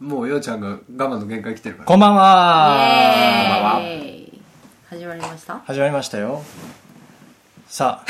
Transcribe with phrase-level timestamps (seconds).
[0.00, 1.86] もうようちゃんが我慢の限界来てるから。
[1.86, 4.40] こんばんイはエーイ。
[4.90, 6.42] 始まりました始まりましたよ。
[7.66, 8.04] さ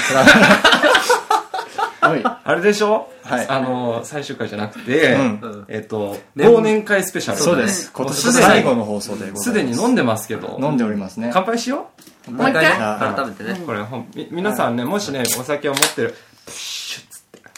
[2.00, 3.48] あ おいあれでしょ、はい。
[3.48, 5.64] あの最終回じゃなくて、うん。
[5.68, 7.38] えっと年忘年会スペシャル。
[7.38, 7.92] そうです。
[7.92, 9.44] 今年最後の放送でございます。
[9.44, 10.58] すでに飲んでますけど。
[10.60, 11.30] 飲んでおりますね。
[11.32, 11.90] 乾杯しよ
[12.28, 12.66] もう一回。
[12.66, 13.60] あ改めてね。
[13.62, 16.16] うこれほんみ皆さんねもしねお酒を持ってる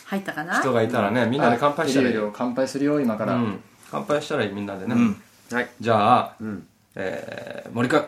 [0.04, 0.60] 入ったかな？
[0.60, 3.60] 人がいたらねみんなで乾杯したらいいいよいよ乾杯するよ今から、うん、
[3.90, 5.22] 乾杯したらいいみんなでね、うん。
[5.50, 5.68] はい。
[5.80, 6.66] じゃあ、うん。
[6.94, 8.04] えー、森君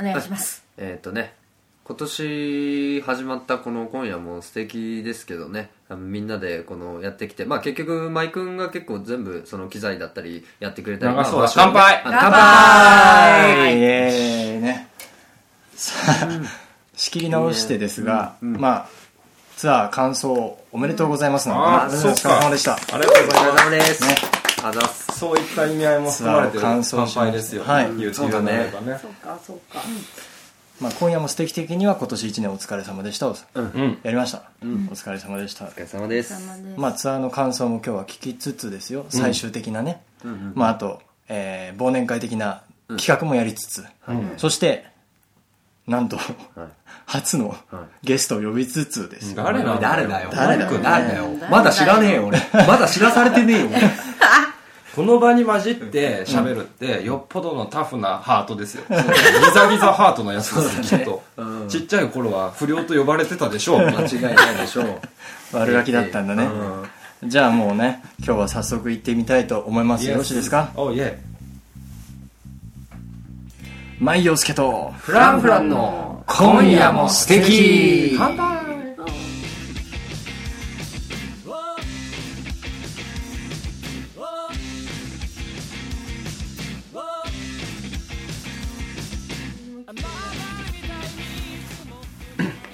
[0.00, 0.62] お願いします。
[0.76, 1.34] えっ、とね
[1.84, 5.70] 今年始まったこの今夜も素敵ですけどね。
[5.96, 11.50] みんなでこのやってきてまあ結局舞君が結構全部その機材だったりやってくれたり長そうだ。
[11.52, 11.96] 乾杯。
[11.96, 13.58] あ乾杯。
[13.58, 14.88] はいイエーイね。
[15.74, 16.28] さあ
[16.94, 18.88] 仕切り直してですが、まあ
[19.56, 20.28] ツアー完走
[20.70, 22.74] おめでとうございますの、あーお疲れそうか様でした。
[22.74, 24.02] ありがとうございます。
[24.06, 24.14] ね。
[24.62, 27.94] あざっすそういった意味合いも含まれてる乾杯ですよ、はい。
[27.96, 28.52] 言うそうだね。
[28.52, 29.82] ねそうかそうか。
[30.80, 33.28] まあ、今夜も素敵的には今年1年お疲れ様でした。
[33.28, 33.98] をうん。
[34.02, 35.66] やりました、お疲れ様でした。
[35.66, 36.34] お疲れ様です。
[36.78, 39.04] まあ、ツアーの感想も今日は聞きつつですよ。
[39.10, 40.02] 最終的なね、
[40.54, 42.62] まあ、あと、えー忘年会的な
[42.96, 43.84] 企画もやりつつ、
[44.38, 44.86] そして
[45.86, 46.18] なんと、
[47.04, 47.56] 初の
[48.02, 49.78] ゲストを呼びつつですよ、誰だよ。
[49.82, 50.30] 誰だよ。
[50.32, 50.80] 誰だよ。
[50.80, 52.40] 誰まだ知らねえよ俺。
[52.66, 53.68] まだ知らされてねえよ。
[53.68, 54.09] 俺
[54.96, 58.84] この場に混じって喋るってよっぽどのタフなハートですよ。
[58.88, 58.96] ギ
[59.54, 61.22] ザギザハートのやつですよきっと、
[61.68, 63.78] ちっちゃい頃は不良と呼ばれてたでしょう。
[63.86, 65.56] 間違いないでしょう。
[65.56, 66.48] 悪ガキだったんだね、
[67.24, 70.08] じゃあもうね今日は早速行ってみたいと思います。
[70.08, 70.70] よろしいですか？
[70.74, 71.18] おいえ
[74.00, 74.92] 舞陽介と。
[74.98, 78.14] フランフランの今夜も素敵。
[78.18, 78.59] 乾杯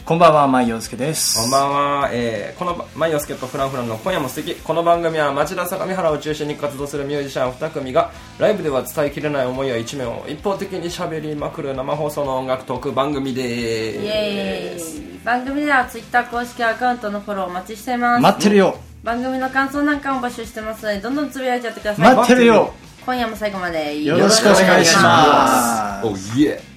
[0.07, 1.37] こんばんは舞陽介です。
[1.37, 4.55] こんばんは、えー、このマイオスケとフランフランの今夜も素敵。
[4.55, 18.23] この番組は町田相模原を中心に活動するミュージシャン2組がライブでは伝えきれない思いや一面を一方的に喋りまくる生放送の音楽トーク番組でイエーす番組ではツイッター公式アカウントのフォローお待ちしています。
[18.23, 18.79] 待ってるよ。
[19.03, 22.15] 番組の感想なんかも募集してますのでどんどんつぶやいちゃってください。
[22.15, 22.73] 待ってるよ。
[23.05, 26.07] 今夜も最後までよろしくお願いします。
[26.07, 26.76] おいえ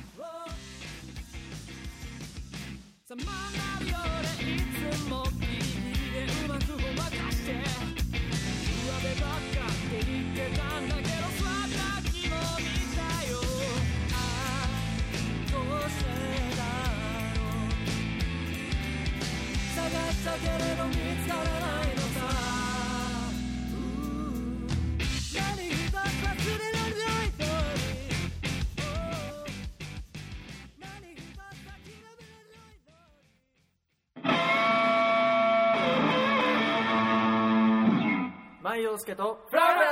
[38.69, 39.89] 舞陽介とフランフラ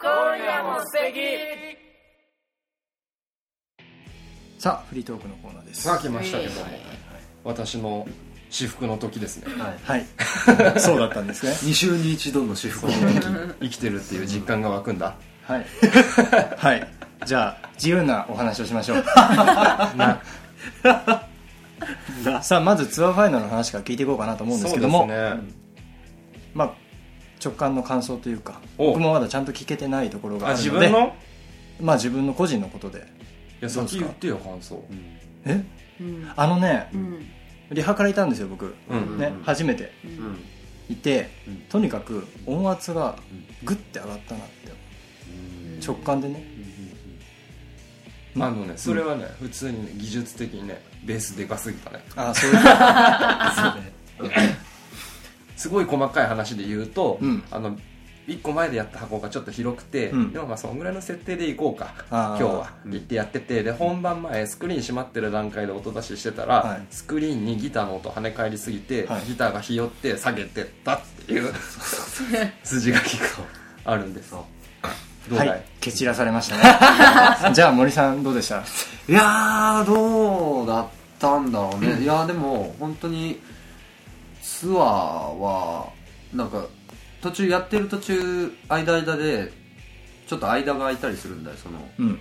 [0.00, 1.16] 今夜も素敵
[4.58, 5.82] さあフリートークのコーナーです。
[5.82, 6.66] さあ来ましたけども。
[7.42, 8.06] 私の
[8.48, 9.46] 至福の時ですね。
[9.82, 10.06] はい。
[10.78, 11.50] そうだったんですね。
[11.68, 15.16] 2週に一度の私服生きてるっていう実感が湧くんだ。
[15.42, 15.66] はい。
[16.56, 16.88] はい。
[17.24, 19.04] じゃあ自由なお話をしましょう。
[22.40, 25.40] さあまずツアーファイナルの話から聞いていこうかなと思うんですけども、そうですね。
[26.54, 26.85] まあ
[27.42, 28.88] 直感の感想というかお。
[28.88, 31.14] 僕もまだちゃんと聞けてないところがああるので自分の？
[31.80, 32.98] まあ自分の個人のことで。
[32.98, 34.82] いや先言ってよ感想。
[35.44, 35.64] え？
[36.00, 36.32] うん。
[36.36, 37.26] あのねうん。
[37.70, 39.18] リハからいたんですよ僕、うん。
[39.18, 39.92] ね初めて。
[40.04, 40.38] うん。
[40.88, 41.56] いて、うん。
[41.68, 43.16] とにかく音圧が
[43.64, 44.72] グッて上がったなって。
[45.84, 46.44] 直感でね。
[48.36, 48.50] あ。
[48.50, 52.04] のねそれはね普通にね技術的にねベースでかすぎたね。
[52.16, 52.56] あそういう
[55.56, 57.42] すごい細かい話で言うと、うん。
[57.50, 57.76] あの
[58.28, 60.32] 1個前でやった箱がちょっと広くて、うん。
[60.32, 62.72] でもまあそんぐらいの設定でいこうか今日は。
[62.84, 66.86] 言ってやっててで本番前スクリーン閉まってる段階で音出ししてたら、はい。
[66.90, 69.22] スクリーンにギターの音跳ね返りすぎて、はい。
[69.26, 71.52] ギターがひよって下げてったっていう
[72.64, 73.26] 筋書きが
[73.84, 74.32] あるんです。
[74.32, 74.44] ど
[75.30, 75.64] うだい、はい。
[75.80, 76.56] 蹴散らされました
[77.48, 77.54] ね。
[77.54, 78.62] じゃあ森さんどうでした？
[79.08, 80.86] いやーどうだっ
[81.18, 83.40] たんだろうね、いやーでも本当に
[84.56, 85.92] ツアーは
[86.32, 86.64] なんか
[87.20, 89.52] 途中やってる途中間間で
[90.26, 92.20] ちょっと間が空いたりするんだよそのうん。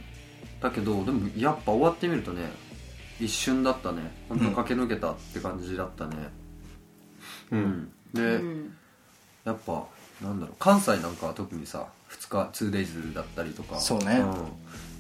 [0.60, 2.52] だけどでもやっぱ終わってみるとね
[3.22, 4.02] 一瞬だったね。
[4.28, 6.18] 本当駆け抜けたって感じだったね。
[7.52, 8.74] うん、で、うん。
[9.46, 9.86] やっぱ
[10.22, 14.18] なんだろう関西なんかは特にさ2日 2days だったりとかそうね。
[14.20, 14.36] ん。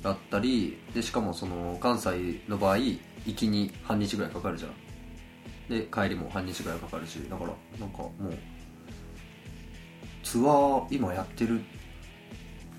[0.01, 2.99] だったりでしかもその関西の場合行
[3.35, 4.71] きに半日ぐらいかかるじゃん
[5.69, 8.33] で帰りも半日ぐらいかかるしだからなんかもう
[10.23, 11.63] ツアー今やってるっ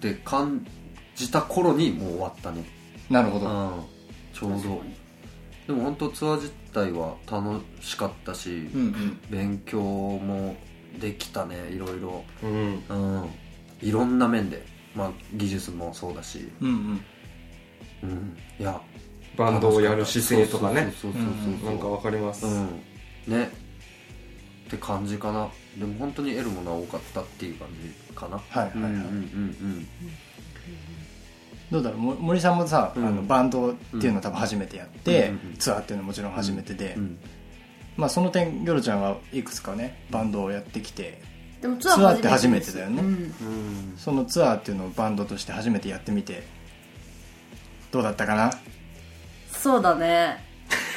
[0.01, 0.67] て感
[1.15, 2.65] じた頃にもう終わったね。
[3.09, 3.47] なるほど。
[3.47, 3.51] う
[3.81, 3.85] ん。
[4.33, 4.83] ちょうど。
[5.67, 9.21] でも本当ツアー自体は楽しかったし、うんうん。
[9.31, 10.57] 勉強も
[11.01, 12.85] できたねいろいろうん。
[12.89, 12.95] う
[13.25, 13.31] ん。
[13.81, 14.65] いろんな面で。
[14.95, 16.51] まあ技術もそうだし。
[16.61, 17.01] うん
[18.03, 18.11] うん。
[18.11, 18.37] うん。
[18.59, 18.81] いや
[19.37, 20.93] バンドをやる姿勢とかね。
[21.01, 22.83] そうそうそうそうそうなんかわかります、うん。
[23.27, 23.51] ね。
[24.67, 25.49] って感じかな。
[25.77, 28.37] でも本当に得るものは多かったっていう感じかな。
[28.37, 28.93] はいはいはい。
[28.93, 29.89] うんうんうん
[31.71, 31.99] どうだろう。
[31.99, 33.07] も森さんもさ、うん。
[33.07, 35.35] あのバンドっていうのを多分初めてやって、うん。
[35.35, 37.03] うんうんツアーっていうのももちろん初めてで、うん。
[37.03, 37.19] うん。
[37.97, 41.23] まあその点ギョロちゃんはいくつかねバンドをやってきて
[41.61, 43.03] でもツツアーって初めてだよね。
[43.03, 43.09] うん。
[43.09, 43.95] うん。
[43.97, 46.43] そのツアーっていうのをバンドとして初めてやってみて
[47.91, 48.51] どうだったかな？
[49.67, 50.45] そうだね。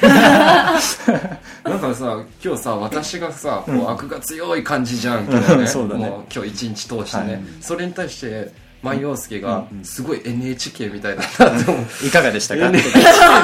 [0.00, 5.66] なんかさ今日さ私がさ、こう悪が強い感じじゃん今日ね。
[5.66, 6.06] そうだね。
[6.08, 7.42] もう今日一日通してね、はい。
[7.60, 8.52] それに対して
[8.84, 12.70] 万陽介がすごい NHK みたいだなって思う、 いかがでしたか？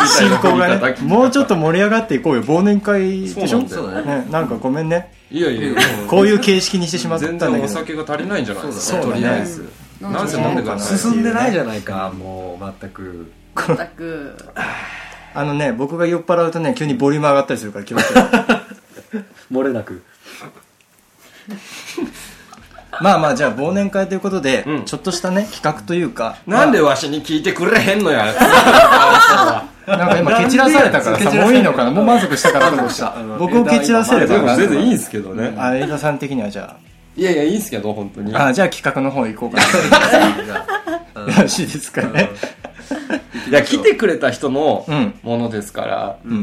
[0.06, 3.66] 進行がねもうちょっと盛り上がっていこうよ忘年会でしょ？
[3.68, 4.14] そうなんね。
[4.18, 5.12] ね、なんかごめんね。
[5.32, 5.72] いやいや
[6.06, 9.02] こういう形式にしてしまったん全然おだけど酒が足りないんじゃないですか？
[9.02, 9.22] そうだね。
[9.22, 9.60] とりあえず。
[9.62, 9.68] うん
[10.12, 10.98] なぜ飲んでください？
[10.98, 13.32] 進んでないじゃないかもう全く。
[13.56, 14.36] 全く
[15.36, 18.20] あのね僕が酔っ払うとね急にボリューム上がったりするから気をつけて
[19.52, 20.02] 漏れなく。
[23.02, 24.84] まあまあじゃあ忘年会ということで、うん。
[24.86, 26.38] ちょっとしたね企画というか。
[26.46, 28.32] なんでわしに聞いてくれへんのや。
[29.86, 32.72] なんか今蹴散らされたからさもういいのかなもう満足したから
[33.38, 35.54] 僕を蹴散らせれば全然いいんすけどね。
[35.58, 36.76] あ江田さん的にはじゃ
[37.16, 38.34] いやいやいいんすけど本当に。
[38.34, 39.58] ああじゃあ企画の方行こうか
[41.14, 41.22] な。
[41.36, 42.30] よろしいですかね
[43.48, 46.32] いや来てくれた人のうんものですから、うん。
[46.32, 46.36] う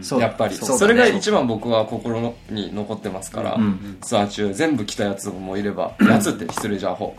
[0.00, 0.20] んそう。
[0.20, 0.56] やっぱり。
[0.56, 7.16] それが一番僕は心に残ってますから、んツアー中全部来たやつもいれば やつって失礼じゃアホ。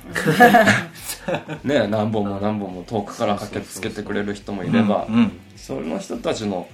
[1.63, 5.07] ね何本も何本も遠くから駆けつけてくれる人もいれば、
[5.55, 6.67] その人たちの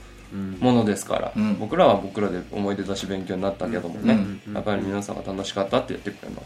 [0.59, 1.57] ものですから、うん。
[1.59, 4.13] 僕らは僕らで思い出だし勉強になったけどもね、
[4.47, 4.53] うん。
[4.53, 6.43] やっぱり皆さんが楽しかったって言ってくれるのは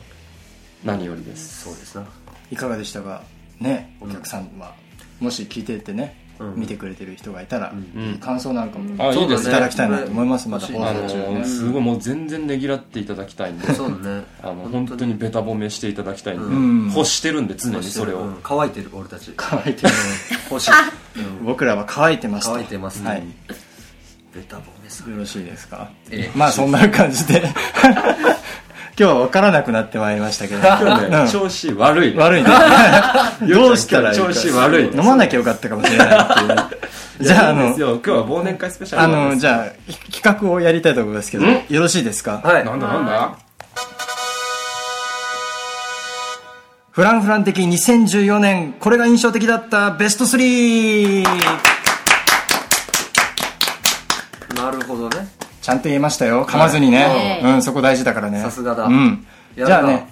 [0.83, 1.63] 何よりです。
[1.63, 2.05] そうですな。
[2.51, 3.21] いかがでしたか？
[3.59, 4.73] ねお客さんは、
[5.19, 6.55] もし聞いててね、うん。
[6.55, 8.17] 見てくれてる人がいたら、ん。
[8.21, 9.49] 感想なんかも、あいいですね。
[9.49, 11.43] いただきたいなと思いますまた放送中ね。
[11.43, 13.73] すごいもう全然ねぎらっていただきたいんで。
[13.73, 14.23] そうだね。
[14.41, 15.13] あの本当に。
[15.15, 16.93] ベタ褒めしていただきたいんで、ん。
[16.95, 18.39] 欲してるんで常にそれを、うん。
[18.41, 19.33] 乾いてる俺たち。
[19.35, 19.89] 乾いてる。
[20.49, 20.71] 欲しい。
[21.43, 22.53] 僕らは乾いてますと。
[22.53, 23.09] 乾いてますね。
[23.09, 23.23] はい
[24.39, 27.43] ベタ褒めさよろしいですか、ええまあそんな感じで。
[28.97, 30.59] 今日は分からなくなってまいりましたけど。
[30.65, 31.27] 今日ね、うん。
[31.29, 32.49] 調子悪い悪いね。
[33.53, 34.25] どうしたらいいか。
[34.27, 36.55] 調子悪い飲まなきゃよかったかもしれないっていうね。
[37.21, 42.39] じゃああの今日は忘年会スペシャルあのじゃあひ企画をやりたいと思いますけどよろしいですか？
[42.43, 42.65] はい。
[42.65, 43.31] なんだなんだ？
[46.91, 51.23] フランフラン的2014年これが印象的だったベスト 3!
[54.71, 55.27] なるほどね。
[55.61, 56.45] ちゃんと言えましたよ。
[56.45, 57.53] 噛まずにね、はい。
[57.55, 58.41] うんそこ大事だからね。
[58.41, 58.85] さすがだ。
[58.85, 59.25] うん。
[59.55, 60.07] じゃあね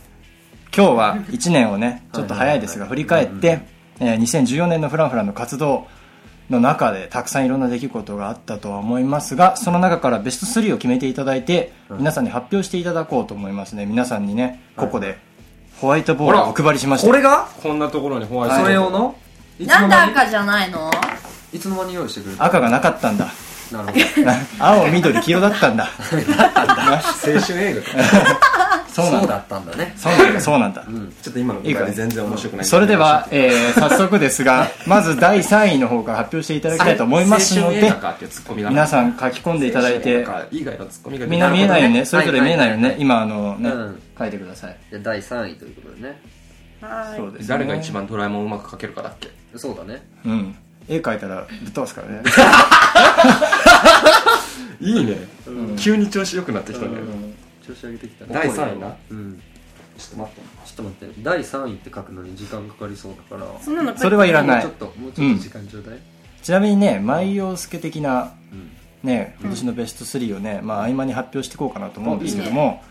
[0.75, 3.61] 今日は1年をね ちょっと早いですが振り返って、
[3.99, 5.87] えー2014年のフランフランの活動
[6.49, 13.73] の中でたくさんいろんな出来事があったとは思いますがその中からベスト3を決めていただいて皆さんに発表していただこうと思います。
[13.73, 15.17] ね皆さんにねここで
[15.79, 17.07] ホワイトボードをお配りしました。
[17.07, 17.47] これが？
[17.63, 18.65] こんなところにホワイトボード。
[18.65, 19.15] それ用の？
[19.65, 20.91] なんで赤じゃないの？
[21.53, 23.27] いつの間に用意してくれた赤がなかったんだ
[23.71, 24.31] なるほど。
[24.59, 25.89] 青緑黄色だったんだ。
[26.11, 27.81] 青春映画
[28.97, 29.19] そうなんだ。
[29.19, 29.93] そうだったんだね。
[29.95, 30.41] そうなんだ。
[30.41, 30.83] そうなんだ。
[31.21, 32.65] ちょっと今のくだり全然面白くない。
[32.65, 37.93] それでは、えー早速ですが まず第3位の方から発表していただきたいと思いますので
[38.55, 41.99] 皆さん書き込んでいただいて青春映画以外のツッコミがみんな見えないよね。
[41.99, 44.01] ねそれぞれ見えないよね、はい今あのね、うん。
[44.17, 44.75] 書いてください。
[44.89, 46.19] じゃあ第3位ということでね。
[46.81, 47.17] はい。
[47.17, 49.29] そうです、ね、誰が一番ドラえもんうまく描けるかだっけ？
[49.55, 50.01] そうだね。
[50.25, 50.55] うん
[50.87, 52.21] 絵描いたらぶっ飛ばすからね。
[54.79, 55.17] いいね。
[55.77, 56.91] 急に調子良くなってきたね。
[57.65, 58.95] 調子上げてきた第3位な？
[59.09, 59.41] うん。
[59.97, 60.41] ちょっと待って。
[60.65, 61.13] ちょっと待って。
[61.23, 63.51] 第3位って書くのに時間かかりそうだから。
[63.61, 64.65] そんなのそれはいらない。
[64.65, 65.97] もうちょっともうちょっと時間ちょうだい。
[66.43, 68.71] ちなみにね舞陽介的なうん。
[69.03, 72.83] ね今年のベスト3をね、まあ、合間に発表していこうかなと思うんですけども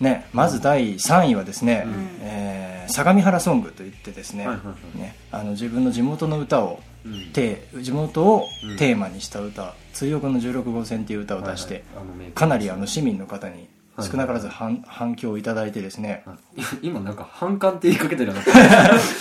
[0.00, 1.86] ねまず第3位はですね、
[2.20, 4.98] えー相模原ソングといってですね,、はいはいはい。
[4.98, 7.82] ねあの自分の地元の歌をうん。
[7.82, 13.68] 地元をテーマにした歌「追憶の16号線」っていう歌を出して、はいはいかなりあの市民の方に
[14.00, 16.24] 少なからず反反響をいただいてですね。
[16.80, 18.52] 今なんか反感って言いかけてなかった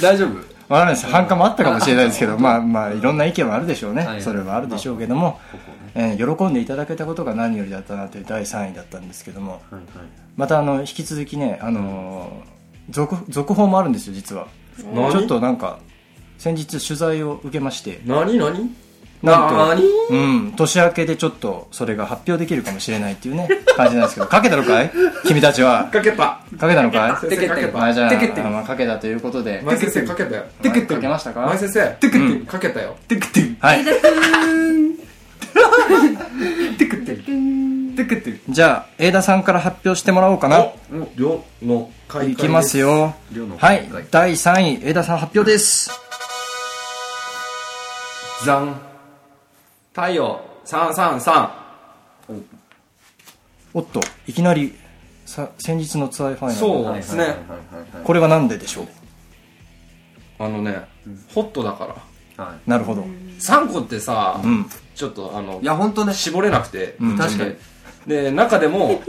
[0.01, 0.37] 大丈夫？
[0.37, 1.07] わからないです。
[1.07, 5.39] 反感もあったかもしれないですけどまあまあいろんな意見はあるでしょうね、はいそれはあるでしょうけども、
[5.93, 9.83] えー喜んでいただけたことが何よりだったなという第3位だったんですけどもはいはい
[10.37, 14.47] またあの引き続きね、あのー続続報もあるんですよ実は
[14.93, 15.79] 何ちょっとなんか
[16.41, 18.01] 先日取材を受けまして。
[18.03, 18.75] 何何？
[19.21, 19.55] なんと。
[19.55, 19.83] 何？
[20.09, 20.15] う
[20.47, 24.25] ん、年明けでちょっとそれが発表できるかもしれないっていうね 感じなんですけど。
[24.27, 24.91] かけたのかい？
[25.27, 25.87] 君たちは。
[25.93, 26.39] かけた。
[26.57, 27.29] かけたのかい？
[27.29, 27.83] 先生かけた。
[27.83, 29.61] あじゃあてけてあまあかけたということで。
[29.63, 30.43] 前先生かけたよ。
[30.63, 31.41] かけましたか？
[31.41, 31.87] 前先生。
[31.99, 32.45] てけてうん。
[32.47, 32.95] かけたよ。
[33.59, 33.85] はい。
[36.79, 40.65] てくっててくってじゃあ永田さんから発表してもらおうかな。
[41.15, 43.13] 量の開会いきますよ。
[43.59, 43.87] はい。
[44.09, 45.91] 第3位永田さん発表です
[48.45, 48.79] ザン
[49.93, 50.41] 太陽。
[50.65, 51.49] 333
[53.73, 54.75] おっといきなり
[55.25, 56.59] さ先日のツアーファイナル。
[56.59, 57.35] そうですね。
[58.03, 58.87] これは何ででしょう？
[60.39, 60.85] あのね
[61.33, 61.95] ホットだか
[62.37, 62.43] ら。
[62.45, 63.03] はなるほど。
[63.39, 64.65] 3個ってさうん。
[64.95, 66.13] ちょっとあのいいや本当ね。
[66.13, 67.17] 絞れなくてうん。
[67.17, 67.55] 確かに。
[68.07, 69.01] で中でも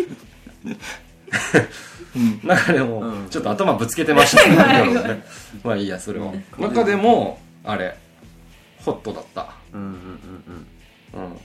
[2.45, 3.29] 中でもうん。
[3.29, 5.23] ちょっと頭ぶつけてましたね。
[5.63, 6.33] まあいいやそれは。
[6.59, 7.97] 中でもあれ
[8.85, 9.55] ホットだった。
[9.73, 9.89] うんうん
[11.15, 11.33] うんうん。
[11.33, 11.39] い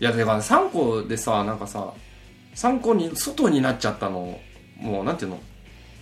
[0.00, 1.92] やだから3個でさなんかさ
[2.54, 4.38] 3個に外になっちゃったの
[4.78, 5.40] もうなんていうの？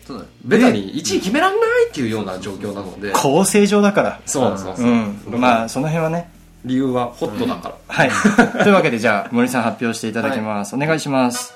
[0.06, 3.12] そうだよベタに1位決めらんないっていうような状況なので。
[3.12, 4.20] 構成上だから。
[4.26, 5.40] そうそうそう、うん。
[5.40, 6.30] まあその辺はね。
[6.64, 8.10] 理由はホットだから、はい。
[8.62, 11.52] というわけでじゃあ森さん発表していただきます、お願いします。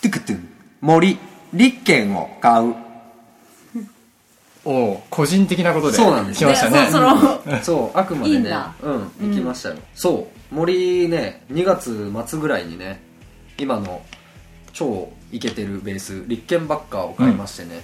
[0.00, 0.34] てくって
[0.80, 1.18] 森
[1.52, 2.74] 立憲を買う
[4.70, 6.38] おお個人的なことでそうなんです。
[6.38, 7.60] 来ましたね。
[7.62, 8.34] そうあくまでね。
[8.34, 8.74] いいんだ。
[8.82, 13.02] うん行きましたよ、そう森ね2月末ぐらいにね
[13.58, 14.02] 今の
[14.72, 17.82] 超イケてるベース立憲バッカーを買いましてね、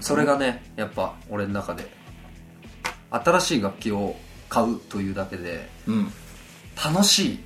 [0.00, 1.88] それがねやっぱ俺の中で
[3.10, 4.16] 新しい楽器を
[4.48, 6.12] 買うというだけでうん。
[6.84, 7.40] 楽しい。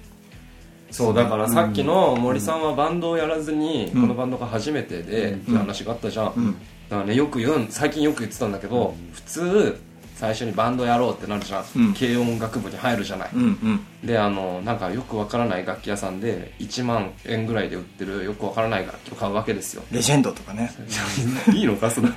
[0.91, 4.01] そうだからさっきの森さんはバンドをやらずに、うん。
[4.03, 6.57] このバンドが初めてで、って話があったじゃん、うん
[6.91, 9.81] だからねよく言うん最近よく言ってたんだけど、普通
[10.17, 11.95] 最初にバンドやろうってなるじゃん、うん。
[11.95, 13.81] 軽音楽部に入るじゃない、うんうん。
[14.07, 19.83] であのなんかよくわからない楽器屋さんで1万円ぐらいで売ってるよくわからない楽器を買うわけですよ。
[19.91, 20.71] レジェンドとかね。
[21.55, 22.09] いいのかその。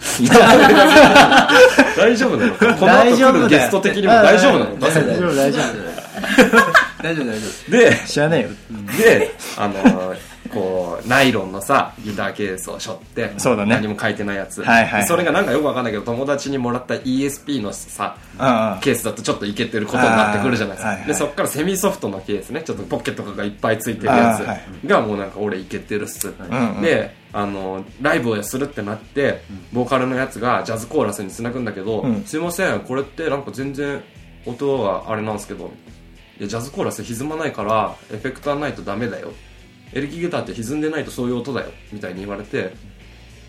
[1.95, 2.73] 大丈夫なのか？
[2.73, 3.47] この後大丈夫だよ。
[3.47, 4.91] 来るゲスト的にも大丈夫なのか？
[4.91, 5.59] それ大丈夫大丈
[7.01, 7.39] 大丈夫大丈
[7.69, 8.49] で夫知らねえよ。
[8.97, 10.13] であの
[10.53, 13.75] こうナイロンのさギターケースを背負ってそうだね。
[13.75, 24.39] 何も書いてないやつ、はいはいでそれがなんかよくわかんないけど友達にもらった ESP のさああケースだとちょっといけてることになってくるじゃないですか、はいはいでそっからセミソフトのケースねちょっとポッケとかがいっぱいついてるや
[24.83, 26.81] つがもうなんか俺いけてるっす、うんうん。
[26.81, 29.41] であのライブをするってなって、
[29.71, 32.23] ボーカルのやつがジャズコーラスにつなぐんだけど、うん。
[32.25, 34.03] すいませんこれってなんか全然
[34.45, 35.71] 音があれなんですけど
[36.39, 39.31] いやジャズコーラス歪まないからエフェクターないとダメだよ
[39.93, 42.73] エレキギターって歪んでないとそういう音だよみたいに言われて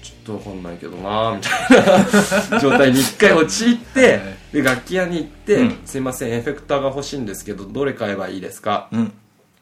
[0.03, 4.21] ちょっとわかんないけどなーみたいな状態に一回陥って
[4.53, 5.79] で楽器屋に行って、うん。
[5.87, 8.89] すいませんエフェクターが欲しいんですけどどれ買えばいいですか？
[8.93, 9.13] うん。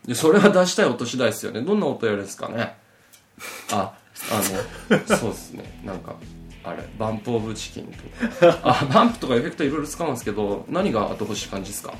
[0.06, 1.60] でそれは出したい音次第ですよね。
[1.62, 2.74] どんな音やるんですかね？
[3.70, 3.94] あ
[4.30, 4.40] あ
[4.90, 5.80] のそうですね。
[5.84, 6.16] なんか
[6.64, 7.86] あれバンプオブチキン
[8.40, 8.58] とか。
[8.62, 11.92] あバンプとかエフェクトいろいろ使うんですけど何が後欲しい感じですか？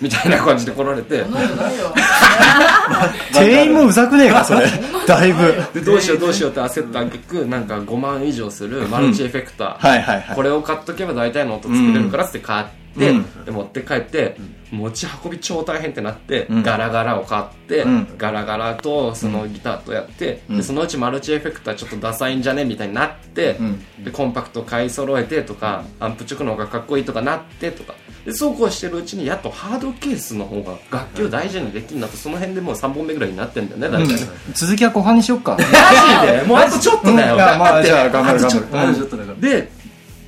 [0.00, 1.24] みたいな感じで来られて。
[3.32, 4.66] 店員もうざくねえかそれ。
[5.06, 5.54] だいぶ。
[5.74, 10.36] でどうしようどうしようって焦った挙句なんか5万以上するマルチエフェクター、はいはいはい。
[10.36, 12.66] これを買っとけば大体の音作れるからって買っ
[12.98, 13.44] て、うん。
[13.44, 14.36] で持って帰って、
[14.70, 16.62] 持ち運び超大変ってなって、うん。
[16.62, 18.14] ガラガラを買って、うん。
[18.16, 20.56] ガラガラとそのギターとやって、うん。
[20.58, 24.04] でそのうちマルチエフェクターちょっとダサいんじゃねみたいになって、うん。
[24.04, 27.94] でコンパクト買い揃えてとかアンプチョクの方がかっこいいとかなってとか。
[28.24, 35.56] でそうこうしてるうちにやっとハードケースの方が楽器を大事にできるんだとその辺でもう3本目ぐらいになってんだよね大体、うん続きは後半にしよっか。
[35.56, 36.42] マジで？
[36.42, 39.70] もうあとちょっとだよ、まあじゃあ頑張る頑張る夫ちょっとだからで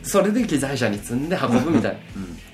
[0.02, 2.00] それで機材車に積んで運ぶみたいな、っ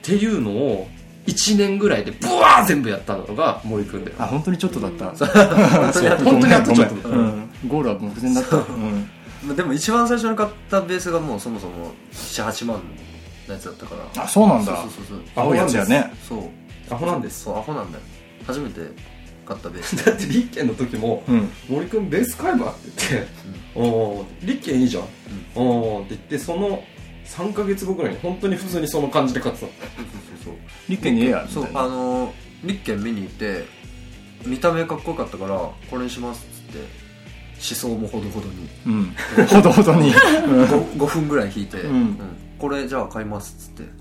[0.02, 0.88] ていうのを
[1.28, 5.06] 1年ぐらいでブワー全部やったのが森くんだよあ本当にちょっとだった。
[5.14, 6.94] 本当にあとちょっと。
[6.94, 7.50] ごめんうん。
[7.68, 8.56] ゴールは目前だった。
[8.56, 8.60] う。
[9.52, 9.56] ん。
[9.56, 12.82] でも一番最初に買ったベースがもうそもそも78万
[13.46, 14.24] のやつだったから。
[14.24, 14.76] あそうなんだ。
[14.76, 16.12] そうそうそう青いやつやね。
[16.26, 16.48] そう。
[16.90, 17.44] アホなんです。
[17.44, 18.04] そうアホなんだよ。
[18.46, 18.80] 初めて
[19.46, 19.96] 買ったベース。
[20.04, 21.50] だって立憲の時もうん。
[21.68, 23.28] 森くんベース買えばって言って
[23.76, 25.04] 「おお立憲いいじゃん」
[25.54, 26.82] おおって言ってその
[27.28, 29.66] 3か月後ぐらいに本当に普通にその感じで買ってた。
[29.66, 29.84] のそう。
[29.94, 30.54] そうそう
[30.88, 32.32] 立憲にええやみそうたいなあのー
[32.64, 33.64] 立憲見に行って
[34.44, 35.50] 見た目かっこよかったから
[35.90, 38.68] これにしますっつって思想もほどほどに。
[38.86, 39.14] うん。
[39.46, 40.12] ほどほどに。
[40.12, 41.86] 5, 5分ぐらい弾いて、ん。
[41.90, 42.18] うん。
[42.58, 43.92] これじゃあ買いますっつって。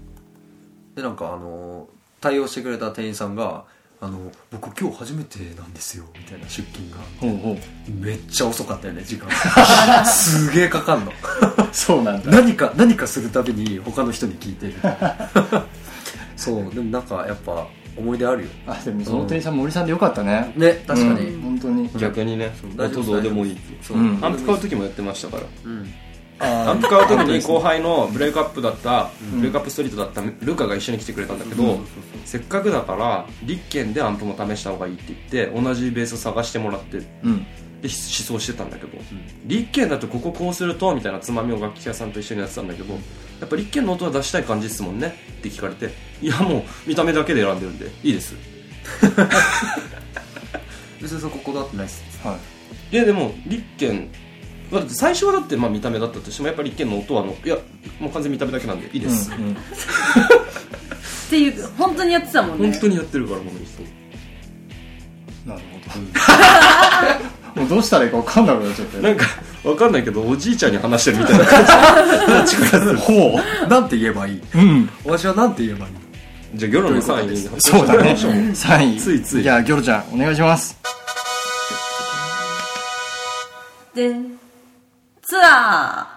[0.96, 3.66] でなんかあのー対応してくれた店員さんが
[4.00, 7.92] 「あの僕今日初めてなんですよ」みたいな出勤がほうほう。
[7.92, 9.28] めっちゃ遅かったよね時間。
[10.06, 11.12] すげえかかんの。
[11.72, 12.32] そうなんだ。
[12.32, 14.76] 何か何かするたびに他の人に聞いてる。
[16.38, 18.50] そうでもなんかやっぱ思い出あるよ。
[18.68, 20.54] あでもその店員さん森さんでよかったね。
[20.56, 21.42] ね確かに、うん。
[21.42, 21.90] 本当に。
[21.98, 25.44] 逆にね大丈夫音どうでもいいそう、うんアンプ買う時もやってましたから。
[25.66, 25.92] うん
[26.40, 31.80] アンプ買う時に後輩のブレイクアップだった、ブレイクアップストリートだったルカが一緒に来てくれたんだけど、
[32.26, 37.46] せっかくだから立憲でアンプも試した方がいいって言って同じベース探してもらってでうん。
[37.84, 38.98] 思想してたんだけど、
[39.46, 43.00] 立憲だとこここうするとみたいなつまみを楽器屋さんと一緒にやってたんだけどや
[43.46, 45.92] っぱ立憲の音は出したい感じですもんねって聞かれて
[46.22, 48.36] いやもう見た目だけで選んでるんでいいです。
[51.00, 52.04] 別にそここだわってないっす。
[52.24, 52.40] は
[52.92, 52.96] い。
[52.96, 54.10] いやでも立憲
[54.72, 57.56] だって最初はだってまあ見た目だったとしてもやっぱり立憲の音はあのいや
[58.00, 59.54] もう完全見た目だけなんでいいです、うんうん。
[59.56, 59.58] っ
[61.30, 63.88] ていう本当にやってたもん本ね当にやってるからもうそう
[65.48, 66.00] なるほ
[67.56, 67.62] ど。
[67.62, 69.02] もうどうしたらいいか分かんなくなっちゃって。
[69.02, 69.26] なんか
[69.64, 72.56] わかんないけどおじいちゃんに話してるみたいな感じ。
[73.02, 74.42] ほなんて言えばいい。
[74.54, 74.90] うん。
[75.06, 75.94] 私はなんて言えばいい
[76.54, 78.10] じゃあギョロの3位にそうだね。
[78.10, 78.78] 発表してもらいましょう。
[78.80, 79.00] 3位。
[79.00, 79.44] ついつい。
[79.44, 80.78] じゃあギョロちゃんお願いします。
[83.96, 84.14] で
[85.30, 86.08] ツア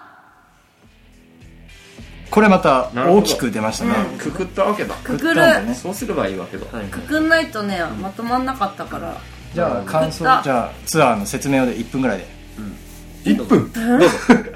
[2.29, 3.93] これまた大きく出ましたね。
[4.17, 4.95] くくったわけだ。
[4.95, 5.17] ーくくる。
[5.17, 5.75] くったんだね。
[5.75, 6.65] そうすればいいわけだ。
[6.77, 6.87] はい。
[6.87, 9.17] くくんないとねまとまんなかったから。
[9.53, 12.27] じゃあ感想じゃあツアーの説明をで1分ぐらいで。
[13.25, 13.69] 1分？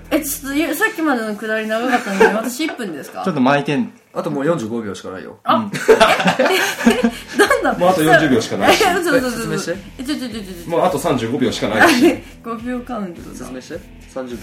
[0.09, 3.25] えちょっとゆさっきまでのくだり長かったのに私1分ですか？
[3.25, 3.91] ちょっと巻いてん。
[4.13, 5.37] あともう45秒しかないよ。
[5.43, 5.77] なんだ？
[7.77, 8.73] もうあと40秒しかない。
[8.73, 9.75] しえ嘘嘘嘘説明して。
[9.99, 10.69] えちょちょちょちょちょ。
[10.69, 11.89] もうあと35秒しかない。
[11.93, 12.05] し
[12.41, 13.35] 5秒カウントだ。
[13.35, 14.37] 説明して30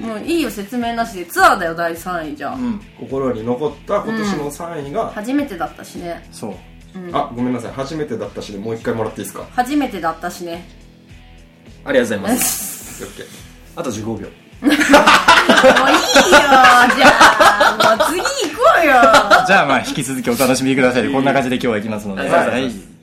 [0.00, 0.06] 秒。
[0.06, 1.26] もういいよ説明なしで。
[1.26, 2.52] ツアーだよ第3位じゃ。
[2.52, 2.80] あ、うん。
[2.98, 6.26] 心に残った今年の3位が、初めてだったしね。
[6.32, 6.54] そう。
[7.12, 7.72] あごめんなさい。
[7.72, 9.44] 初めてだったしでもう一回もらっていいですか？
[9.52, 10.68] 初めてだったしね。
[11.84, 13.04] ありがとうございます。
[13.04, 13.26] オッケー。
[13.76, 14.12] あと15秒。
[14.14, 14.78] もういいよ
[16.30, 17.96] じゃあ。
[17.96, 18.92] もう次行こうよ。
[19.46, 21.08] じゃあまあ引き続きお楽しみください。
[21.12, 22.22] こんな感じで今日は行きますので。
[22.28, 22.48] はい。
[22.50, 22.93] はい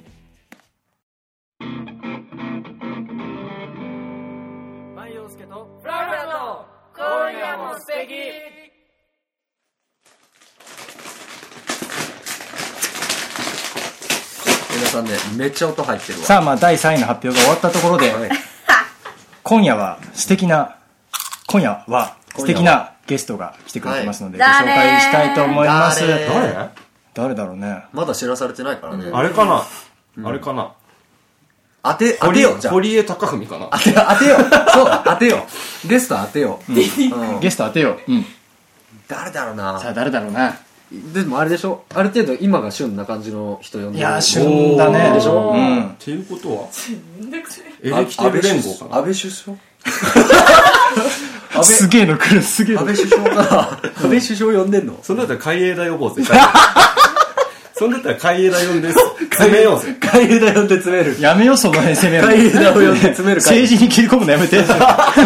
[14.92, 16.26] さんねめっちゃ音入ってるわ。
[16.26, 18.30] さあまあ第3位の発表が終わったところではい。
[19.44, 20.76] 今夜は素敵な
[21.48, 26.08] 今夜は素敵なゲストが来てくれてますのでご紹介したいと思います。
[26.08, 26.28] 誰？
[26.28, 26.70] 誰？
[27.14, 27.84] 誰だろうね。
[27.92, 29.10] まだ知らされてないからね。
[29.12, 29.64] あれかな、
[30.30, 30.74] あれかな？
[31.84, 32.74] 当て当てよじゃあ。
[32.74, 33.68] 堀江貴文かな？
[33.72, 34.38] 当て当てよ
[34.72, 35.46] そうだ当てよ
[35.86, 37.40] ゲスト当てようん。
[37.42, 38.26] ゲスト当てよう、うん、
[39.08, 39.80] 誰だろうな。
[39.80, 40.58] さあ誰だろうな
[41.14, 41.86] でもあれでしょ？
[41.94, 43.98] ある程度今が旬な感じの人呼んでる。
[44.00, 45.14] いやー旬だね。
[45.14, 45.54] でしょ？
[45.54, 45.88] うん。
[45.90, 46.68] っていうことは？
[47.84, 48.98] エレキテル連合かな？
[48.98, 49.58] 安倍首相
[51.56, 56.24] 安すげえの来るすげえ安倍首相かな安倍首相呼んでんのそんだったら海江田呼ぼうぜ
[57.74, 58.92] そんだったら海江田呼んで
[59.32, 59.80] 詰めよう。
[59.80, 61.20] ぜ海江田呼んで詰める。
[61.22, 62.34] やめよその辺攻めるの。
[62.34, 63.42] 海江田を呼んで詰める。
[63.42, 64.64] 会政治に切り込むのやめて。
[64.64, 64.74] そ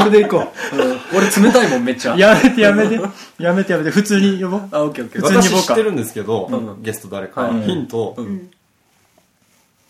[0.06, 2.16] れで行こう、う ん俺冷たいもんめっちゃ。
[2.16, 3.00] やめてやめて。
[3.40, 3.90] やめてやめて。
[3.90, 4.70] 普通に呼ぼう。
[4.72, 5.22] あオッケーオッケー。
[5.22, 8.16] 普通に僕は私知ってるんですけど、ゲスト誰か、はいヒント、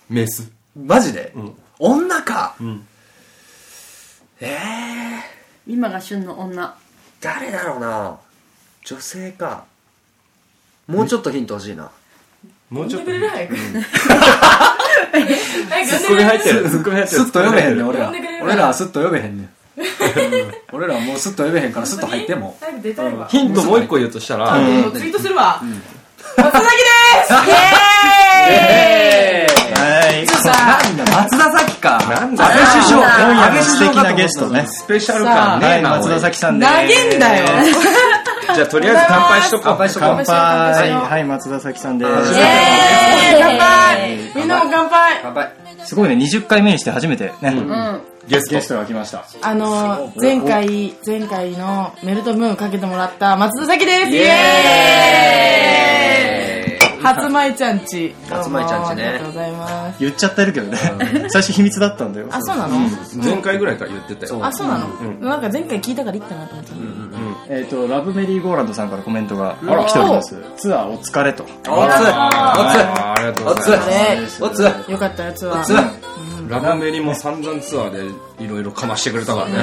[0.10, 0.49] メス。
[0.75, 1.51] マジで、ん。
[1.80, 2.86] 女か、ん。
[4.39, 5.36] ええ
[5.67, 6.63] 今が旬の女。
[6.63, 6.71] ー、
[7.21, 8.17] 誰だろうな。
[8.86, 9.65] 女性か。
[10.88, 11.89] もうちょっとヒント欲しいな
[12.69, 13.56] もうちょっと呼んでくれる早く
[15.88, 16.69] ツッコミ入ってる。
[16.69, 17.21] ツッコミ入ってる。
[17.23, 18.12] スッと読めへんねん俺ら。
[18.43, 19.49] 俺らはスッと読めへんね
[20.71, 22.58] 俺らはもうスッと読めへんからスッと入っても。
[23.30, 24.60] ヒントもう一個言うとしたら、ツ
[25.06, 25.62] イートするわ。
[26.38, 26.71] 松崎で
[27.23, 27.34] す
[28.49, 30.82] えはいさ
[31.13, 32.45] 松田咲かなんだ。
[32.45, 33.01] 安倍首相
[33.32, 34.65] 今夜の素敵なゲストね。
[34.67, 35.82] スペシャル感ね。
[35.82, 36.65] 松田咲さんで。
[36.65, 37.45] 投げんだよ
[38.53, 39.63] じゃあとりあえず乾杯しとこう。
[39.65, 40.10] 乾杯しとこう。
[40.10, 40.91] 乾杯。
[40.91, 42.05] はい松田咲さんで。
[42.05, 45.19] イ乾エ杯みんなも乾杯。
[45.23, 45.51] 乾杯。
[45.79, 46.15] すすごいね。
[46.15, 47.53] 20回目にして初めてね、
[48.27, 48.55] ゲスト。
[48.55, 49.25] ゲストが来ました。
[49.41, 54.10] あの前回前回のメルトムーンかけてもらった松田咲です。
[54.12, 57.05] イエーイ。
[57.05, 58.15] 初舞ちゃんち。
[58.29, 59.03] 初舞ちゃんちね。
[59.03, 59.99] ありがとうございます。
[59.99, 60.77] 言っちゃってるけどね。
[61.29, 62.27] 最初秘密だったんだよ。
[62.31, 62.79] あそうなの？
[63.23, 64.43] 前回ぐらいから言ってたよ。
[64.43, 64.88] あそうなの？
[65.29, 66.73] なんか前回聞いたからいいかなと思った
[67.47, 70.36] えっ、とラブメリーゴーランドさんからコメントが来ております。
[70.58, 71.43] ツアーお疲れと。
[71.43, 71.67] おつおつ。
[71.67, 73.13] あー。
[73.13, 74.43] ありがとうございます。
[74.43, 74.60] おつ。
[74.63, 75.73] よかったやつはおつ。
[75.73, 76.49] うん。
[76.49, 77.91] ラブメリも散々ツアー
[78.38, 79.55] でいろいろかましてくれたからね、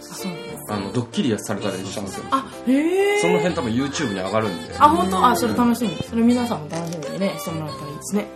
[0.00, 0.32] そう。
[0.68, 2.24] あのドッキリやされたりしたんですよ。
[2.30, 4.74] あへえその辺多分 YouTube に上がるんで。
[4.78, 5.24] あ本当？
[5.24, 5.96] あそれ楽しみ。
[6.08, 8.26] それ皆さんも楽しみにねしてもらったらいいですね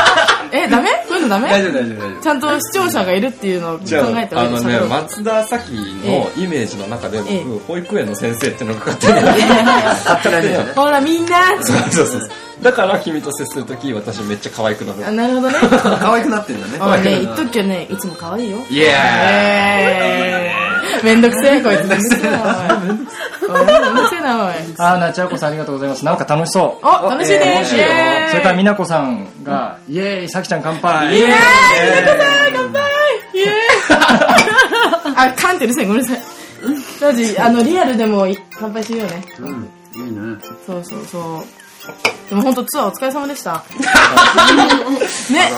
[0.64, 0.90] えダメ？
[1.08, 1.50] そういうのダメ？
[1.50, 7.44] 大丈夫大丈夫大丈ちゃんと視聴者がいるっていうのを考えてああのね松田咲のイメージの中で僕、ええ。
[7.68, 11.64] 保育園の先生っていうのがかかってるほらみんな。
[11.64, 12.30] そうそうそう。
[12.62, 15.08] だから君と接するとき私めっちゃ可愛くなる。
[15.08, 15.56] あなるほどね。
[15.70, 16.78] 可愛くなってんだね。
[16.80, 18.58] あね言っとくけどねいつも可愛いよ。
[18.70, 20.37] イエえー
[21.04, 24.54] めんどくせえこいつめんどくせえなおめんどくせえなおい。
[24.78, 26.06] あーなちゃこさんありがとうございます。
[26.06, 26.86] なんか楽しそう。
[26.86, 27.86] お楽しいね楽しいよ。
[28.30, 31.16] それから美奈子さんが、イエーイさきちゃん乾杯。
[31.16, 31.34] イエーイ。
[32.56, 32.82] 乾杯。
[33.34, 33.52] イエーイ。
[35.16, 36.22] あ、カンってうるさい、ごめんなさい。
[37.00, 38.28] 当時、あの、リアルでも
[38.60, 39.24] 乾杯しようね。
[39.40, 40.38] うんいいね。
[40.66, 42.30] そうそうそう。
[42.30, 43.64] でも本当ツアーお疲れ様でした。
[45.34, 45.52] ね。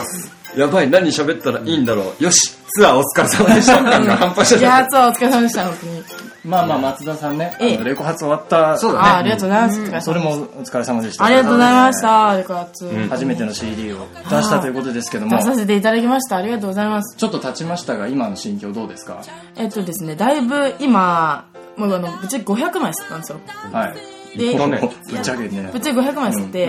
[0.56, 2.24] やばい何喋ったらいいんだろう。
[2.24, 3.82] よしツアーお疲れ様でした。
[3.84, 6.02] 感が半端じいやー、ゃないツアーお疲れ様でした、本当に。
[6.44, 7.76] まあまあ松田さんね、ええ。
[7.76, 10.04] あのレコ発終わったそうだあ、ありがとうございます。
[10.04, 11.24] それもお疲れ様でした。
[11.24, 12.36] ありがとうございました。
[12.36, 13.08] レコ発。
[13.08, 15.36] 初めての CD を出したということですけども。
[15.36, 16.36] 出させていただきました。
[16.38, 17.16] ありがとうございます。
[17.16, 19.22] ちょっと経ちましたが今の心境どうですか？
[19.56, 23.40] えっとですね、だいぶ今、もうあの、ぶっちゃけ500枚吸ったんですよ。
[23.72, 23.94] は
[24.34, 24.38] い。
[24.38, 24.54] で、
[25.10, 25.70] ぶっちゃけね。
[25.72, 26.68] ぶっちゃけ500枚吸って、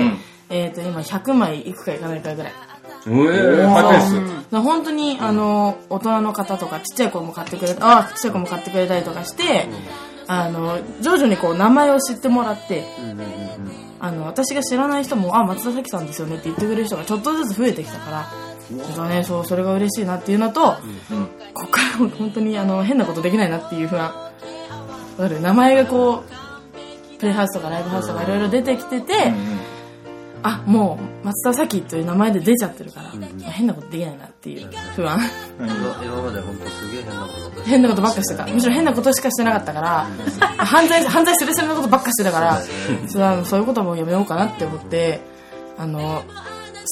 [0.49, 2.53] えっと、今100枚いくかいかないかぐらい。
[3.07, 4.09] うえー、ハイ
[4.51, 9.67] ペー本当に、あの、大人の方とか、ちっちゃい子も買ってくれた、あ、ちっちゃい子も買ってくれたりとかして、
[10.27, 12.85] あの、徐々にこう、名前を知ってもらって、
[13.99, 18.27] あの、私が知らない人も、あ、松田咲さんですよねって言ってくれる人がちょっとずつ増えてきたから、
[18.67, 20.73] ちょっとね、そう、それが嬉しいなっていうのと、
[21.53, 24.03] ここからも本当に、あの、変なことできないなっていう不安。
[24.03, 24.31] わ
[25.17, 25.41] かる。
[25.41, 29.33] 名前がこう、プレイハウスとかライブハウスとかいろいろ出てきてて、
[30.43, 33.11] あもう松田咲という名前で出ちゃってるから、
[33.51, 35.19] 変なことできないなっていう不安。
[35.59, 37.63] 今まで本当すげえ変なこと。
[37.63, 38.47] 変なことばっかしてた。
[38.47, 40.07] むしろ変なことしかしてなかったから
[40.57, 42.61] 犯罪犯罪するするのことばっかしてたから
[43.07, 45.21] そそういうことはもうやめようかなって思って
[45.77, 46.23] あの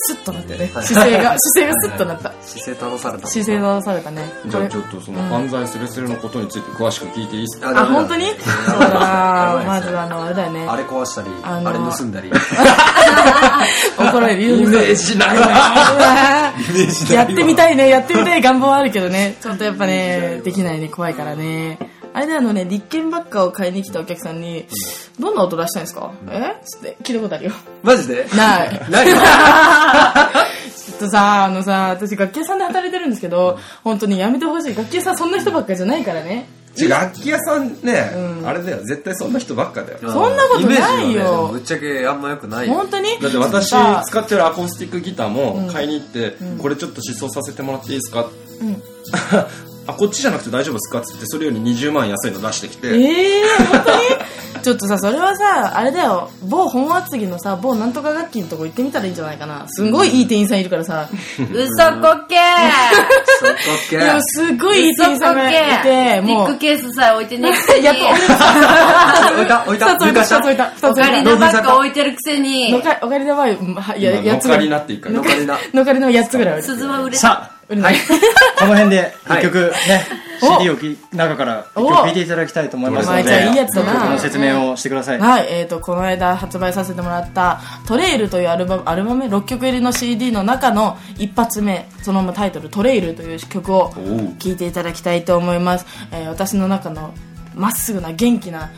[0.02, 0.68] スッとなってね。
[0.82, 2.32] 姿勢が 姿勢がスッとなった。
[2.42, 3.28] 姿勢正された。
[3.28, 4.34] 姿勢正されたね。
[4.48, 7.70] じゃあちょっとその犯罪すれすれのことについて詳しく聞いていいですか？
[7.70, 8.26] あ本当に？
[8.28, 8.34] そ
[8.78, 10.66] うだなまずあのあれだよね。
[10.70, 12.32] あれ壊したりあれ盗んだり。
[13.98, 15.48] 怒られるイメージない な
[17.14, 21.78] やってみたいね、やってみたい願望はあるけどね、ちょっとやっぱね、できないね、怖いからね。
[22.20, 24.66] あれであのね、立憲ばっかを買いに来たお客さんに、
[25.22, 26.12] どんな音出したいんですか？
[26.30, 26.58] え？
[26.66, 27.52] つって聞いたことあるよ。
[27.82, 28.28] マジで？
[28.36, 28.82] ない。
[28.92, 34.76] 何 ちょっとさ、あのさ、私楽器屋さんで働いてるんですけど、本当にやめてほしい。
[34.76, 36.50] 楽器屋さんそんな人ばっかりじゃないからね。
[36.90, 38.12] 楽器屋さんね、
[38.46, 38.84] あれだよ。
[38.84, 40.00] 絶対そんな人ばっかだよ。
[40.02, 41.14] そんなことないよ。
[41.14, 42.74] イメージはねぶっちゃけあんま良くないよ。
[42.74, 43.18] 本当に？
[43.22, 48.28] だって私さ使ってるアコースティックギターも買いに行って、これちょっと試奏させてもらっていいですか、
[49.90, 54.00] あこっちじゃなくて大丈夫ですかっつってそれより20万安いの出してきて、ええー、本当に？
[54.62, 59.66] ちょっとさ、それはさ、あれだよ、某本厚木のさ、某なんとか楽器のとこ行ってみたらいいんじゃないかな。
[59.70, 61.10] すんごいいい店員さんいるからさ。
[61.38, 62.36] 嘘こけ
[63.40, 66.48] そっかっけでもすっごいいい店員さんがいて、もう。
[66.48, 67.50] ビッグ、ケースさえ置いてね。
[67.82, 68.06] やっと
[69.36, 69.64] 置いた。
[69.64, 69.94] 置いた。
[69.94, 71.10] 二つ置いた、二つ置いた、二つオ置いた。
[71.10, 72.72] カリナばっか置いてるくせに。
[72.72, 74.58] のかおかりだわ、はや今やつぐらい。
[74.58, 76.78] ノカリナっていうかノカリナのかりの8つぐらい置いてる。
[76.78, 77.59] 鈴は売れたさあ売れない。
[77.70, 80.06] この辺で一曲ね、
[80.42, 80.58] お。
[80.58, 83.22] CD をき中から一曲聴いていただきたいと思いますので。
[83.22, 83.24] お。
[83.24, 93.94] 前じゃあいいやつだな曲の説明をしてくださいはい、えっ、と、この間発売させてもらった、トレイルというアルバム、アルバム6曲入りの CD の中の一発目、そのままタイトル、トレイルという曲を
[94.40, 95.86] 聴いていただきたいと思います。
[96.12, 97.14] えー私の中の
[97.56, 98.72] まっすぐな元気な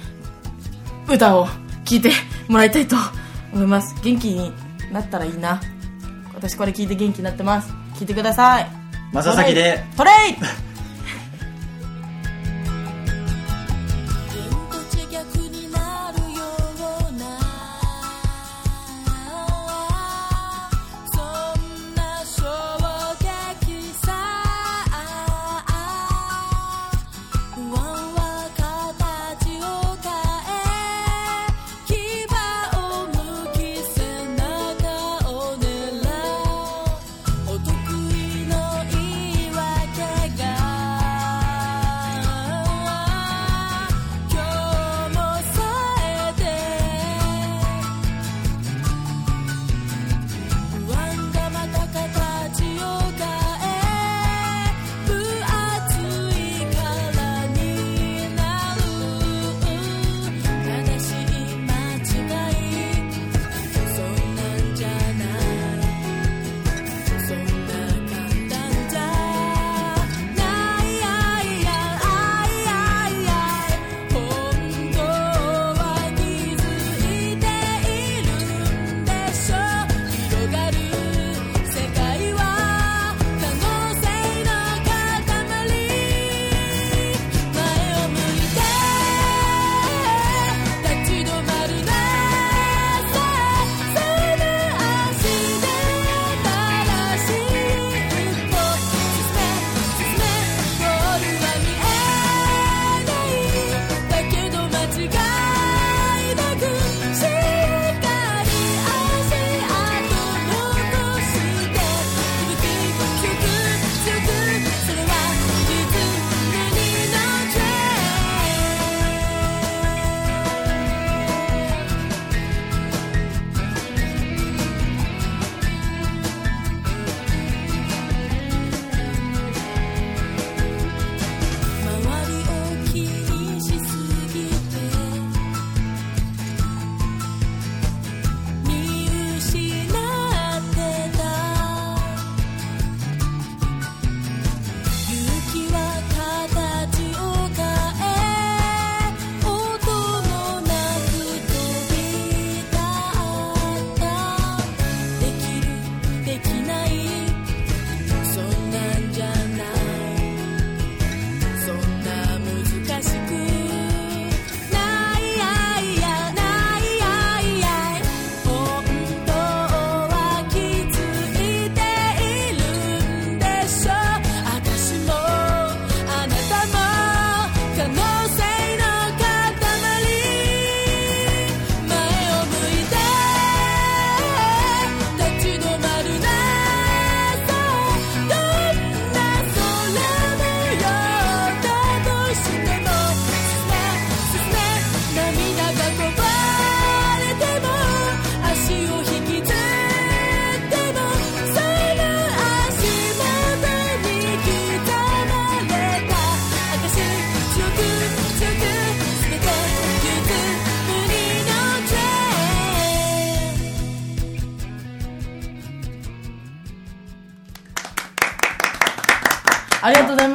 [1.07, 1.47] 歌を
[1.85, 2.11] 聴いて
[2.47, 2.95] もらいたいと
[3.53, 3.95] 思います。
[4.01, 4.51] 元気に
[4.91, 5.61] なったらいいな。
[6.33, 7.69] 私これ聴いて元気になってます。
[7.97, 8.80] 聴いてください。
[9.11, 10.70] まささきでトレイ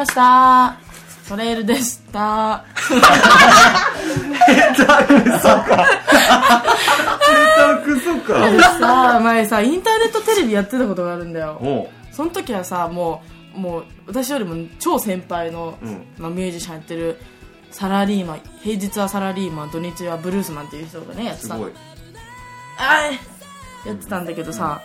[0.06, 0.78] ました。
[1.28, 2.64] トレイルでした。
[2.86, 3.00] ク
[8.00, 8.34] ソか。
[8.34, 11.88] 私さ前さインターネットテレビやってたことがあるんだよ。
[12.12, 13.22] その時はさも
[13.56, 16.06] うもう私よりも超先輩の、うん。
[16.18, 17.16] まあ、ミュージシャンやってる
[17.72, 21.54] サラリーマン平日はサラリーマン土日はブルースマンっていう人がねやってた。
[21.54, 21.72] すごい。
[22.78, 23.18] あい
[23.88, 24.82] やってたんだけどさ、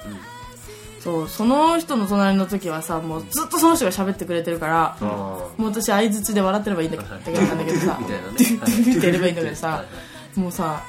[1.02, 5.04] そうその人の隣の時はさもうずっとその人が喋ってくれてるから、あ
[5.58, 8.00] もう私相づちで笑ってればいいんだけどだけなんだけどさ
[8.86, 9.84] み ってやればいいんだけどさ
[10.36, 10.84] もうさ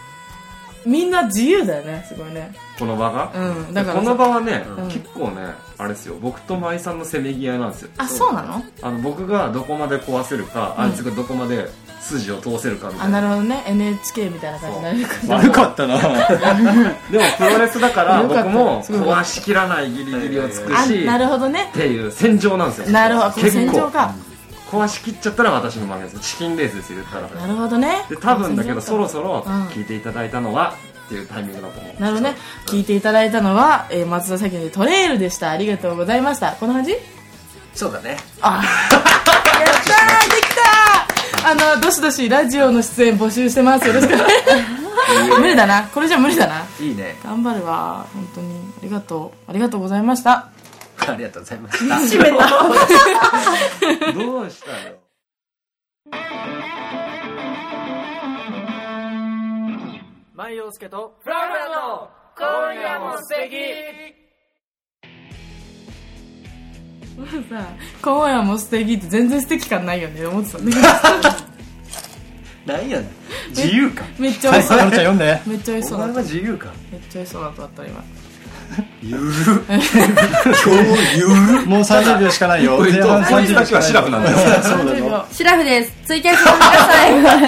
[0.86, 2.52] みんな自由だよねすごいね。
[2.78, 3.30] この場が？
[3.34, 4.88] うんだからこの場はね、ん。
[4.88, 5.46] 結構ね
[5.78, 6.16] あれですよ。
[6.20, 7.90] 僕と舞さんのせめぎ合いなんですよ。
[7.98, 8.62] あそうなの？
[8.82, 11.68] あの僕がどこまで壊せるか、あいつがどこまで
[12.00, 13.20] 筋を通せるかみたあいな。
[13.20, 13.62] なるほどね。
[13.66, 15.36] NHK みたいな感じになれるから。
[15.36, 15.98] 悪かったな。
[17.10, 21.68] でもプロレスだから僕も壊しきらないギリギリをつくあしなるほどね。
[21.70, 22.90] っていう戦場なんですよ。
[22.90, 23.48] なるほど。
[23.48, 24.12] 戦場か
[24.72, 27.28] 壊しきっちゃったら私の負けですチキンレースですよ言ったら。
[27.42, 28.06] なるほどね。
[28.08, 29.66] で多分だけどそろそろうん。
[29.68, 30.74] 聞いていただいたのは
[31.06, 32.00] っていうタイミングだと思う。
[32.00, 32.36] なるほどね。
[32.66, 35.50] 聞いていただいたのは、えー松田咲のトレイルでした。
[35.50, 36.52] ありがとうございました。
[36.52, 36.96] こんな感じ
[37.74, 38.16] そうだね。
[38.40, 41.72] あやったーできたー。
[41.72, 43.86] あのどしどしラジオの出演募集してます。
[43.86, 44.22] よろしくね
[45.38, 45.82] 無理だな。
[45.92, 46.62] これじゃ無理だな。
[46.80, 47.18] いいね。
[47.22, 48.54] 頑張るわ本当に。
[48.80, 49.50] ありがとう。
[49.50, 50.48] ありがとうございました
[51.08, 51.96] ありがとうございました。
[51.98, 52.48] 閉めた。
[54.12, 54.96] どうしたよ
[60.34, 61.30] 舞陽介とさ
[68.02, 70.26] 今夜も素敵って全然素敵感ないよね。
[70.26, 70.58] 思ってた。
[70.58, 70.80] んだけ
[72.66, 73.06] どなんやね。
[73.48, 74.78] ん自由かめっちゃ美はい味しそう。
[75.46, 76.72] めっちゃそだったは自由か。
[76.90, 78.04] めっちゃ美味しそうだった今
[79.02, 79.22] ゆる
[79.68, 79.88] 今日
[81.16, 85.92] ゆるもう30秒しかないよ前半30秒しかないシラフなんだよそうだ30よ秒シラフです。
[86.04, 86.64] ツイキャスの皆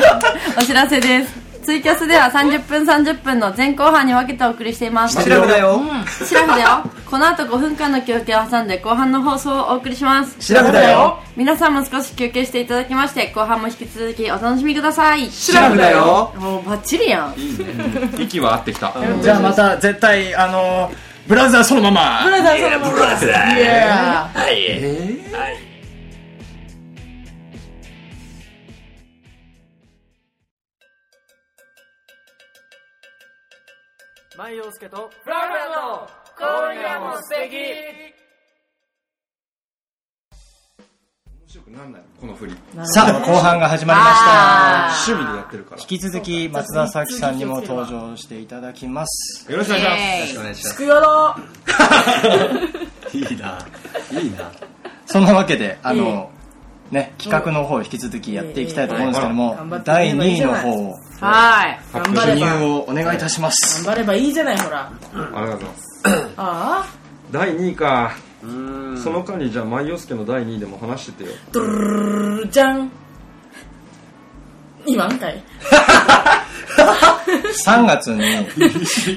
[0.00, 1.44] さん、 お知らせです。
[1.64, 5.22] ツイキャスでは30分30分の前後半に分けてお送りしています。
[5.22, 5.80] シラフだよ
[6.22, 6.90] シラフだよ。
[7.06, 10.37] この後5分間の休憩を挟んで後半の放送をお送りします。
[10.40, 15.30] シラフだよ皆さんも少し休憩していただきまして、後半も引き続きお楽しみください。
[15.30, 17.34] シラフだよもうバッチリやん。
[18.18, 20.92] 息は合ってきたじゃあまた絶対あの
[21.26, 22.20] ブラザーそのまま。
[22.24, 22.92] ブラザーそのまま。
[22.92, 23.30] ブラザー？
[23.56, 25.64] イエーはい
[34.37, 35.34] 舞陽介と面白
[36.37, 36.50] く
[36.82, 38.13] なんない
[42.20, 42.56] この振り。
[42.84, 44.06] さあ後半が始まりま
[44.96, 45.12] した。
[45.12, 45.80] 趣味でやってるから。
[45.80, 49.50] 引き続き松田咲さんにも登場していただきます。
[49.52, 50.18] よろしくお願いします。
[50.18, 50.76] よろしくお願いします。
[50.76, 51.36] くよろ。
[53.14, 53.58] いいな。
[54.20, 54.50] いいな。
[55.06, 56.30] そんなわけであの
[56.90, 60.94] ね企画の方を引き続きやっていきたいと思うんですけども第2位の方を。
[61.20, 61.80] はい。
[61.92, 63.84] 頑張記入をお願いいたします。
[63.84, 64.90] 頑張ればいいじゃないほら。
[64.90, 66.02] ありがとうございます。
[66.36, 66.86] あ
[67.30, 68.16] 第2位か。
[68.42, 68.46] う
[68.96, 71.30] その間にじゃあ舞陽介の第2位でも話しててよ。
[71.33, 71.87] あドゥルル
[72.37, 72.90] ルルじゃん
[74.87, 75.42] 今んかい
[77.66, 78.22] 3月に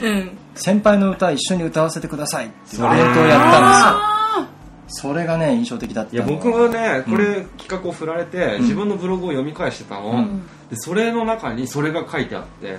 [0.01, 4.43] うん先輩の歌一緒に歌わせてくださいっていうレートをやったん
[4.85, 10.25] ですよそれがね印象的だったいやの僕はねこれ企画を振られて、自分のブログを読み返してたの、
[10.69, 12.77] でそれの中にそれが書いてあって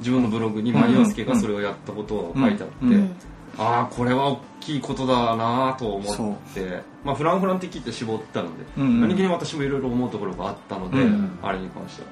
[0.00, 3.16] 自分のブログに舞陽介がそれをやったことを書いてあって、うんうん
[3.58, 6.82] ああこれは大きいことだなと思って。
[7.04, 9.00] まあフランフラン的って絞ったので、うんうん。
[9.02, 12.02] 何気に私もいろいろ思うところがあったので、うんあれに関して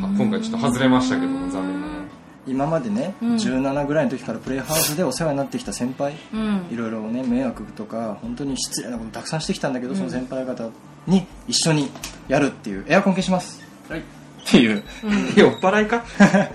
[0.00, 0.06] は。
[0.06, 2.00] は今回ちょっと外れましたけども残念ながら。
[2.46, 3.34] 今までね、ん。
[3.34, 6.14] 17ぐらいの時からプレイハウスでお世話になってきた先輩。
[6.32, 6.66] うん。
[6.70, 10.68] いろいろね迷惑とか本当に失礼なことたくさんしてきたんだけど、その先輩方
[11.06, 11.90] に一緒に
[12.28, 14.00] やるっていうエアコン消します、はい。
[14.00, 14.02] っ
[14.48, 14.84] ていう。
[15.36, 16.04] 酔っ払いか？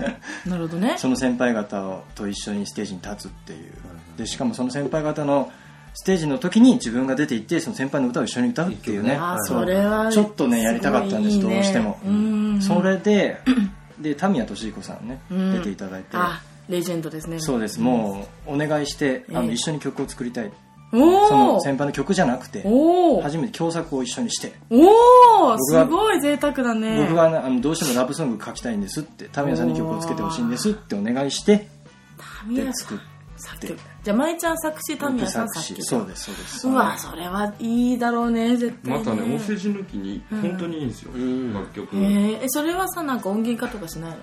[0.46, 0.94] なるほどね。
[0.96, 3.72] その先輩方と一緒にステージに立つっていう
[4.16, 5.50] でしかもその先輩方の
[5.94, 9.16] ステージの時に自分が出て行ってその先輩の歌を一緒に歌うっていうね。
[9.20, 9.60] あそう。
[9.60, 11.98] それはちょっとねやりたかったんですどうしても。
[12.04, 12.60] うん。
[12.62, 13.40] それで
[14.00, 15.52] でタミヤ俊彦さんね、うん。
[15.52, 16.08] 出ていただいて。
[16.12, 17.40] あレジェンドですね。
[17.40, 17.80] そうです。
[17.80, 20.52] もうお願いしてあのええ一緒に曲を作りたい。
[20.92, 22.62] その先輩の曲じゃなくて
[23.22, 24.52] 初めて共作を一緒にして。
[24.70, 27.02] おお僕はすごい贅沢だね。
[27.02, 31.68] 僕がねあのどうしてもラブソング書きたいんですってタミヤさんに曲をつけてほしいんですってお願いして
[32.54, 32.98] で作っ
[33.42, 35.76] 作曲じゃあ舞ちゃん作詞タミヤさん作詞。
[35.82, 36.68] そうですそうです。
[36.68, 41.12] うわそれはいいだろうね絶対またねお世辞抜きに本当にいいんですよ、
[41.52, 42.42] 楽曲、へー。
[42.44, 44.16] えそれはさなんか音源化とかしないの？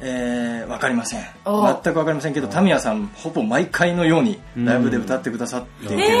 [0.00, 1.24] えー、わかりません。
[1.44, 1.80] お。
[1.82, 5.96] 全くわかりませんけどタミヤさんほぼ毎回のようにライブで歌ってくださっていて。
[5.96, 6.16] ですね、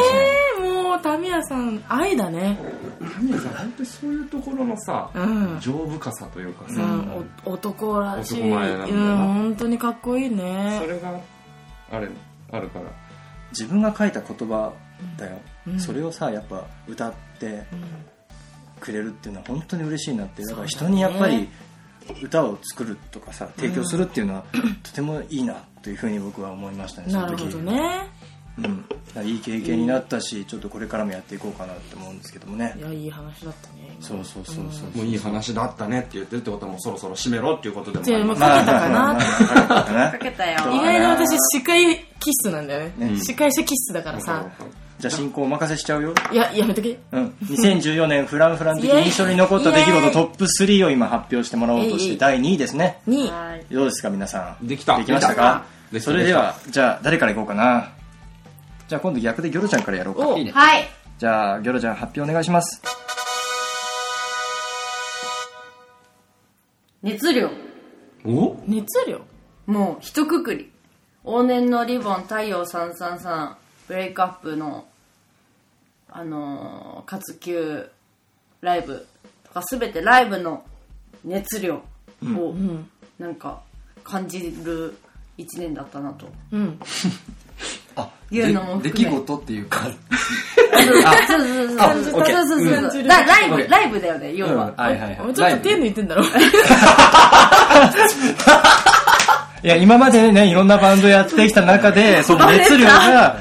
[0.60, 2.56] えー、もうタミヤさん愛だね。
[3.00, 8.40] 神谷さん本当にそういうところのさうん、丈夫かさというかさ、うん、お男らしい。
[8.42, 9.14] 男前なんだうな。
[9.14, 10.78] ん本当にかっこいいね。
[10.80, 11.20] それが
[11.90, 12.08] あれ
[12.54, 12.86] あるから。
[13.50, 14.72] 自分が書いた言葉
[15.16, 15.80] だよ、うん。
[15.80, 17.64] それをさやっぱ歌って
[18.80, 20.42] くれるっていうのは本当に嬉しいなって。
[20.44, 21.48] だから人にやっぱり
[22.22, 24.44] 歌を作るとかさ提供するっていうのは、
[24.82, 27.44] とてもいいなというふうに僕は思いましたねその時。
[27.44, 28.10] なるほどね
[28.56, 32.74] うん、いい経験になったし、ちょっとこれからもやっていこうかなって思うんですけどもね。
[32.78, 34.02] いやいい話だったね今。
[34.02, 44.46] そうそうそうそう、もういい話だったねって言ってるってことはもうそろそろ締めろっていうことでもありますかけたかな、かけたよ意外に私司会気質なんだよね、ね司会者気質だからさ
[44.98, 55.66] じゃあ進行お任せしちゃうよいややめとけうん、2014年フランフラン的に印象に残った出来事トップ3を今発表してもらおうとして第2位ですねにはいどうですか皆さんできたできましたか
[56.00, 57.92] それではじゃあ誰からいこうかな
[58.88, 60.28] じゃあ今度逆でギョロちゃんからやろうか。
[60.28, 60.52] おいいね。
[60.52, 60.84] はい。
[61.18, 62.82] じゃあギョロちゃん発表お願いします。
[67.02, 67.50] 熱量。
[68.24, 68.56] お？
[68.66, 69.20] 熱量？
[69.66, 70.70] もう一括り。
[71.24, 73.54] 往年のリボン太陽333
[73.88, 74.86] ブレイクアップの
[76.10, 77.88] あのー活休
[78.60, 79.06] ライブ
[79.44, 80.64] とか全てライブの
[81.24, 81.82] 熱量
[82.22, 82.90] をん。
[83.18, 83.62] なんか
[84.02, 84.96] 感じる
[85.38, 86.30] 一年だったなと。
[86.52, 86.78] うん。
[86.80, 86.84] あ
[88.30, 89.10] いうのもで含め。
[89.10, 89.80] 出来事っていうか。
[90.74, 92.56] あそうそうそうあそうそうオッケーそ
[93.00, 95.00] うだライブライブだよね要うんは、はいはい。
[95.00, 96.24] はいちょっと手抜いてんだろ。
[99.62, 103.38] いや今までねいろんなバンドやってきた中で その熱量が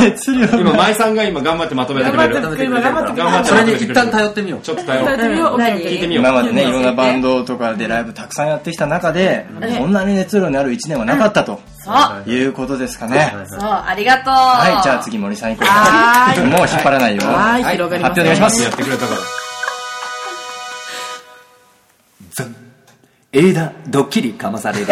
[0.00, 2.34] 熱量今が舞さんが今頑張ってまとめてくれる。
[2.34, 4.60] 頑張って頑張って頑張ってそれに一旦頼ってみよう。
[4.60, 6.24] ちょっと頼ろう何聞いてみよう。
[6.24, 9.46] 今までねいろんなバンドとかでライブたくさんやってきた中で
[9.78, 9.92] こん。
[9.92, 11.92] なに熱量のある1年はなかったとそ
[12.26, 12.30] う。
[12.30, 13.32] いうことですかね。
[13.46, 13.60] そう。
[13.60, 14.34] ありがとう。
[14.34, 16.46] はいじゃあ次森さん行こうはーい。
[16.46, 17.22] もう引っ張らないよ。
[17.22, 17.64] はい。
[17.64, 18.62] 広がります発表お願いします。
[18.62, 19.20] やってくれたから。
[23.32, 24.86] 映画ドッキリかまされる。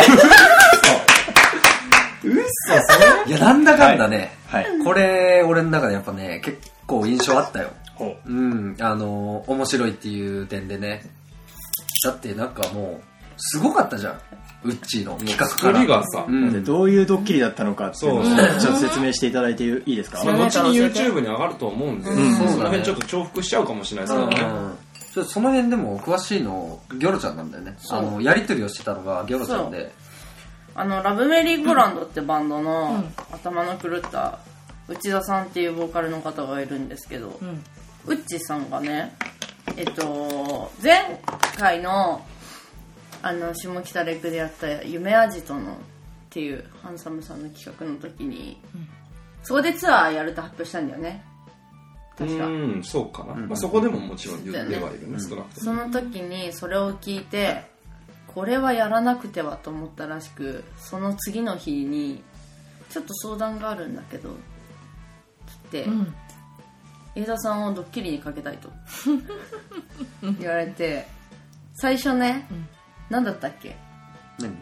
[3.26, 4.66] いやなんだかんだね、はい。
[4.84, 7.70] これ俺の中でやっぱね結構印象あったよ。
[7.94, 8.76] ほうん。
[8.80, 11.02] あの面白いっていう点でね。
[12.04, 13.04] だってなんかもう
[13.36, 14.20] すごかったじゃん
[14.64, 15.80] ウッチーの企画か作ら。
[15.80, 16.52] りがさうん。
[16.52, 20.24] でどういうドッキリだったのかっていうのをちょっと説明していただいていいですか？
[20.24, 22.14] まあ後に YouTube に上がると思うんで、ん。
[22.34, 24.76] その辺ちょっと重複しちゃうかもしれないですけどね、うん。
[25.12, 27.76] ちょっとその辺でも詳しいのギョロちゃんなんだよね。
[27.90, 29.92] あのやり取りをしてたのがギョロちゃんで。
[30.74, 34.38] あのラブメリーゴーランドってバンドの頭の狂った
[34.88, 37.62] 内田さんっていうボーカルの方がいるんですけど、ん。
[38.06, 39.14] ウッチさんがね
[39.76, 41.20] えっと前
[41.56, 42.24] 回の
[43.22, 45.76] あの下北レクでやった「夢アジトの」っ
[46.30, 48.60] ていうハンサムさんの企画の時に、
[49.42, 51.24] そこでツアーやると発表したんだよね。
[52.16, 55.64] 確か、うんそうかな、まあ、そこでももちろん言ってはいるね、少なくとも。
[55.64, 57.64] その時にそれを聞いて
[58.26, 62.22] これはやらなくてはと思ったらしくその次の日に
[62.90, 64.34] ちょっと相談があるんだけどっ
[65.70, 66.14] てん。
[67.14, 68.70] 江田さんをドッキリにかけたいと。
[70.40, 71.06] 言われて
[71.74, 72.46] 最初ね、
[73.10, 73.76] 何だったっけ？
[74.38, 74.56] 何？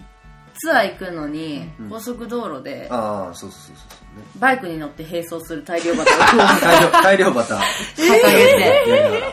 [0.58, 3.82] ツアー行くのに高速道路でああそうそうそうそ
[4.16, 4.26] うね。
[4.38, 6.16] バイクに乗って並走する大量バタを
[6.60, 7.60] 大量大量バター
[7.96, 8.60] 掲げて。
[8.60, 9.32] やりながら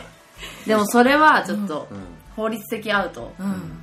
[0.66, 1.88] でもそれはちょっと
[2.36, 3.32] 法律的アウト。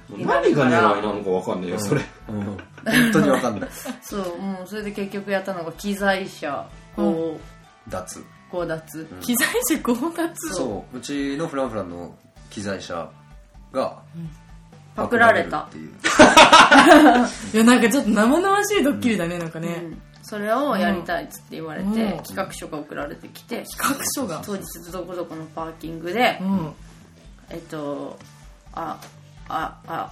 [0.10, 2.44] にな何が狙いなのかわかんないよそれ、うん。
[2.46, 2.58] 本
[3.12, 3.70] 当にわかんない。
[4.02, 7.38] そうもうそれで結局やったのが機材車こ
[7.88, 8.24] う脱。
[8.52, 12.16] 強奪機材師強奪そううちのフランフランの
[12.50, 13.12] 機材車
[13.74, 14.02] が
[14.96, 15.92] パクられたっていう。
[17.54, 19.84] いやなんかちょっと生々しいドッキリだねなんかね、
[20.24, 22.24] それをやりたいっつって言われて、うん。
[22.24, 23.64] 企画書が送られてきて。
[23.78, 24.42] 企画書が。
[24.46, 26.74] 当日どこどこのパーキングで、うん。
[27.50, 28.18] えっと
[28.74, 28.98] あ
[29.50, 30.12] ああ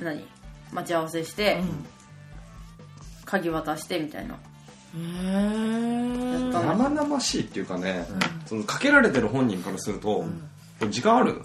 [0.00, 0.24] 何？
[0.72, 1.60] 待ち合わせして、
[3.24, 4.34] 鍵渡してみたいな。
[4.34, 4.38] へ
[4.96, 8.06] え生々しいっていうかね、
[8.46, 10.24] そのかけられてる本人からすると、
[10.90, 11.42] 時間ある？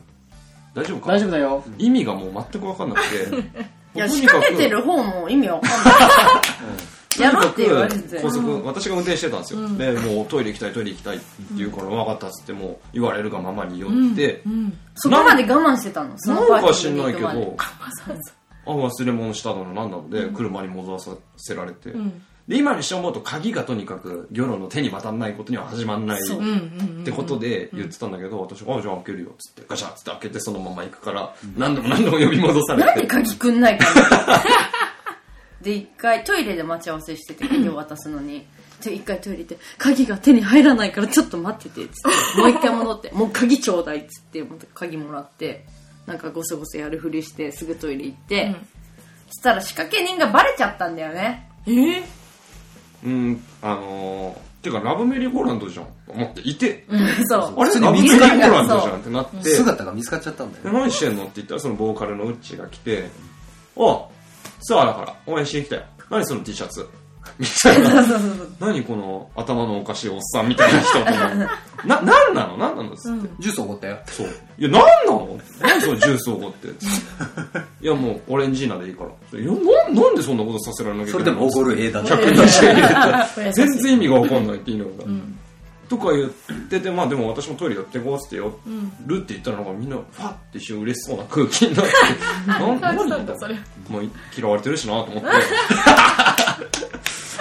[0.78, 1.12] 大丈夫か？
[1.14, 1.64] 大丈夫だよ。
[1.78, 3.58] 意味がもう全く分かんなくて。
[3.96, 5.82] いや仕掛けてる方も意味わかんない。
[7.22, 11.26] やろうって言われてて高速私が運転してたんですよ、でもうトイレ行きたいトイレ行きたいって
[11.56, 14.44] 言うから分かったっつってもう言われるがままに寄って、
[14.94, 16.14] そこまで我慢してたの？
[16.18, 17.28] そのパなんか知んないけど。
[17.58, 21.92] あ忘れ物したのなんなので、車に戻させられて、
[22.48, 32.88] で今にして思うと鍵がとにかくギョロの手に渡らないことには始まんないってことで言ってたんだけど私「あじゃあ開けるよ」っつってガシャッつって開けてそのまま行くから何度も何度も呼び戻されて。
[32.88, 34.44] なんで鍵くんないかな
[35.62, 38.46] で一回トイレで待ち合わせしてて鍵を 渡すのに。
[38.82, 41.84] で一回トイレ行って鍵が手に入らないからちょっと待ってて。
[41.84, 43.98] っつってもう一回戻って もう鍵ちょうだい。
[43.98, 45.66] っつってまた鍵もらって
[46.06, 48.56] なんかゴソゴソやるふりしてすぐトイレ行って、
[49.28, 51.50] そしたら仕掛け人がバレちゃったんだよね。
[51.66, 52.27] えー？
[53.06, 56.86] うんあのーてかラブメリーゴーランドじゃんと思っていて。
[57.30, 57.54] そう。
[57.58, 57.80] あれ？
[57.80, 59.50] ラブメリに見つかったーゴーランドじゃんってなって。
[59.50, 60.52] 姿が見つかっちゃったん。
[60.52, 63.10] だでよ何してんのって言ったらそのボーカルのウッチが来て
[63.78, 64.02] 「おう
[64.62, 65.84] ツアーだから応援してきたよ。
[66.10, 66.88] 何その T シャツ」
[67.40, 68.04] みたいな。
[68.60, 72.58] 何この頭のおかしいおっさんみたいな人ってな何なの？
[72.58, 74.00] 何なのっつって、ジュースおごったよ。
[74.08, 74.28] そう。
[74.58, 75.40] いや何なの？
[75.62, 76.68] 何そのジュースおごって。
[77.82, 79.40] いやもうオレンジーナでいいから。
[79.40, 81.50] いやななんでそんなことさせられなきゃいけないの？
[81.52, 82.10] それでもおごる映だね。
[82.10, 82.94] 120円入れて。
[83.48, 84.92] 優しい全然意味が分かんないって言いなが。
[84.92, 84.98] ら、
[85.90, 86.30] とか言っ
[86.70, 88.60] ててまあでも私もトイレ寄ってこうっつって寄
[89.06, 91.92] るって言ったらなんかみんなファッて一瞬嬉しそうな空気になって。
[92.48, 93.56] なん感じ何たんだそれ。
[93.88, 95.30] もう嫌われてるしなと思って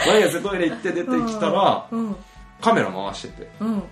[0.07, 2.17] 毎朝トイレ行って出てきたらうん。
[2.61, 3.83] カメラ回しててうん。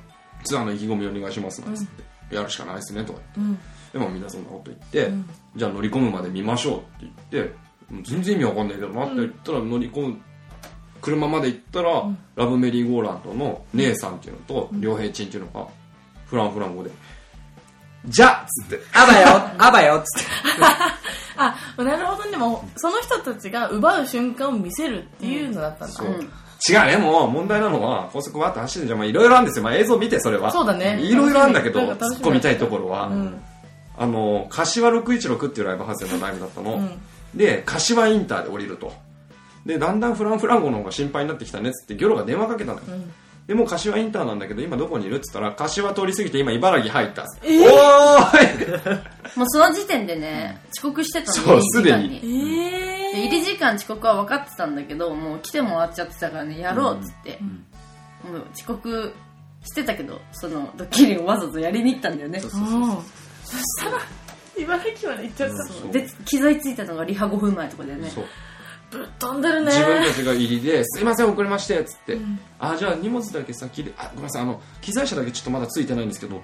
[0.44, 3.60] ツアーの意気込みお願いしますなんつって、やるしかないですねとか言って、
[3.94, 4.00] うん。
[4.00, 5.12] でもみんなそんなこと言って、
[5.56, 6.86] じゃあ乗り込むまで見ましょうって
[7.32, 7.54] 言って
[8.02, 10.20] 全然意味わかんないけどなって言ったら乗り込む
[11.00, 15.68] 車まで行ったら、ラブメリーゴーランドの姉さんっていうのと良平ちんっていうのが
[16.26, 16.90] フランフラン語で
[18.06, 20.28] 「じゃ!」っつって「あばよあばよ」っつって。
[21.36, 22.24] あなるほど。
[22.24, 26.08] ねでもその人たちが奪う瞬間を見せるっていうのだったんだ、そう。
[26.68, 28.98] 違うねもう問題なのは高速バーって走るじゃん。
[28.98, 30.52] まあいろいろあるんですよ、まあ、映像見てそれは。
[30.52, 31.00] そうだね。
[31.00, 33.42] いろいろあるんだけど突っ込みたいところは、うん。
[33.98, 37.00] あの柏616っていうライブハウスのライブだったの、ん。
[37.34, 38.92] で柏インターで降りると。
[39.66, 42.84] でだんだんフランフランゴの方が心配になってきたねっつってギョロが電話かけたのよ、
[43.46, 45.16] でもう柏インターなんだけど今どこにいる？
[45.16, 48.96] っつったら柏通り過ぎて今茨城入ったっつって、おー
[49.34, 49.36] い！
[49.38, 52.20] もうその時点でね遅刻してたのそう2時間に。
[52.24, 57.38] えで入り時間遅刻は分かってたんだけどもう来ても終わっちゃってたからねやろうっつって、
[58.28, 59.14] もう遅刻
[59.62, 62.38] してたけどそのドッキリをわざとやりに行ったんだよね。
[62.40, 62.50] ー、うん
[63.44, 63.98] そしたら
[64.56, 65.92] 茨城まで行っちゃったそう。
[65.92, 68.08] で気づいついたのがリハ5分前とかだよね。
[68.10, 68.24] そう
[68.98, 69.72] ぶっ飛んでるね。
[69.72, 72.18] 自分たちが入りで「すいません遅れまして」っつって
[72.60, 76.40] 「あじゃあ荷物だけ先であごめんなさいあの機材車だけちょっとまだついてないんですけど。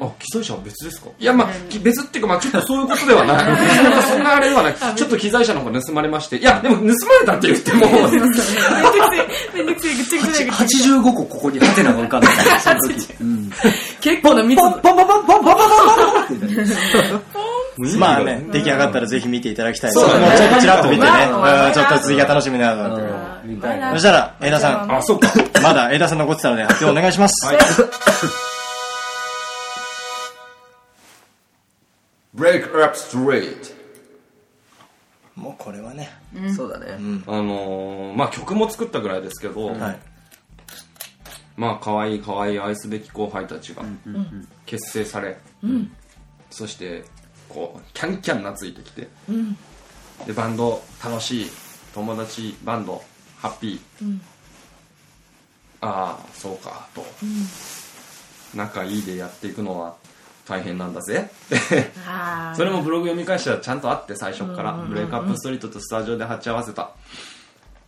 [0.00, 1.06] あ機材車は別ですか？
[1.20, 3.38] いやまあき別っていうかまあちょっとそういうことではない
[4.10, 4.74] そんなあれではない。
[4.96, 6.36] ちょっと機材車の方が盗まれまして。
[6.38, 6.90] いやでも盗ま
[7.20, 7.86] れたって言っても。
[8.10, 9.56] めんどくせえ。
[9.56, 9.94] めんどくせえ。
[9.94, 13.08] ぐっちゃぐちゃぐちゃ85個ここにハテナが浮かんでるその時。
[13.20, 13.52] うん。
[14.00, 14.68] 結構な密度。
[14.72, 16.74] ポンポンポンポンポンポンポンポンポンって言って
[17.98, 20.00] まあね、出来上がったらぜひ見ていただきたいです。
[20.00, 21.08] そもうちょっとちらっと見てね、
[21.74, 23.00] ちょっと次が楽しみだなと。
[23.44, 23.92] みたいな。
[23.92, 25.28] そしたら、枝さん、あそうか。
[25.62, 27.46] まだ枝さん残ってたので発表お願いします。
[27.46, 27.58] はい。
[32.34, 33.72] Break up straight
[35.36, 36.10] もうこれはね、
[36.54, 36.86] そうだね。
[37.26, 39.98] あのーまあ曲も作ったぐらいですけど、はい。
[41.56, 43.82] まあ可愛い可愛い愛すべき後輩たちが
[44.64, 45.36] 結成され、
[46.50, 47.04] そして
[47.54, 49.08] こうキャンキャン懐いてきて、
[50.26, 51.50] でバンド楽しい。
[51.94, 53.00] 友達バンド
[53.38, 54.18] ハッピー、
[55.80, 57.06] ああそうかと、
[58.52, 59.94] 仲いいでやっていくのは
[60.44, 61.30] 大変なんだぜ。
[62.56, 64.72] それもブログ読み返したらちゃんとあって最初から。
[64.72, 66.90] ブレイクアップストリートとスタジオで鉢合わせた。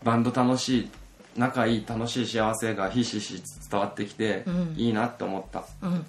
[0.04, 0.90] バンド楽しい
[1.39, 4.45] 仲いい楽しい幸せがひしひし伝わってきて、
[4.76, 5.64] いいなって思った、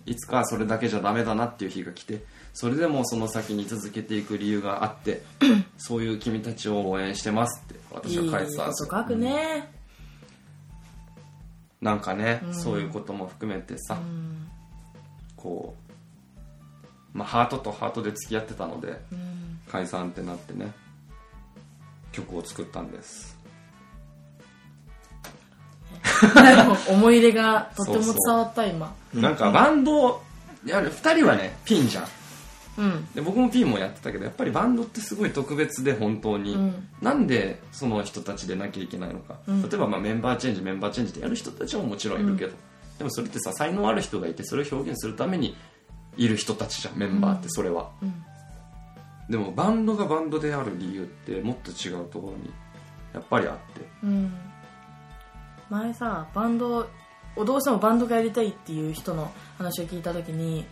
[0.05, 2.21] いつかはそれだけじゃダメだなっていう日が来て
[2.53, 5.21] それでもその先に続けていく理由があって
[5.77, 9.71] そういう君たちを応援してますって私いいは書いてたんですよこと書くね。
[11.79, 13.99] なんかね、そういうことも含めてさ、
[15.35, 15.75] こ
[17.13, 18.99] う、まあ、ハートとハートで付き合ってたので、
[19.69, 20.71] 解散ってなってね
[22.11, 23.36] 曲を作ったんです
[26.89, 28.93] 思い入れがとても伝わった今。
[29.13, 30.21] なんかバンド
[30.65, 32.05] やる2人はねピンじゃん。
[32.77, 33.07] うん。
[33.13, 36.87] で僕もピンもやってたけどやっぱりバンドってすごい特別で本当に、うん。
[37.01, 42.53] なんでその人たちでなきゃいけないのか、例えばまあメンバーチェンジメンバーチェンジってやる人たちももちろんいるけど、
[42.97, 45.55] でもそれってさ才能ある人がいてそれを表現するために
[46.17, 47.89] いる人たちじゃんメンバーってそれは、
[49.29, 52.51] でもバンドがバンドである理由ってもっと違うところに
[53.13, 53.81] やっぱりあって。
[54.03, 54.33] うん
[55.69, 56.87] 前さバンド
[57.35, 60.65] をどうしてもバンドがやりたいっていう人の話を聞いた時に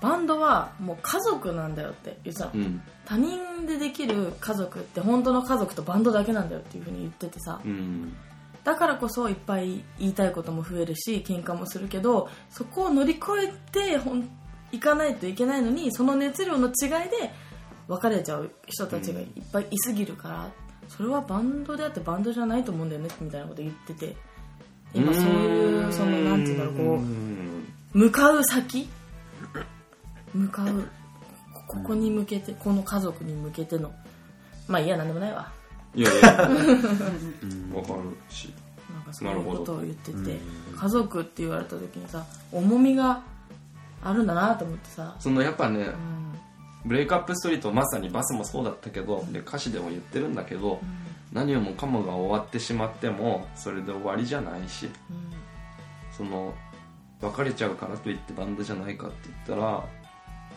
[0.00, 2.82] バンドはもう家族なんだよって言ってたの、うん。
[3.04, 7.60] 他人でできる家族って本当の家族とバンドだけなんだよっていうふうに言っててさ。
[7.64, 8.14] うん。
[8.62, 14.28] だからこそいっぱい言いたいことも増えるし喧嘩もするけどそこを乗り越えてほん
[14.72, 17.32] いかないといけないのにその熱量の違いで
[17.86, 20.50] 別れちゃう人たちがいっぱいいすぎるから
[20.88, 24.16] それはバンドであってバンドじゃないと思うんだよねみたいなこと言ってて
[24.94, 27.02] 今そういうそのなんていうんだろうこ
[27.94, 28.88] う向かう先？
[30.34, 30.88] 向かう
[31.66, 33.92] ここに向けてこの家族に向けての。
[34.68, 35.50] まあいいやなんでもないわ。
[35.94, 36.22] いやいや。
[37.74, 38.52] わかるし。
[38.92, 40.38] なんかそういうことを言ってて
[40.76, 43.22] 家族って言われた時にさ重みが
[44.02, 45.16] あるんだなと思ってさ。
[45.18, 46.26] そのやっぱね、うん。
[46.84, 50.80] ブレイクアップストリートまさにバスもそうだったけどで歌詞でも言ってるんだけど、
[51.32, 54.88] 何をもかもが終わってしまってもそれで終わりじゃないし
[56.16, 56.54] その
[57.20, 59.84] 別れちゃうからといってバンドじゃないかって言ったら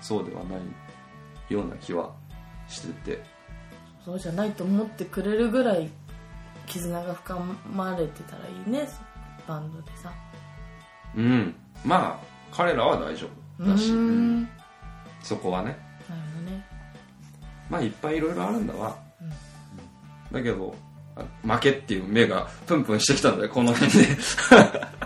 [0.01, 2.11] そうではないような気は
[2.67, 3.23] してて。
[4.05, 5.89] そうじゃないと思ってくれるぐらい
[6.65, 7.37] 絆が深
[7.71, 8.87] まれてたらいいね
[9.45, 10.13] バンドでさ。
[11.15, 11.55] うん。
[11.83, 13.27] まあ彼らは大丈
[13.59, 14.43] 夫だし、うん。
[14.43, 14.53] なる
[15.21, 15.77] そこはね。
[16.07, 16.65] ほどね。
[17.69, 18.97] まあいっぱいいろいろあるんだわ、
[20.31, 20.75] だけど
[21.15, 24.17] あ負けっていう目がプンプンしてきたんだよこの辺で。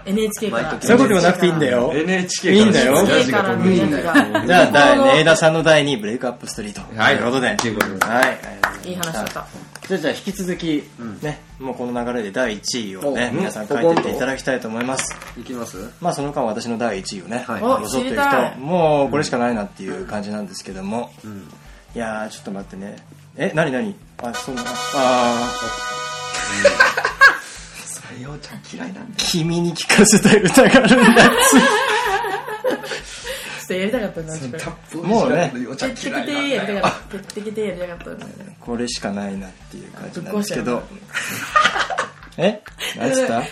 [0.05, 0.82] NHK から。
[0.82, 1.91] そういうことなくていいんだよ。
[1.95, 7.17] NHK いいんだよじゃあ第江田さんの第2ブレイクアップストリートはい。
[7.17, 7.55] ということで。
[7.55, 8.05] ということで。
[8.05, 9.47] はいいい話だった。
[9.88, 10.84] じゃあじゃあ引き続き
[11.21, 15.15] ねもうこの流れで第1位をねお皆さん書いてっていただきたいと思います。
[15.39, 15.89] いきます？
[16.01, 17.61] まあその間私の第1位をねはい。
[17.61, 21.11] およそっていくともうこれしかないなっていう感じなんですけども。
[21.95, 22.97] いやーちょっと待ってね
[23.38, 23.96] え何何？
[24.22, 24.64] あそんな。
[24.96, 25.50] あ
[27.86, 31.60] それようちゃん嫌いなんだー君に聞かせたい歌があるんだちょ
[33.66, 35.52] っとやりたかったんだタップもうね。
[35.64, 38.26] ようちゃんてってき嫌いなんてやりたかったてってきてやりたかった
[38.60, 40.84] これしかないなっていう感じなんですけど。
[42.38, 42.62] え？
[42.98, 43.44] 何つった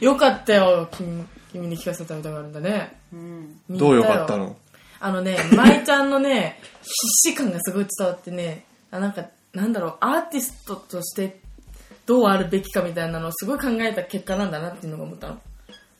[0.00, 2.96] よかったよ君君に聞かせた歌があるんだね。
[3.68, 4.56] 見どうよたかったの？
[5.00, 11.40] あのね舞ちゃんのね必 死感がすごい伝わってねあなんかなんだろうアーティストとして
[12.06, 15.40] どうあるべきかみたいなのをすごい考えた結果なんだなっていうのが思ったの。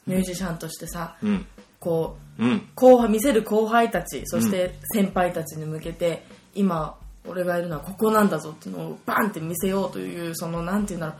[0.06, 1.46] ミュージシャンとしてさ、うん。
[1.78, 2.68] こううん。
[2.74, 6.24] 後輩見せる後輩たちそして先輩たちに向けて、
[6.54, 6.96] 今
[7.28, 11.12] 俺がいるのはここなんだぞっていうのをバンって見せようというそのなんていうんだろ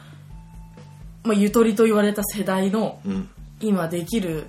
[1.25, 3.29] う、まあ、ゆとりと言われた世代のうん。
[3.63, 4.47] 今できる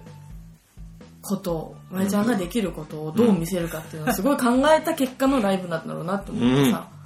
[1.21, 7.00] ことを舞ちゃんができることをどう見せるかっていうのをすごい考えた結果のライブなんだろうなと思ってさ、うん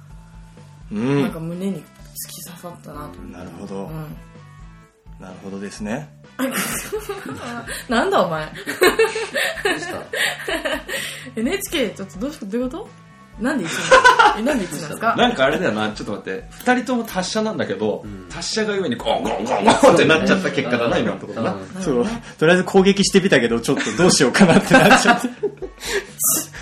[0.90, 3.18] なんか胸に突き刺さったなと。
[3.20, 4.16] なるほど、うん、
[5.20, 6.08] なるほどですね。
[7.88, 8.52] なんだお前。
[11.36, 12.88] NHK ちょっとどうしどういうこと？
[13.40, 13.82] なんで一緒に
[14.38, 15.14] えなんで一緒なんですか？
[15.16, 16.44] なんかあれだよなちょっと待って。
[16.50, 22.06] 二人とも達者なんだけど、達者がゆえにゴンゴンゴンゴンってなっちゃった結果だな今のところな、そう。
[22.38, 25.28] とりあえず攻撃してみたけどちょっとどうしようかなってなっちゃって。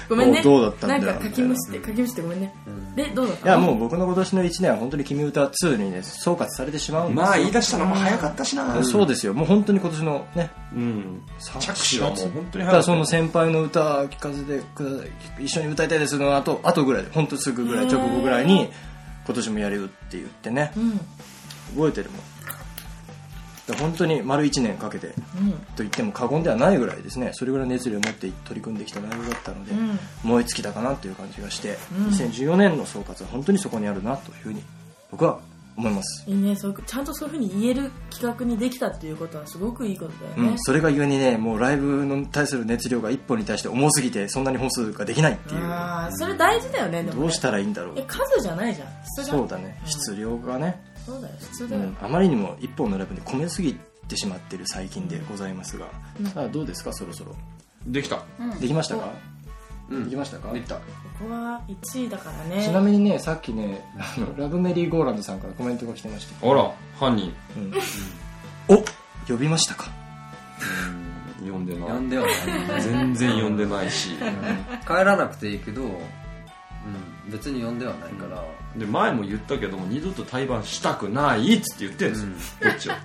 [0.09, 0.43] ごめんね。
[0.43, 2.55] どうだったんだよなんか書きむして書きむしてごめんね、
[2.95, 7.22] でどうだったいやもう僕の今年の1年は本当に「君歌2」にね総括されてしまうんですよ。
[7.25, 9.33] まあ言い出したのも早かったしな、そうですよ。
[9.33, 11.22] もう本当に今年のねうん、
[11.61, 15.05] 着手はもう本当にただ早かったその先輩の歌聞かせてくださ
[15.41, 15.45] い。
[15.45, 16.18] 一緒に歌いたいです。
[16.18, 18.70] の後後ぐらい本当すぐぐらい直後ぐらいに
[19.26, 20.72] 今年もやるよって言ってね。
[20.76, 21.00] うん。
[21.74, 22.20] 覚えてるもん。
[23.66, 25.10] で本当に丸1年かけてう
[25.42, 25.52] ん。
[25.52, 27.30] と言っても過言ではないぐらいですね。
[27.32, 29.98] それぐらい熱量を持って取り組んできたライブだったので、うん。
[30.22, 32.06] 燃え尽きたかなという感じがして、うん。
[32.08, 34.62] 2014年の総括は本当にそこにあるなというふうに
[35.10, 35.40] 僕は
[35.77, 36.55] 思います、いいね。
[36.57, 40.49] そうちゃんとそういうふうに言える企画にできたっていうことはすごくいいことだよね。
[40.51, 45.64] うん、、それがゆえにねもうライブに対する熱量が一本に対して重すぎてそんなに本数ができないっていう。
[45.64, 47.20] ああそれ大事だよねでもね。
[47.22, 47.95] どうしたらいいんだろう。
[47.99, 48.89] え数じゃないじゃん。
[49.05, 49.81] 質がそうだね。
[49.85, 51.35] 質量がね、そうだよ。
[51.41, 53.75] 質だよ、うん、あまりにも一本のライブに込めすぎ
[54.09, 55.87] てしまってる最近でございますが、
[56.33, 57.35] さあどうですかそろそろ。
[57.87, 58.22] できた。
[58.61, 59.12] できましたか、
[59.91, 60.05] うん。
[60.05, 60.53] できましたか？
[60.53, 60.76] できた。
[60.76, 60.82] こ
[61.20, 62.64] こは1位だからね。
[62.64, 67.32] ちなみにねさっきねあのラブメリーゴーランドさんからコメントが来てましたあら犯人。
[68.68, 68.76] お
[69.26, 69.87] 呼びましたか？
[71.41, 71.89] 読んでない。
[71.91, 72.82] 呼んではない。
[72.82, 74.16] 全然読んでないし。
[74.87, 78.43] 帰らなくていいけど、うん、別に呼んではないから、
[78.77, 82.97] で前も言ったけども二度と対バンしたくないっつって言ってるんですよ、こっちは。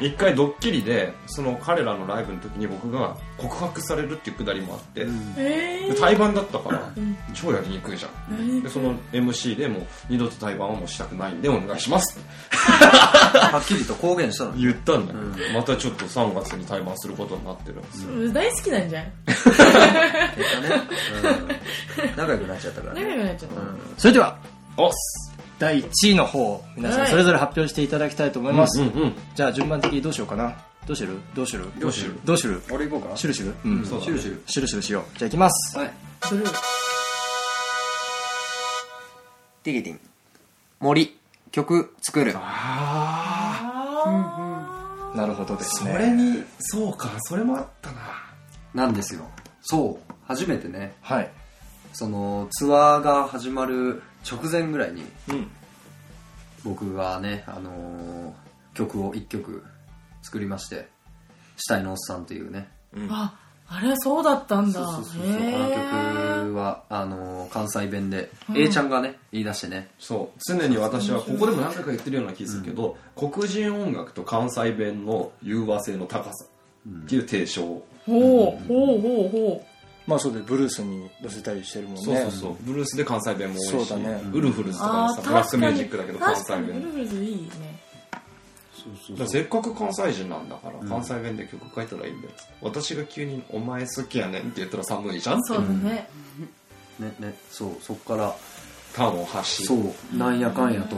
[0.00, 6.90] 一回ドッキリでその彼らのライブの時に僕が告白されるっていうくだりもあって、えで対バンだったから
[7.34, 8.36] 超やりにくいじゃん。
[8.36, 12.28] ー、でその MC でもう二度と対バンはもうしたくないんでお願いしますって。
[13.38, 14.52] はっきりと公言したの。
[14.52, 17.74] 言ったんだけど、またちょっと3月に対バンすることになってる。
[17.74, 19.04] んですよ、大好きなんじゃん。
[19.26, 20.82] 結果ね、
[22.02, 23.54] うん、 仲良くなっちゃったからね、仲良くなっちゃった、
[23.96, 24.38] それでは
[24.76, 27.10] おっす第1位の方皆さんはい。
[27.10, 30.54] それぞれ発表していただきたいと思います、うんうんじゃあ順番的にどうしようかな。
[30.86, 31.18] どうする？
[31.34, 31.66] どうする？
[31.80, 32.14] どうする？
[32.24, 32.62] どうする？
[32.70, 33.16] 俺行こうか？
[33.16, 33.70] シュルシュル。
[33.70, 33.84] うん。
[33.84, 34.42] そうだシュルシュル。
[34.46, 35.04] シュルシュルしよう。
[35.18, 35.78] じゃあいきます。
[35.78, 35.90] はい。
[36.22, 36.44] する
[39.64, 40.00] ティゲティン。
[40.80, 41.18] 森
[41.50, 42.34] 曲作る。
[42.34, 42.40] な
[45.16, 47.10] なるほどですそねれにそうか。
[47.20, 47.98] それもあったな。
[48.74, 49.22] なんですよ。
[49.62, 50.12] そう。
[50.28, 50.94] 初めてね。
[51.00, 51.30] はい。
[51.92, 55.50] そのツアーが始まる直前ぐらいにうん。
[56.64, 58.32] 僕がね、あのー
[58.74, 59.64] 曲を1曲
[60.22, 60.88] 作りまして
[61.56, 62.68] 「死体のおっさん」というね。
[63.08, 63.34] あ
[63.68, 64.84] あれそうだったんだ。
[64.84, 69.88] そうそうそうへこのー曲はあのー関西弁で、A ちゃんがね言い出してね。
[69.98, 70.38] そう。
[70.46, 79.66] 常に私はここでも何回か言ってるような気するけど、黒人音楽と関西弁の融和性の高さっていう提唱、ほうほうほうほ
[80.06, 82.02] まあそうでブルースに乗せたりしてるもんね。
[82.02, 82.56] そうそうそう。
[82.60, 84.20] ブルースで関西弁も多いしそうだね。
[84.32, 86.92] ウルフルズうとかもさブラックミュージックだけど関西確かに弁。
[86.92, 87.86] ブルーズいいね。
[89.26, 92.34] せっかく関西人なんだから、関西弁で曲書いたらいいんだよ。
[92.62, 95.40] 私が急に「お前好きやねん」って言ったら寒いじゃん。
[95.40, 96.08] ってそうだね。
[97.00, 98.34] ねねそうそっから。
[98.94, 100.16] ターンを発しそう。
[100.16, 100.96] なんやかんやと。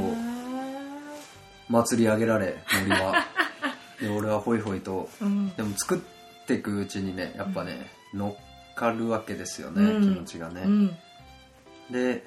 [1.68, 3.26] 祭り上げられ森は。
[4.00, 5.08] で俺はホイホイと。
[5.20, 5.48] うん。
[5.56, 5.98] でも作っ
[6.46, 8.47] ていくうちにねやっぱね乗っ
[8.78, 10.02] かるわけですよね、うん。
[10.02, 10.96] 気持ちがね、うん。
[11.90, 12.24] で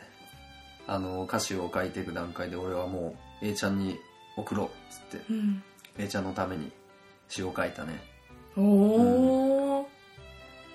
[0.88, 3.98] あの歌詞を書いていく段階で俺はもう A ちゃんに
[4.36, 5.26] 送ろうっつって。
[5.30, 5.64] うん。
[5.98, 6.72] A ちゃんのために
[7.30, 7.94] 詩を書いたね。
[8.58, 9.90] おお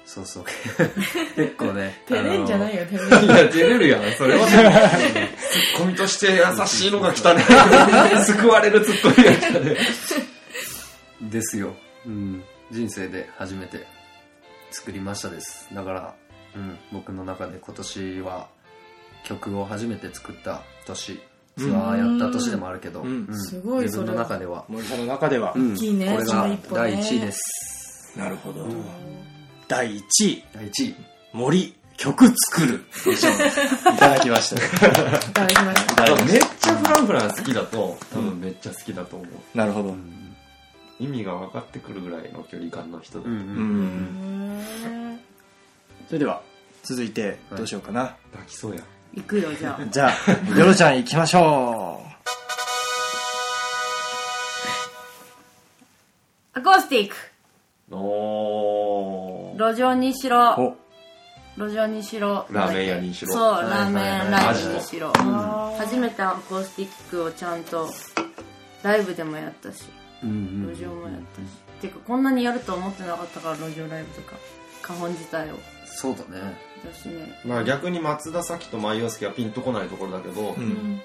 [0.06, 0.44] そうそう。
[1.34, 3.28] 結構ね 照れんじゃないよよ照れんい。
[3.28, 4.46] や照れるやんそれは。
[4.48, 7.42] ツッコミとして優しいのが来たね。
[8.24, 9.76] 救われるツッコミが来たね。
[11.20, 11.74] ですよ、
[12.06, 13.86] うん、人生で初めて
[14.70, 15.68] 作りましたです。
[15.74, 16.14] だから、
[16.54, 18.48] うん、僕の中で今年は
[19.24, 21.20] 曲を初めて作った年
[21.58, 23.26] ツアーやった年でもあるけど、うん。
[23.28, 28.12] うんすごい自分の中では、森さんの中では、うん大きいねこれが第1位です。
[28.16, 28.66] なるほど、
[29.68, 30.44] 第1位。
[30.52, 30.94] 第1位。
[31.32, 33.28] 森曲作る以上
[33.94, 34.56] いただきました。
[34.56, 36.24] いただきました。
[36.24, 39.28] めっちゃフランフラン好きだと多分めっちゃ好きだと思う。
[39.52, 39.94] たなるほど、
[40.98, 43.24] 意味が分かってくるぐらいの距離感の人だ。
[43.24, 44.58] と、うんううん。
[45.14, 45.20] ん。
[46.06, 46.42] それでは
[46.82, 48.82] 続いてどうしようかな、抱きそうや。
[49.14, 49.84] 行くよじゃあ。
[49.90, 50.12] じゃあ
[50.56, 52.02] ヨロちゃん行きましょ
[56.54, 57.16] アコースティック。
[57.90, 59.58] おー。
[59.72, 60.54] 路上にしうろ。
[60.58, 60.76] お。
[61.58, 62.46] 路上にしろ。
[62.50, 63.32] ラーメン屋にしろ。
[63.32, 63.70] そうはい。
[63.70, 65.12] ラーメンライブにしろ。
[65.16, 67.88] あ初めてアコースティックをちゃんと
[68.82, 69.84] ライブでもやったし
[70.22, 70.32] うんう
[70.70, 71.44] ん路上もやったし、
[71.82, 74.36] てかこんなにやると思ってなかったから路上ライブとか
[74.82, 75.58] 花本自体を。
[75.86, 77.38] そうだね私ね。
[77.44, 81.00] まあ逆に松田咲と舞陽介はピンとこないところだけど、うん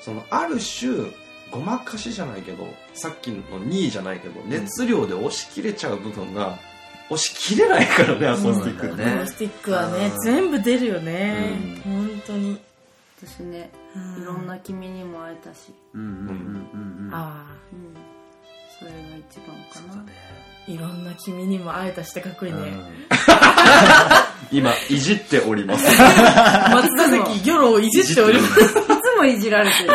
[0.00, 1.10] そのある種
[1.50, 6.58] ごまかしじゃないけどさっきの2位じゃないけど熱量で押し切れちゃう部分が
[7.08, 8.92] 押し切れないからねアコースティック。
[8.92, 9.04] っね。
[9.04, 11.80] アコースティックはね全部出るよね。
[11.84, 12.60] 本当に。
[13.24, 14.22] 私ねうん。
[14.22, 17.14] いろんな君にも会えたし、うんうんうんうんうん。
[17.14, 17.46] あ。
[17.72, 17.94] うん、
[18.84, 20.12] それが一番かな、そうだね。
[20.68, 22.58] あいろんな君にも会えたしてかっこいいね
[24.50, 25.84] 今いじっております。
[25.90, 28.60] 松田関ギョロをいじっております。
[28.62, 28.72] いつ
[29.18, 29.90] もいじられてる。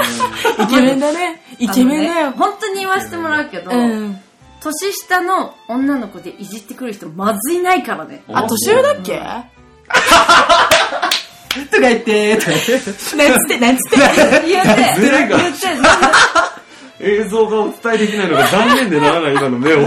[0.63, 1.41] イケメンだね。
[1.59, 2.31] イケメンだよ。
[2.31, 4.19] 本当に言わせてもらうけど、うん。
[4.61, 8.21] 年下の女の子でいじってくる人まずいないからね。
[8.31, 9.21] あ年上だっけ？
[11.71, 13.57] とか言ってとか言ってなんつって。
[13.59, 13.97] なんつって
[14.47, 15.67] 言ってズレが言って
[16.99, 19.85] 映像がお伝えできないのが残念でならない今の目を。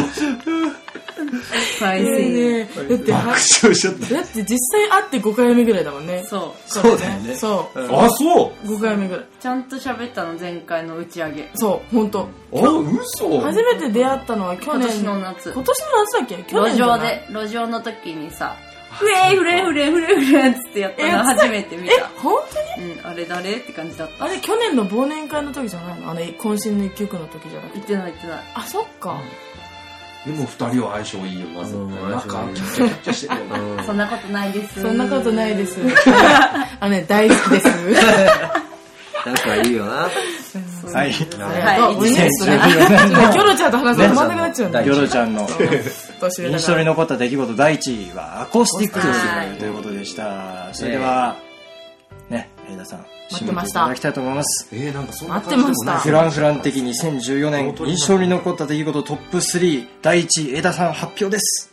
[1.78, 2.68] 最ねえ新ね。
[2.76, 4.14] えだっては爆笑しちゃった。
[4.14, 6.24] だって実際会って5回目ぐらいだもんね。
[6.24, 6.70] そう。
[6.70, 7.34] そうだよね。
[7.36, 7.94] そう。
[7.94, 8.66] あそう。
[8.66, 9.24] 5回目ぐらい。
[9.40, 11.50] ちゃんと喋ったの前回の打ち上げ。
[11.54, 12.20] そう本当。
[12.22, 13.40] あ嘘。
[13.40, 14.82] 初めて出会ったのは去年。
[14.82, 15.52] 今年の夏。
[15.52, 16.36] 今年の夏だっけ？
[16.50, 16.98] 去路年じゃない？
[16.98, 17.46] 上で。
[17.46, 18.56] 路上の時にさ
[18.92, 22.42] フレーフレーフレーフレーフレーっつってやったの初めて見えた本
[22.76, 22.92] 当に？
[22.92, 23.52] うんあれ誰？
[23.56, 24.24] って感じだった。
[24.24, 26.10] あれ去年の忘年会の時じゃないの？
[26.10, 27.74] あの渾身の一曲の時じゃなくて。
[27.74, 28.38] 言ってない言ってない。
[28.54, 29.18] あそっか。
[30.26, 31.86] でも二人は相性いいよな絶う。
[31.86, 33.46] ん対なんかキャッキャキャッキャしてるよ。
[33.76, 34.80] な そんなことないです。
[34.82, 35.78] そんなことないです。
[36.78, 37.68] あのね大好きです
[39.24, 39.92] 仲いいよな。
[39.92, 40.10] は
[41.06, 41.12] い。
[41.12, 41.94] はい。
[41.94, 44.82] ごめんねちょっとね2014年ちょっとキョロちゃんと話すと止まんなくなっちゃうんだ。
[44.82, 49.58] ヨロちゃんの印象に残った出来事第1位はアコースティックはい。
[49.58, 50.74] ということでした。
[50.74, 51.36] それでは
[52.30, 53.80] ね江田さん待ってました。
[53.80, 54.68] いただきたいと思います。
[54.72, 56.08] えー、なんかそんな待って感じでもないました。
[56.08, 61.72] フランフラン的2014年印象に残った出来事トップ3第1位江田さん発表です。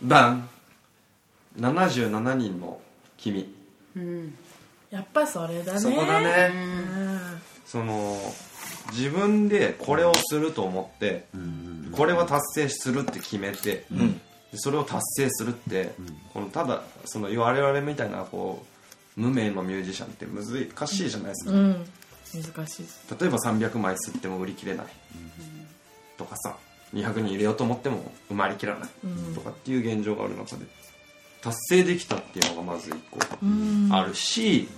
[0.00, 0.48] バン。
[1.58, 2.78] 77人の
[3.16, 3.55] 君
[4.90, 5.80] やっぱそれだね。
[5.80, 6.52] そこだね。
[6.54, 7.42] うん。
[7.64, 8.18] その
[8.92, 11.26] 自分でこれをすると思って、
[11.92, 13.86] これは達成するって決めて、
[14.52, 15.92] でそれを達成するって、
[16.32, 18.64] このただその我々みたいなこ
[19.16, 21.86] う無名のミュージシャンって難しいじゃないですか、うん。
[22.34, 22.86] 難しい。
[23.18, 24.86] 例えば300枚吸っても売り切れない
[26.16, 26.56] とかさ
[26.94, 28.88] 200人入れようと思っても埋まりきらない
[29.34, 30.66] とかっていう現状がある中で
[31.40, 34.68] 達成できたっていうのがまず1個うんあるし、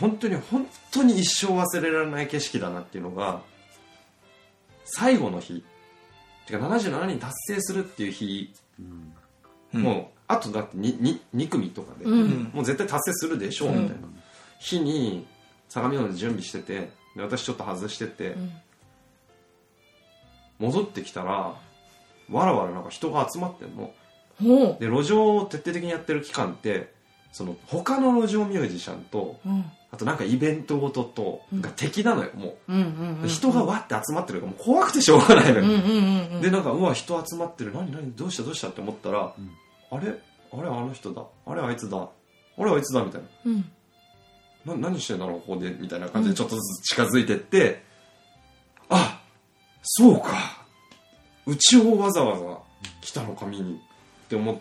[0.00, 3.42] 本当に本当に一生忘れられない景色だなっていうのが
[4.84, 5.64] 最後の日。
[6.46, 8.54] てか77人達成するっていう日、
[9.72, 12.50] もうあとだって 2, 2組とかで、うん。
[12.52, 13.94] もう絶対達成するでしょうみたいな。
[14.60, 15.26] 日に
[15.68, 18.52] 相模湾で準備しててで私ちょっと外してて、ん。
[20.58, 21.32] 戻ってきたら
[22.30, 23.76] わらわらなんか人が集まってんの。
[23.76, 23.92] ほ
[24.40, 26.92] で路上を徹底的にやってる期間って
[27.32, 29.64] その他の路上ミュージシャンとううん。
[29.92, 32.72] あとなんかイベントごととが敵なのよもう。
[32.72, 33.28] んうんううん。
[33.28, 36.40] 人がわって集まってるからもう怖くてしょうがないのよ、うんうんうんうん。
[36.42, 37.72] でなんかうわ人集まってる。
[37.72, 39.34] 何何どうしたどうしたって思ったら、
[39.90, 40.20] あれ？
[40.52, 41.22] あれあの人だ。
[41.46, 41.98] あれあいつだ。
[42.58, 43.72] あれあいつだみたいうん。
[44.64, 45.70] なな何してんだろうここで？
[45.70, 47.82] みたいな感じでちょっとずつ近づいてって、
[48.88, 49.20] あ
[49.82, 50.64] そうか。
[51.46, 52.58] うちをわざわざ
[53.00, 53.80] 来たのか見に
[54.26, 54.56] って思っ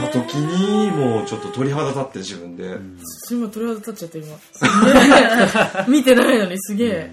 [0.00, 2.76] た時にもうちょっと鳥肌立って自分で、
[3.30, 5.86] 今鳥肌立っちゃった今。
[5.88, 7.12] 見てないのにすげえ。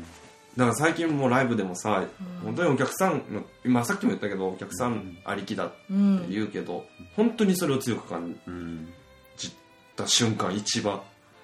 [0.58, 2.04] だから最近もうライブでもさ、
[2.43, 6.86] 本当にお客さんの今さっきも言ったけどお客さんありきだってうん言うけど、
[7.16, 8.89] 本当にそれを強く感うん
[9.38, 9.56] じ
[9.95, 11.00] た瞬間一番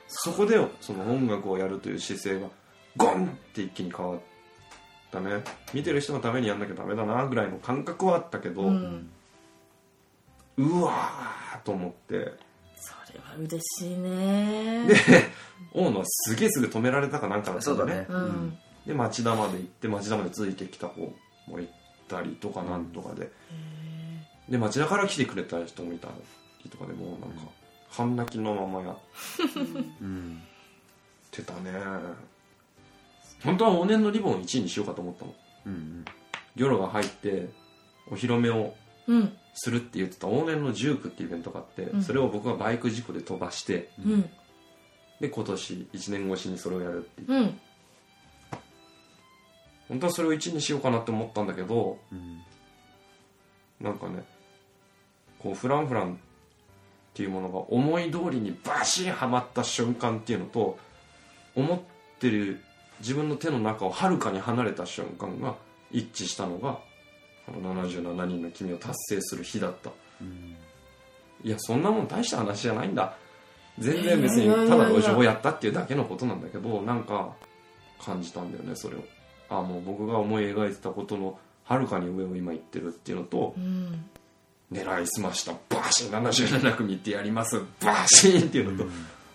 [0.08, 2.48] そこでその音楽をやるという姿勢が
[2.98, 4.20] ゴンって一気に変わっ
[5.12, 5.44] たね。
[5.74, 8.72] 見てる人のためにやんなきゃダメだなぐらいの感覚はあったけど、う
[10.58, 12.34] うんわーと思って。
[12.78, 14.86] それは嬉しいね。
[14.88, 14.96] で
[15.74, 18.06] 大野はすげえすぐ止められたかなんかだったんだよね。
[18.08, 18.28] そうだね。
[18.30, 18.58] うん。
[18.86, 21.14] で町田まで行って町田までついてきた子
[21.48, 21.68] もい
[22.08, 23.32] たりとかなんとかで、
[24.50, 26.08] で町田から来てくれた人もいた
[26.64, 27.52] りとかでもうなんか
[27.90, 28.98] 半泣きのままやっ
[30.02, 30.42] うん。
[31.32, 31.72] てたね。
[33.44, 35.34] 本当は往年のリボン1位にしようかと思ったの。
[35.66, 36.06] うん
[36.56, 37.50] ギョロが入って
[38.10, 38.72] お披露目をうん
[39.54, 42.02] するって言ってた往年のジュークっていうイベントがあって、ん。
[42.04, 44.30] それを僕がバイク事故で飛ばしてうん。
[45.20, 47.34] で今年1年越しにそれをやるっていう。
[47.34, 47.60] うん。
[49.88, 52.42] 本当はそれを1位にしようかなって思ったんだけどうん。
[53.80, 54.24] なんかね
[55.40, 56.18] こうフランフランっ
[57.14, 60.78] ていうものが思い通りにバシンはまった瞬間っていうのと
[61.56, 61.80] 思っ
[62.20, 62.62] てる
[63.00, 65.56] 自分の手の中をはるかに離れた瞬間が
[65.92, 66.80] 一致したのが
[67.48, 69.92] あの77人の君を達成する日だった。
[71.44, 73.16] いやそんなもん大した話じゃないんだ。
[73.78, 77.34] 全然別にただ路上をやったっていうだけのことなんだけどなんか
[78.02, 79.04] 感じたんだよねそれを。
[79.50, 84.06] あもう僕が思い描いてたことのはるかに上を今言ってるっていうのとうん。
[84.72, 88.90] 狙いすましたバシン77組ってやりますバシンっていうのと、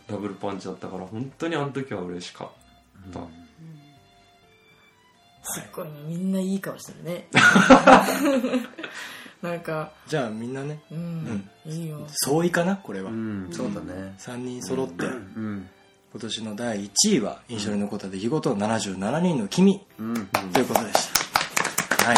[0.08, 3.20] ダブルパンチだったから本当にあの時は嬉しかった、
[5.42, 7.28] すっごいねみんないい顔してるね。
[9.42, 9.90] なんか。
[10.06, 10.80] じゃあみんなね。
[10.90, 11.48] うん。
[11.64, 12.06] いいよ。
[12.08, 13.48] 相違かなこれは、うん。
[13.50, 14.14] そうだね。
[14.18, 15.68] 3人揃って、うん。
[16.12, 19.80] 今年の第1位は印象に残った出来事77人の君。
[19.98, 20.14] うん。
[20.52, 21.08] ということでし
[21.98, 22.16] た、はい。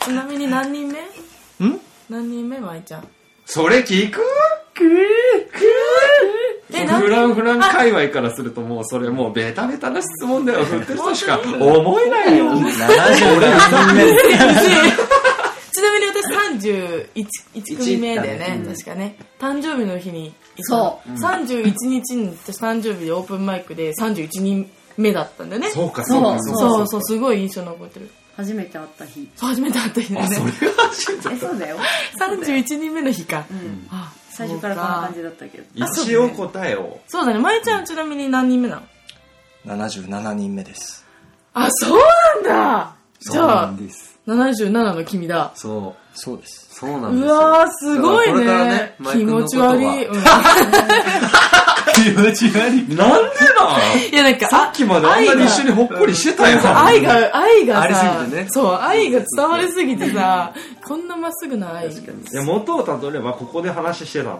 [0.04, 1.00] ちなみに何人目？
[1.00, 1.80] ん？
[2.08, 3.08] 何人目まいちゃん？
[3.44, 4.20] それ聞く？
[4.82, 10.64] えなんフランフラン界隈からするともうそれもうベタベタな質問だよ。
[10.64, 12.46] 振ってる人しか思えないよ。
[12.46, 14.04] 77人目
[15.72, 16.26] ちなみに私
[17.14, 18.62] 31組目だよね。
[18.66, 19.16] 確かね。
[19.38, 21.10] 誕生日の日にそう。
[21.10, 25.70] 31日に私誕生日でオープンマイクで31人目だったんだよね。
[25.70, 26.22] そうかそう。
[26.22, 27.02] かそうそうそう。
[27.02, 28.10] すごい印象残ってる。
[28.36, 29.28] 初めて会った日。
[29.36, 31.78] そう初めて会った日だよねえそうだよ。
[32.18, 33.40] 31人目の日か。
[33.40, 33.86] ん。
[33.90, 35.64] あ最初からこんな感じだったけど。
[35.74, 37.00] 一応答えを。
[37.08, 37.38] そうだね。
[37.38, 38.82] まいちゃんちなみに何人目なの
[39.66, 41.04] ？77人目です。
[41.52, 42.94] あそうなんだ！
[43.18, 45.52] じゃあです77の君だ。
[45.54, 46.18] そう。
[46.18, 46.68] そうです。
[46.74, 47.34] そうなんですよ。
[47.34, 48.44] うわーすごいね。
[48.44, 50.22] ね気持ち悪い、うん
[51.94, 54.10] 気持ち悪いなんでなん？
[54.10, 56.60] いやなんかさっきまであんなに一緒にほっこりしてたよ。
[56.76, 58.46] 愛が愛がさね。
[58.50, 61.88] そう愛が伝わりすぎてさこんなまっすぐな愛。
[61.88, 62.22] 確かに。
[62.22, 64.38] いや元をたどればここで話してた。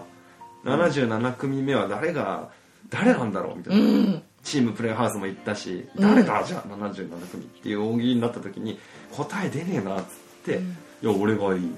[0.63, 2.49] 77組目は誰が
[2.89, 4.23] 誰なんだろうみたいな、うん。
[4.43, 8.79] チームプレイハウスも行ったし、誰だじゃあ77組っていう大喜利になった時に
[9.11, 10.05] 答え出ねえなっつっ
[10.45, 10.59] て、
[11.03, 11.71] いや俺がいい、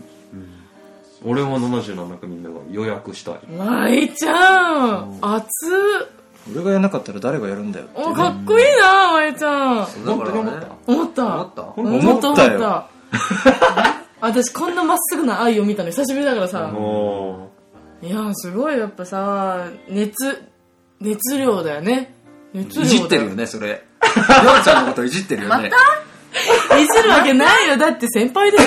[1.25, 3.39] 俺は77組目は予約したい。
[3.57, 5.49] まいちゃん熱っ。
[6.53, 10.05] 俺がやらなかったら誰がやるんだよっておかっこいいなまいちゃん。
[10.05, 10.67] だからね。
[10.87, 11.35] 思った。
[11.35, 11.63] 思った。
[11.77, 11.97] 思った？
[11.97, 12.59] 思っ思ったよ。
[12.59, 12.87] た。
[14.19, 16.67] 私こんなまっすぐな愛を見たの久しぶりだからさ。
[16.67, 17.51] も
[18.01, 18.77] いやすごい。
[18.77, 20.43] やっぱさ熱
[20.99, 22.13] 熱量だよね。
[22.53, 23.67] 熱量いじってるよねそれ。
[24.03, 25.71] りょうちゃんのこといじってるよね。
[26.77, 27.77] いじるわけないよ。
[27.77, 28.63] だって先輩でし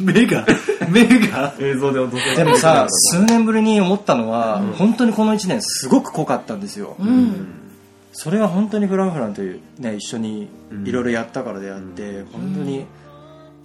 [0.00, 0.46] 目が
[0.90, 1.54] 目が。
[1.58, 7.46] 映像で落とせでもさ数年ぶりに思ったのは、本当にこの1年すごく濃かったんですよ、ょうん。
[8.12, 10.48] それは本当にフランフランというね一緒に
[10.84, 12.86] いろいろやったからであって、本当に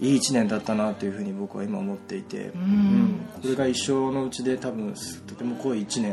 [0.02, 3.20] いい1年だったなというふうに僕は今思っていて、うん。
[3.42, 4.94] これが一生のうちで多分
[5.28, 6.12] とても濃い1年、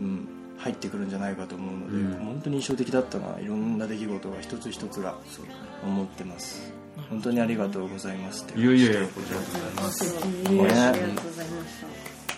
[0.00, 0.28] うん。
[0.60, 5.16] 入ってくるんじゃないかと思うので、本当に印象的だったないろんな出来事が一つ一つが
[5.82, 6.72] 思ってます
[7.10, 9.44] 本当にありがとうございますいやいやいやこちらこ
[9.78, 11.86] そあすねごいありがとうございました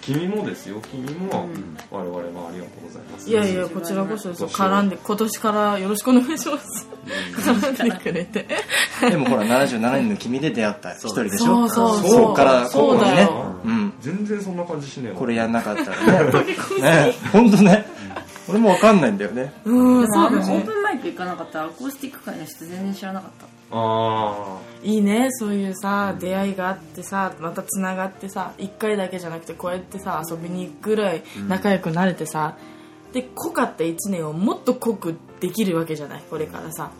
[0.02, 0.66] 君もです。
[0.66, 1.46] よ君も
[1.88, 6.88] 我々もありがとうございますいやいや、こちらこそですよ絡んで、今年からよろしくお願いします。
[7.36, 8.48] 絡んでくれて。
[9.08, 11.68] でもほら77年の君で出会った一人でしょ？
[11.68, 12.34] そうそうそう。
[12.34, 13.06] からここにね。
[13.06, 13.54] そうだよ。
[13.64, 13.92] うん。
[14.00, 15.18] 全然そんな感じしねえわ。
[15.18, 16.42] これやんなかったらね。
[16.82, 17.86] ね本当ね。
[18.48, 19.52] 俺もわかんないんだよね。
[19.64, 20.62] うん、でもあのオそうだね。
[20.64, 32.56] ープンマイク行かなかったらアコースティック界の人全然知らなかったあいいね、そういうさ、出会いがあってさ、また繋がってさ、一回だけじゃなくて、こうやってさ、遊びに行くぐらい仲良くなれてさ、
[33.12, 36.90] で、濃かった一年をもっと濃くできるわけじゃない、これからさ。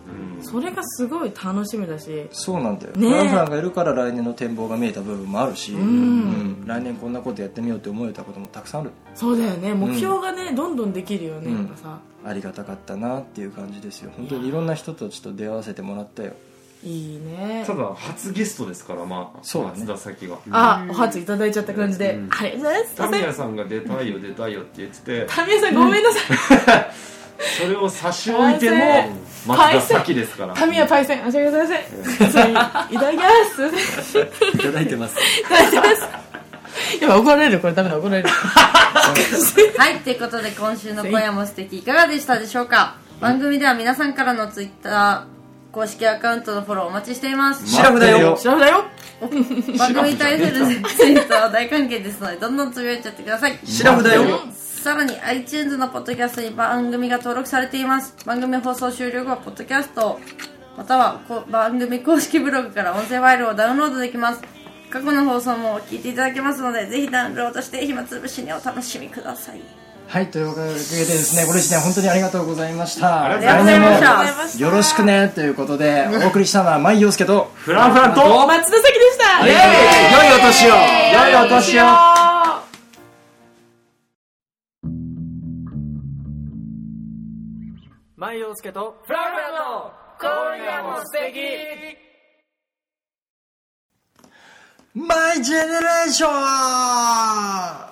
[0.42, 6.64] それがすごい楽しみだし、そうなんだよ、ねフランフランがいるから来年の展望が見えた部分もあるし、うん。
[6.66, 8.90] 来年こんなことやってみようって思えたこともたくさんある。
[9.14, 11.56] そうだよね、目標がね、どんどんできるよね、うん。
[11.58, 12.00] やっぱさ。
[12.24, 14.12] ありがたかったなっていう感じですよ。
[14.16, 16.34] 本当にいろんな人たちと出会わせてもらったよ
[16.84, 17.66] いいねあ。
[17.66, 22.94] ただ初ゲストですからまあそうだね松田咲があ、お初いただいちゃった感じで、ありがとうございます。
[22.96, 26.18] タミヤさんが出たいよ出たいよって言っててタミヤさんごめんなさ
[26.80, 26.92] い。
[27.60, 28.76] それを差し置いても
[29.46, 31.84] 松田咲ですからタミヤパイセン、あ、違うごめんなさい。
[32.30, 33.24] それいただきま
[33.54, 34.16] す。
[34.54, 36.08] いただいてますいただきます。
[37.00, 38.28] やばい怒られるこれダメだ怒られる。
[39.78, 42.96] はい、ということで今週の今夜も素敵いかがでしたでしょうか？
[43.20, 45.31] 番組では皆さんからのツイッター
[45.72, 47.66] 公式アカウントのフォローお待ちしています。
[47.66, 48.36] シラフだよ。
[48.40, 48.84] 調べ だよ。
[49.78, 50.52] 番組に対する
[50.96, 53.58] ツイートは大歓迎ですのでどんどんつぶやいちゃってください。
[53.64, 54.40] シラフだよ。
[54.52, 58.14] さらに iTunes のポッドキャストに番組が登録されています。
[58.26, 60.20] 番組放送終了後はポッドキャスト
[60.76, 64.40] またはこ番組公式ブログから音声ファイルをダウンロードできます。
[64.90, 69.81] 過去の放送も聞いていただけますのでぜひダウンロードして暇つぶしにお楽しみください
[70.12, 73.24] はいというわけでですねこれ1年本当にありがとうございました。
[73.24, 74.06] ありがとうございました。
[74.12, 79.46] 来年もよろしくねということでお送りしたのは舞陽介とフランフランと松田咲でした。
[79.46, 79.58] イエーイ。
[80.28, 80.74] 良いお年を。
[80.74, 80.76] 良
[81.30, 81.84] いお年を
[88.18, 90.28] 舞陽介とフランフランの今
[90.62, 91.40] 夜も素敵。
[94.94, 96.28] マイジェネレーショ
[97.88, 97.91] ン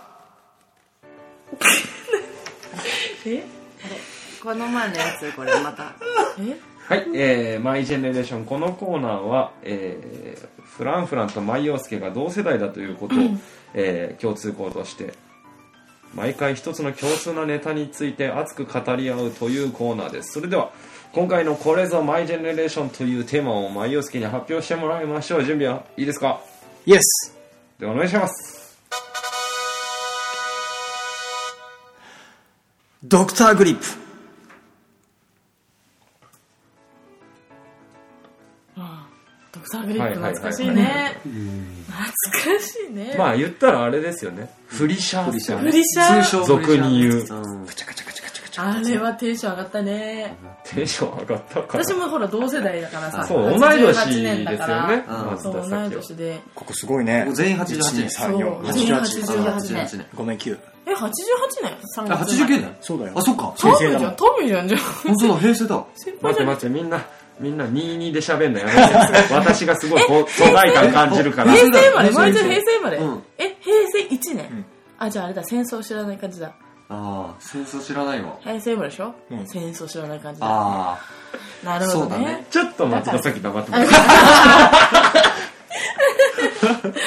[3.26, 3.44] え？
[4.42, 5.94] この前のやつこれまた。
[6.38, 6.56] え？
[6.88, 13.18] はい、えー、マイジェネレーションこのコーナーは、えー、フランフランとマイヨウスケが同世代だということを、
[13.74, 15.14] えー共通項として
[16.14, 20.32] 毎回一つの共通なネタについて熱く語り合うというコーナーです。
[20.32, 20.72] それでは
[21.12, 25.44] 今回の「これぞマイジェネレーション」というテーマをマイヨウスケに発表してもらいましょう。
[25.44, 26.40] 準備はいいですか？
[26.86, 27.38] イエス
[27.78, 28.59] ではお願いします
[33.02, 33.84] ドクターグリップ。
[39.52, 41.20] ドクターグリップ懐かしいね。
[41.22, 43.14] 懐かしいね。
[43.16, 44.50] まあ言ったらあれですよね。
[44.66, 46.22] フリシャーですよフねリシャー。
[46.22, 47.26] 通称俗に言う。
[47.28, 47.66] うん
[48.62, 50.36] あれはテンション上がったね。
[50.64, 51.84] テンション上がったから。
[51.84, 54.86] 私もほら同世代だからさそう同い年です88よ年だから。
[54.88, 56.40] ねうんそう同い年で。
[56.54, 57.26] ここすごいね。
[57.32, 58.10] 全員88年。
[58.10, 60.06] そう1234全員88 88 88年年。
[60.14, 61.06] ごめん9え88
[61.62, 62.36] 年？3あ月。
[62.36, 62.76] 生まれ89年？
[62.80, 63.12] そうだよ。
[63.14, 63.54] あそっか。
[63.58, 64.16] トミーじゃん。
[64.16, 64.80] トミーじゃんじゃん。
[64.80, 65.84] 本当だ平成だ。
[66.22, 67.00] 待って待ってみんな
[67.38, 68.78] みんな22で喋んのやめて。
[69.34, 71.52] 私がすごい疎外感感じるから。
[71.52, 72.32] 平成生まれ？
[72.32, 72.96] 平成まれ。
[72.98, 73.22] うん。
[73.38, 74.64] え平成1年？
[74.98, 76.52] あじゃああれだ戦争知らない感じだ
[76.92, 78.36] ああ戦争知らないわ。
[78.40, 79.14] 平成生まれでしょ？
[79.30, 79.46] うん。
[79.46, 80.98] 戦争知らない感じだあ
[81.64, 82.06] なるほどね。
[82.06, 82.46] そうだね。
[82.50, 83.94] ちょっと松田咲黙ってもらって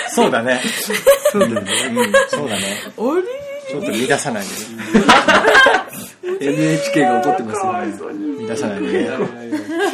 [0.10, 0.62] そうだね。
[0.64, 0.68] あ
[1.32, 1.72] そうだよね。
[2.30, 2.62] そうだね。
[2.98, 3.24] おり
[3.70, 4.46] ちょっと乱さない
[6.40, 7.66] で NHK が怒ってます
[8.02, 8.48] よね。
[8.48, 9.10] 乱さないで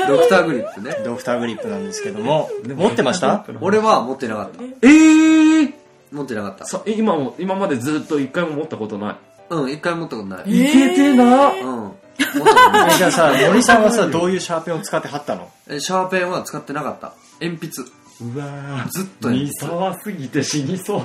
[0.07, 0.95] ドクターグリップね。
[1.03, 2.49] ドクターグリップなんですけども。
[2.63, 3.45] 持ってました？
[3.61, 4.61] 俺は持ってなかった。
[4.63, 5.73] えー、
[6.11, 6.65] 持ってなかった。
[6.91, 9.15] 今も今までずっと一回も持ったことない
[9.49, 10.65] うん一回持ったことない。
[10.65, 11.63] いけてなうん。
[11.63, 12.93] 持ったことない。
[12.95, 15.49] えじゃあさ森さんはさどういうシャーペンを使って貼ったの？
[15.69, 17.13] えシャーペンは使ってなかった。
[17.41, 17.89] 鉛筆。
[18.21, 18.89] うわー。
[18.89, 21.01] ずっと鉛三沢すぎて死にそう。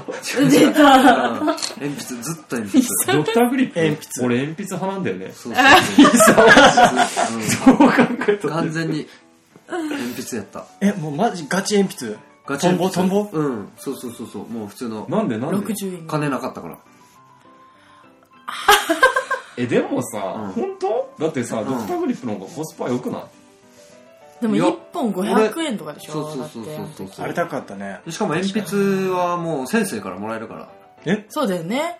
[0.51, 0.99] 出た。
[0.99, 1.47] 筆うん。
[1.47, 3.12] 鉛筆ずっと鉛筆。
[3.12, 3.78] ドクターグリップ？
[3.80, 4.24] 鉛筆。
[4.24, 5.32] 俺鉛筆派なんだよね。
[5.32, 5.64] そうそう
[6.16, 6.36] そう。
[7.66, 7.92] そう考
[8.28, 8.51] えうん。
[8.51, 9.07] 完全に
[9.70, 10.66] 鉛筆やった。
[10.80, 12.16] えもうマジガチ鉛筆？
[12.47, 12.84] ガチトンボ？
[12.88, 13.38] 鉛筆トンボ？
[13.38, 13.68] うん。
[13.78, 14.49] そうそうそうそう。
[14.53, 15.07] もう普通の。
[15.09, 16.07] なんでなんで？60円。
[16.09, 16.76] 金なかったから
[19.57, 20.52] えでもさ、うん。
[20.52, 21.14] 本当？
[21.18, 23.22] だってさ、ドクターグリップの方がコスパ良くない？
[24.42, 26.12] でもいや1本500円とかでしょ？
[26.12, 27.22] そうそうそうそうそうだって。
[27.22, 28.00] あれ高かったね。
[28.05, 30.68] でしかも鉛筆はもう先生からもらえるから
[31.28, 31.98] そうだよね。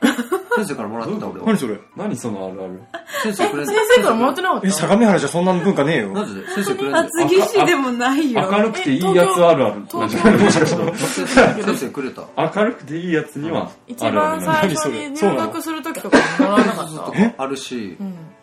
[0.57, 1.79] 先生からもらってた俺は何それ？
[1.97, 2.81] 何そのあるある？
[3.23, 4.67] 先生くれん先生からもらってなかった？
[4.69, 6.09] え相模原じゃそんな文化ねえよ。
[6.11, 8.49] マジで先生くれん厚で木市でもないよ。
[8.51, 9.81] 明るくていいやつあるある。
[9.81, 10.31] もしか
[10.97, 12.23] 先生くれた。
[12.37, 17.43] 明るくていいやつには一あるあ番最初に入学する時とかもらわなかった。
[17.43, 17.97] あるし、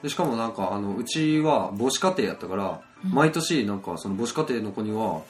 [0.05, 5.21] しかもなんかあのうちは母子家庭やったから、毎年なんかその母子家庭の子には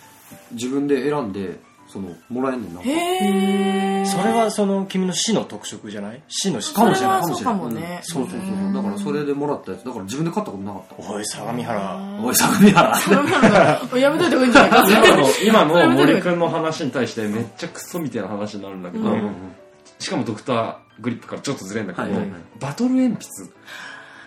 [0.53, 1.59] 自分で選んで
[1.91, 2.79] そのもらえんねんな。
[2.79, 6.21] んかへえそれはその君の市の特色じゃない？
[6.27, 7.21] 市の市それしれない。
[7.21, 8.73] はそうかもねうんそうそうそうそう。
[8.73, 9.83] だからそれでもらったやつ。
[9.83, 11.11] だから自分で買ったことなかった。
[11.13, 12.19] おい相模原。
[12.23, 13.99] おい相模原。
[13.99, 14.85] やめといた方がいいんじゃないか。
[15.45, 19.09] 今の今の森くんの話に対してめっちゃクソみたいな話になるんだけど、
[19.99, 22.41] しかもドクターグリップからちょっとずれんだけど、はいはいはい。
[22.59, 23.51] バトル鉛筆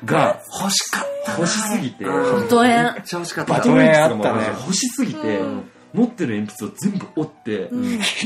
[0.04, 2.48] が欲しかった欲しすぎて、うん。
[2.48, 2.92] ド円。
[2.94, 3.54] めっちゃ欲しかった。
[3.54, 4.58] バトル鉛筆あったね。
[4.60, 5.64] 欲しすぎて、ん
[5.94, 7.70] 持ってる鉛筆を全部折って、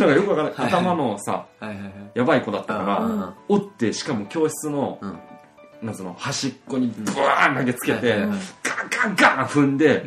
[0.01, 0.73] なんかよくわからない、はい。
[0.73, 1.93] はい頭のさはいはいはい。
[2.15, 3.35] やばい子だったから、うん。
[3.49, 5.19] 折ってしかも教室の、うん。
[5.83, 8.39] なんつうの端っこにブワーン投げつけて、うん
[8.91, 10.05] ガンガンガン踏んで、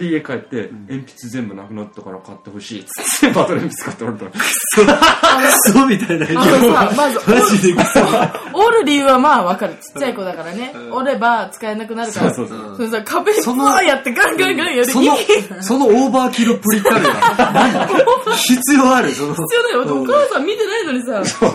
[0.00, 2.80] で家帰って、鉛筆全部なくなったから買ってほしい。
[2.80, 4.30] っつってバトル鉛筆買ってもらったの。
[4.30, 6.40] クソみたいな。
[6.40, 8.00] あのさまずマジでクソ
[8.54, 9.74] 折る理由はまあわかる。
[9.74, 10.72] ちっちゃい子だからね。
[10.90, 12.34] 折れば使えなくなるから。
[12.34, 12.76] そうそうそう。
[12.76, 13.38] そのさ壁に
[13.86, 14.86] やってガンガンガンやる。
[14.86, 15.16] その
[15.60, 17.88] そのオーバーキルプリたるやん。
[18.36, 19.12] 必要ある？
[19.12, 19.34] その。
[19.34, 20.02] 必要だよ。
[20.02, 21.52] お母さん見てないのにさそこ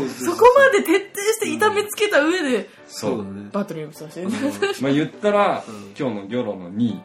[0.55, 3.49] まで徹底して痛めつけた上でそうだね。
[3.51, 4.29] バトル鉛筆をしてる。
[4.81, 5.63] まあ言ったら、
[5.97, 7.01] 今日のギョロの2位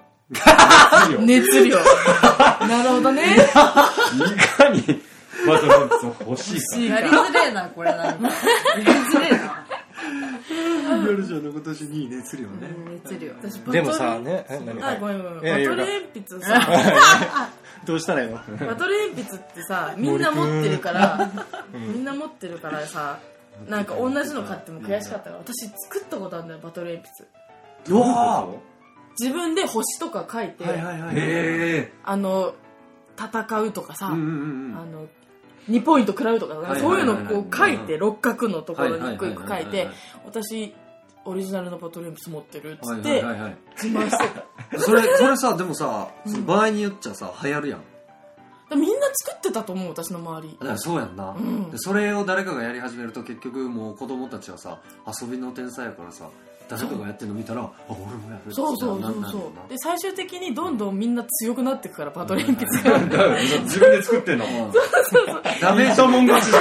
[1.20, 1.76] 熱量。
[2.66, 3.34] なるほどね。
[3.34, 3.36] い
[4.56, 4.82] かに
[5.46, 6.94] バトル鉛筆を欲しいか。
[6.96, 8.28] やりづれえなこれなんか。
[8.28, 8.34] や
[8.78, 9.66] りづれえな。
[11.06, 12.48] 夜じゃの今年2位熱量ね。
[13.04, 13.32] 熱量。
[13.32, 15.34] 私バトルでもさねえ何あごめんごめん。
[15.36, 17.48] バトル鉛筆さ。
[17.86, 18.36] どうしたらいいの？
[18.66, 21.30] バトル鉛筆ってさみんな持ってるから
[21.72, 23.18] みんな持ってるからさ
[23.68, 27.08] なんか同じの買っても悔しかったから私作ったことあるんだよバトル鉛
[27.86, 27.94] 筆。
[27.94, 28.46] うわ
[29.20, 32.54] 自分で星とか書いて、はいはいはいへあの
[33.18, 35.06] 戦うとかさ、うんうんうんあの
[35.68, 39.88] 2ポイント食らうとか、はいそういうのをこう書いはいて六角のところにはい一個一個書いて
[40.24, 40.74] 私
[41.26, 44.28] オリジナルのバトル鉛筆持ってるっつはいってはい自慢して
[44.70, 44.78] た。
[44.80, 46.08] それそれさでもさ
[46.46, 47.80] 場合によっちゃさ流行るやん。
[48.70, 50.56] でみんな作ってたと思う私の周り。
[50.58, 51.70] だからそうやんな、ん。
[51.70, 56.30] でそれを誰かがやり始めると結局もう子供たちはさ遊びの天才やからさ
[56.70, 59.70] 誰かがやってるの見たらあ俺もやるそうそうそうそう。
[59.70, 62.98] で最終的にどんどんみんな強くなっていくからバトル鉛筆が。
[63.38, 64.46] え自分で作ってんの。
[64.46, 64.72] も
[65.60, 66.56] ダメージもん勝ちじ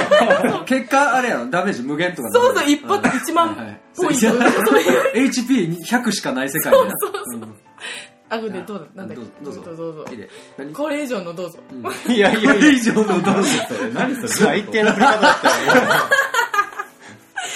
[0.54, 1.46] ゃん結果あれやろ。
[1.50, 2.30] ダメージ無限とか。
[2.30, 4.10] そうそう一発1万ポイント。
[4.10, 4.12] そう。
[5.14, 6.94] HP100 しかない世界にな
[8.32, 9.02] あこれでどうだ？
[9.02, 9.44] なんだっけ？
[9.44, 9.60] どうぞ。
[9.62, 9.82] どうぞ。
[9.94, 10.72] どうぞ。
[10.74, 11.58] これ以上のどうぞ。
[12.08, 13.32] いやいこれ以上のどうぞ
[13.92, 14.28] 何それ？
[14.28, 15.54] 最低な振り方だったよ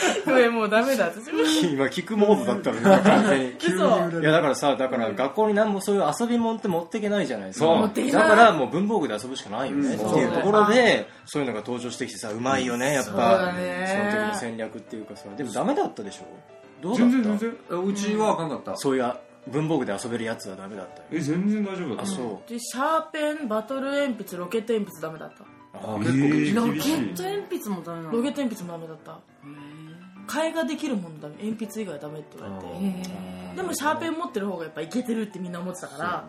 [0.25, 1.07] これもうダメだ。
[1.07, 3.53] 私 も今聞くモードだったのよ完全に。
[3.59, 4.21] 嘘。
[4.21, 7.67] いやだからさだから学校に何もそういう遊び物って持っていけないじゃないですか。
[7.67, 7.77] そう。
[7.79, 8.29] 持っていけない。
[8.29, 10.11] だからもう文房具で遊ぶしかないよね、うん。
[10.11, 13.11] っていうところでそういうのが登場してきてさうまいよねやっぱ。
[13.11, 14.11] そうだね。
[14.11, 15.25] その時の戦略っていうかさ。
[15.37, 16.25] でもダメだったでしょ？
[16.83, 17.13] どうだった？
[17.13, 17.83] 全然全然。
[17.85, 18.77] うちはあかんかった。
[18.77, 19.13] そういう
[19.49, 22.51] 文房具で遊べるやつはダメだったよえ全然大丈夫だあそう。
[22.51, 25.45] でシャーペンバトル鉛筆ロケット鉛筆ダメだった。
[25.75, 26.55] あえ結構厳しい。
[26.55, 28.13] ロケー厳しいット鉛筆もダメなの。
[28.13, 29.19] ロケット鉛筆もダメだった
[30.27, 33.35] 替えができるものダメ鉛筆以外ダメって言われて。
[33.55, 36.25] でもシャーペン持ってる方がやっぱいけてるってみんな思ってたから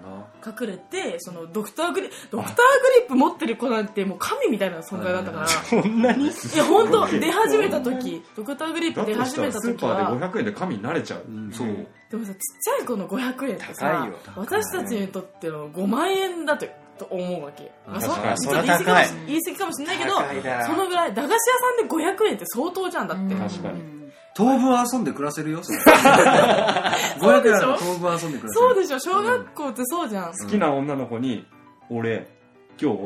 [0.45, 2.61] 隠れてそのドクターグリドクターグ
[2.99, 5.47] リップ持ってる子なんてもう神みたいな存在だったから。
[5.65, 6.27] そんなに？
[6.27, 11.21] いや本当出始めた時ドクターグリップ出始めた時らスーパーはで500円で紙になれちゃう、
[11.51, 11.67] そう。
[12.11, 16.67] でもさちっちゃい子の500円ってさ私たちにとっての5万円だと
[16.97, 20.11] と思うわけ、まあ、そ確かにちょっと言い過ぎかもし言い過ぎかもしれないけど
[20.65, 23.95] そのぐらい駄菓子屋さんで500円って相当じゃんだって、確かに。
[24.33, 25.79] 当分遊んで暮らせるよそれ。
[25.79, 28.49] 500円あれば当分遊んで暮らせる。
[28.53, 28.99] そうでしょ。
[28.99, 31.45] 小学校ってそうじゃん、好きな女の子に
[31.89, 32.27] 俺
[32.81, 32.97] 今日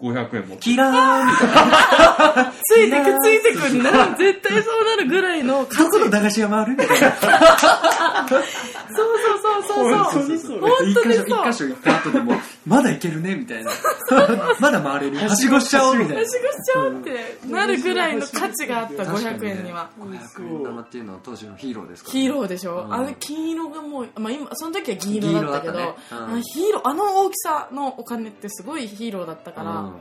[0.00, 0.62] 500円持って。
[0.62, 4.06] キラーン ついてくついてくにな。
[4.06, 6.96] る絶対そうなるぐらいのどこの駄菓子屋回るみたいな。
[8.28, 8.42] そう
[8.90, 10.28] そうそうそうそう。
[10.28, 12.32] にそれ本当に一箇所そう一箇所行った後でも
[12.66, 13.70] まだ行けるねみたいな。
[14.60, 15.16] まだ回れる。
[15.18, 25.96] はしごしちゃおうみたいなはしごしちゃおうってなるぐらいの価値があった500円には500円玉っていうのは当時のヒーローですからヒーローでしょ、うんあの金色がもう、まあ、今その時は銀色だったけど
[26.42, 29.94] ヒーローあの大きさのお金ってすごいヒーローだったから、うん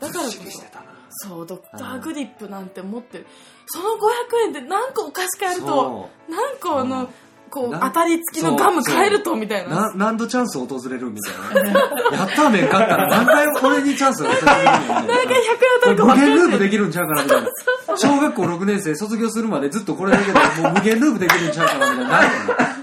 [0.00, 3.26] だからこそそうドクターグリップなんて持ってる
[3.66, 7.10] その500円で何個お菓子買えるとそ何個の、
[7.50, 9.88] こうな当たり付きのガム買えるとみたいな。
[9.88, 11.70] な何度チャンス訪れるみたいな。
[12.16, 15.46] やったーめん勝ったら何回俺にチャンスが訪れるのみたいな何回100円
[15.80, 17.48] 当たるか無限ループできるんちゃうかなみたいな。
[17.96, 20.32] 小学校6年生卒業するまでずっとこれだけで
[20.62, 22.10] もう無限ループできるんちゃうかなみたいな。
[22.10, 22.80] ないよね。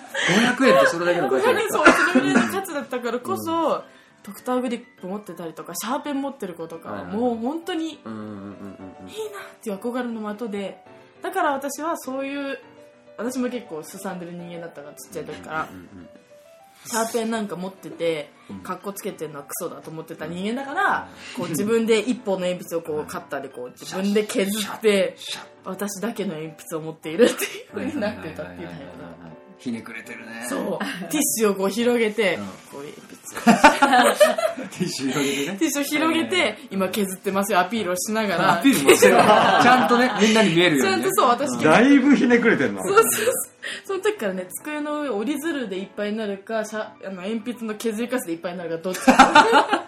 [0.58, 3.84] 500円ってそれだけの価値500円ですかそうそれぐらいの価値だったからこそ、
[4.24, 8.04] ドクターグリップ持ってたりとかシャーペン持ってる子とかははいはいはいもう本当にいいなっ
[9.62, 10.84] ていう憧れの的で。
[11.22, 12.60] だから私はそういう
[13.18, 15.70] 私も結構すさんでる人間だったからちっちゃい時から。
[16.86, 18.32] シャーペンなんか持ってて
[18.64, 25.18] かっこつけてるのはクソだと思ってた人間だからこう自分で一本の鉛筆をこう買ったりこう自分で削って
[25.66, 29.08] 私だけの鉛筆を持っているっていう風になってたっていうタイプだ
[29.58, 30.46] ひねくれてるね。
[30.48, 30.80] そう。
[31.10, 32.38] ティッシュをこう広げて、
[32.72, 35.58] こう鉛筆 ティッシュ広げてね。
[35.58, 37.60] ティッシュを広げて今削ってますよ。
[37.60, 38.54] アピールをしながら。
[38.54, 39.16] アピールもしてる。
[39.18, 41.04] ちゃんとねみんなに見えるようにね。
[41.04, 41.64] ちゃんとそう私。
[41.64, 43.34] だいぶひねくれてんなそうそうそう。
[43.86, 49.88] その時からね机の上折り鶴でいっぱいになるかしゃあの鉛筆の削りカスでいっぱいになるかどっちか。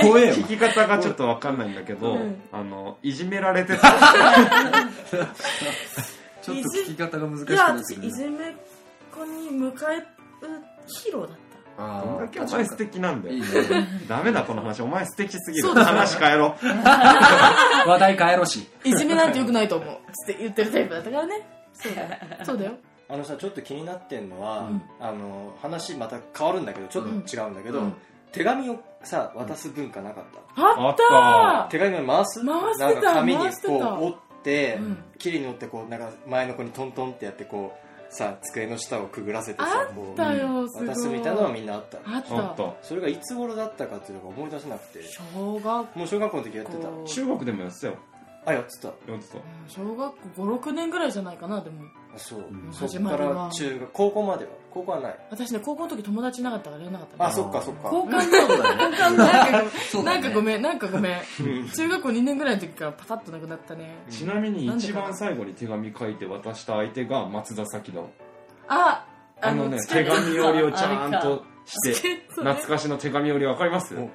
[0.00, 0.34] 怖えわ。
[0.34, 2.42] 聞き方がちょっとわかんないんだけど、うん。
[2.52, 3.94] あのいじめられてた。
[6.44, 8.52] ちょっと聞き方が難しくいやなってくる私いじめっ
[9.10, 10.06] 子に迎える
[10.86, 11.43] ヒーローだっあ
[11.76, 13.34] どんだーけお前素敵なんだよ。
[13.34, 13.48] いいね。
[14.08, 14.80] ダメだこの話。
[14.82, 15.64] お前素敵すぎる。
[15.64, 16.54] そうだよ話変えろ。
[17.86, 18.66] 話題変えろし。
[18.82, 19.96] たいじめなんてよくないと思う。
[20.12, 21.46] つって言ってるタイプだったからね。
[21.74, 22.08] そうだよ。
[22.44, 22.72] そうだよ。
[23.08, 24.68] あのさちょっと気になってんのは、
[25.00, 27.94] あの話また変わるんだけどちょっと違うんだけど、うん。
[28.32, 30.24] 手紙をさ渡す文化なかっ
[30.56, 32.44] た、あった手紙を回す？
[32.44, 32.86] 回してた。
[32.86, 33.68] なんか紙に回してた。
[33.68, 35.04] こう折って、うん。
[35.18, 37.83] 切りに折ってこうなんか前の子にトントンってやってこう
[38.14, 40.88] さ机の下をくぐらせてあさこうったよすごい。
[40.88, 41.98] 渡すみたいなのはみんなあった。
[41.98, 42.36] あった。
[42.36, 42.74] あった。
[42.82, 45.02] それがいつ頃だったかっていうのが思い出せなくて。
[45.02, 45.98] 小学校。
[45.98, 46.88] もう小学校の時やってた。
[47.06, 47.94] 中国でもやってたよ。
[48.46, 48.88] あやってた。
[48.88, 49.38] やってた。
[49.68, 51.84] 小学校56年ぐらいじゃないかなでも。
[52.14, 52.72] あそう、ん。
[52.72, 55.16] そっ始まりからは中学高校までは高校はない。
[55.30, 57.16] 私ね高校の時友達いなかったからやれなかった。
[57.16, 57.82] のあそっかそっか。
[57.84, 58.92] 交換の交換のなん
[59.64, 60.20] かそうだね。
[60.20, 61.22] なんかごめんなんかごめん。
[61.74, 63.94] 中学校2年ぐらいの時からパタッとなくなったね。
[64.10, 68.06] ちなみに一番最後に手紙書いて渡した相手が松田咲だわ
[68.68, 69.06] あ
[69.40, 73.94] あのね手紙折りをちゃんとして懐かしの手紙折りわかります？
[73.96, 74.08] お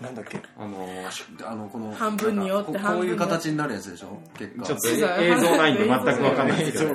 [0.00, 0.40] なんだっけ？
[0.58, 4.18] あのーあのこの半分に折ってこ半分にこういう形になるやつでしょ？
[4.38, 4.64] 結果。
[4.64, 6.78] ちょっと映像ないんで全くわかんないですけ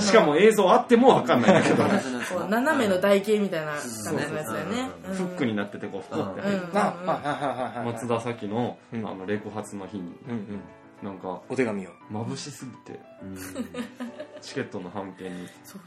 [0.00, 1.84] しかも映像あってもわかんないんだけど。
[2.48, 4.90] 斜めの台形みたいな感じのやつだよね。
[5.08, 5.14] うん。
[5.14, 6.40] フックになっててこう太って。
[6.40, 6.78] うん入っうん。
[6.78, 9.02] ああはいはいはいはい松田咲のあうん。
[9.02, 10.60] のレコ発の日にうんうん。
[11.02, 11.90] なんかお手紙を。
[12.12, 13.00] 眩しすぎて
[14.40, 15.80] チケットの半券に そう。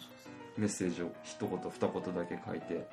[0.58, 2.86] メッセージを一言二言だけ書いて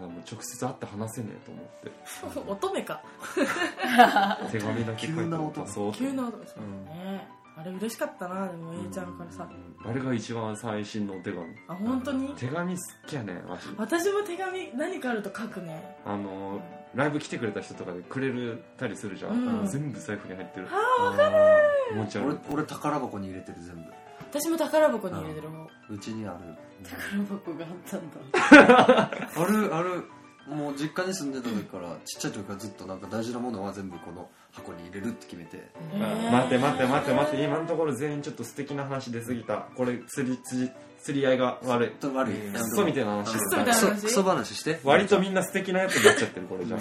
[0.00, 2.50] もう直接会って話せねえと思って。
[2.50, 3.02] 乙女か。
[4.50, 6.56] 手紙だけ書いて急な音渡そうと急な音がそう
[6.88, 7.28] だね。
[7.54, 9.46] あれ嬉しかったなでも A ちゃんからさ。
[9.84, 11.44] あれが一番最新のお手紙？
[11.68, 12.28] あ本当に？
[12.34, 13.68] 手紙好きやねわし。
[13.76, 16.60] 私も手紙何かあると書くねあの
[16.94, 19.66] ライブ来てくれた人とかでくれるたりするじゃん、うん。
[19.66, 20.68] 全部財布に入ってる。
[20.70, 23.82] あわかる持ち歩い俺俺宝箱に入れてる全部。
[24.30, 25.68] 私も宝箱に入れてる方。
[25.90, 26.38] うちにある
[26.82, 29.10] 宝箱があったんだ。
[29.36, 30.04] あるある。
[30.48, 35.56] もう実家に住んでた時からちっちゃい時からずっとなんか大事なものは全部この箱に入れるって決めて。
[35.56, 36.30] へー。
[36.32, 37.42] 待って待って待って待って。
[37.42, 39.68] 今のところ全員ちょっと素敵な話出すぎた。
[39.76, 41.88] これ釣り釣り釣り合いが悪い。
[42.00, 42.34] ちょっと悪い。
[42.34, 43.32] クソみたいな話。
[43.32, 44.02] クソ話？
[44.02, 44.80] クソ話して。
[44.82, 46.80] 割とみんな素敵なやつになっちゃってるこれじゃあ。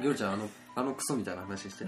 [0.00, 1.86] ギョルちゃんあのあのクソみたいな話して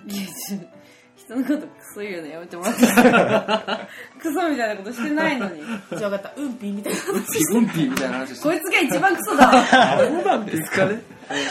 [1.19, 2.81] 人のことクソ言うのやめてもらって
[4.23, 5.62] クソみたいなことしてないのに。
[5.97, 6.32] じゃあ分かった。
[6.36, 7.24] うんぴーみたいなうん
[7.70, 9.47] ぴーみたいな話してこいつが一番クソだ。
[9.49, 9.53] わ
[9.95, 11.03] アホなんですかね。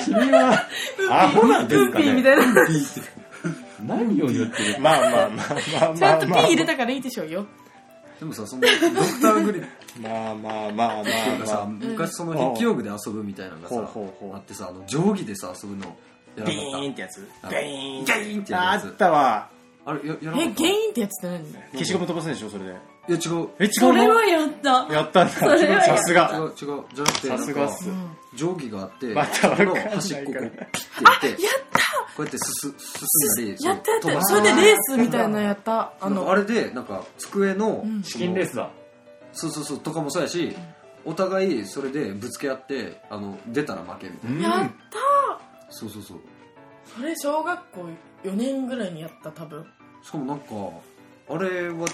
[0.05, 0.67] 君は
[1.11, 2.43] アホなんですかうんぴーみねたいな。
[3.85, 4.79] 何を言ってる？
[4.79, 7.45] まあまあまあまあちゃんとピまあまあー入れたからいいでしょうよ。
[8.19, 10.01] でもさそのドクターグリップ。
[10.01, 11.65] まあまあまあっていうかさまあ。
[11.65, 14.35] ま昔その筆記用具で遊ぶみたいなのがほうさほうほう。
[14.35, 15.95] あってさあの定規でさ遊ぶの
[16.37, 17.27] ビーンってやつ？
[17.41, 19.49] たビーンギャイーンってやあったわ
[19.89, 20.63] あれややらなかえった？
[20.63, 21.43] 原因ってやつって何？
[21.71, 22.49] 消しゴム飛ばすんでしょ？
[22.49, 22.71] それで。
[22.71, 22.73] い
[23.13, 23.49] や違う。
[23.59, 24.93] え違うそれのはやった。
[24.93, 25.33] やったんだ。
[25.33, 26.31] それはやさすが。
[26.33, 26.83] 違う違う。
[26.93, 27.87] じゃなくてさすがっす。
[27.87, 29.83] なんか定規があってまたわかんない。
[29.83, 30.77] からその端っこをこうピッてやって
[32.17, 32.73] こうやってすす
[33.33, 34.07] 進んだりやったやった。
[34.07, 35.93] 飛ばすそれでレースみたいなのやった。
[36.01, 36.31] あのあの。
[36.31, 38.01] あれでなんか机の、ん。
[38.01, 38.69] チキンレースだ
[39.31, 40.55] そうそうそうとかもそうやし
[41.05, 45.39] お互いそれでぶつけ合ってあの出たら負けみたいな、やった
[45.69, 46.19] そうそうそう。
[46.93, 47.85] それ小学校
[48.23, 49.65] 4年ぐらいにやった多分
[50.07, 50.45] しかもなんか
[51.29, 51.85] あれは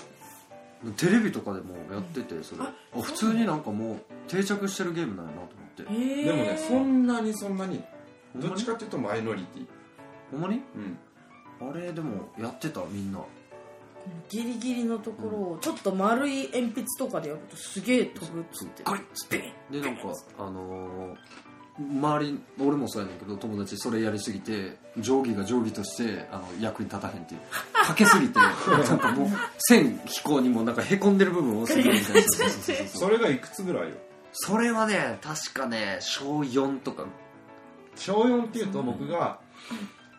[0.98, 2.62] テレビとかでもやっててそれ。
[2.62, 5.56] ああ普通になんかもう定着してるゲームなんやなと
[5.88, 6.04] 思って。
[6.06, 7.84] ええでもねそんなにそんなに
[8.36, 9.68] どっちかっていうとマイノリティ。
[10.32, 10.62] ほんまに？
[10.76, 11.70] うん。
[11.72, 13.20] あれでもやってたみんな。
[14.30, 18.84] ギリギリのところをちょっと丸い鉛筆とかでやるとすげえ飛ぶっつって。
[18.84, 20.02] ガリッつってでなんか
[20.38, 21.18] あのー
[21.80, 27.42] 周り俺もそうやねんけど友達それやりすぎて定規が定規としてあの役に立たへんっていう。
[27.86, 28.48] かけすぎて な
[28.94, 32.22] んかもう線飛行にもなんかへこんでる部分をするみたいな。
[32.94, 33.96] それがいくつぐらいよ？
[34.34, 37.06] それはね確かね小4とか。
[37.96, 39.40] 小4っていうと僕が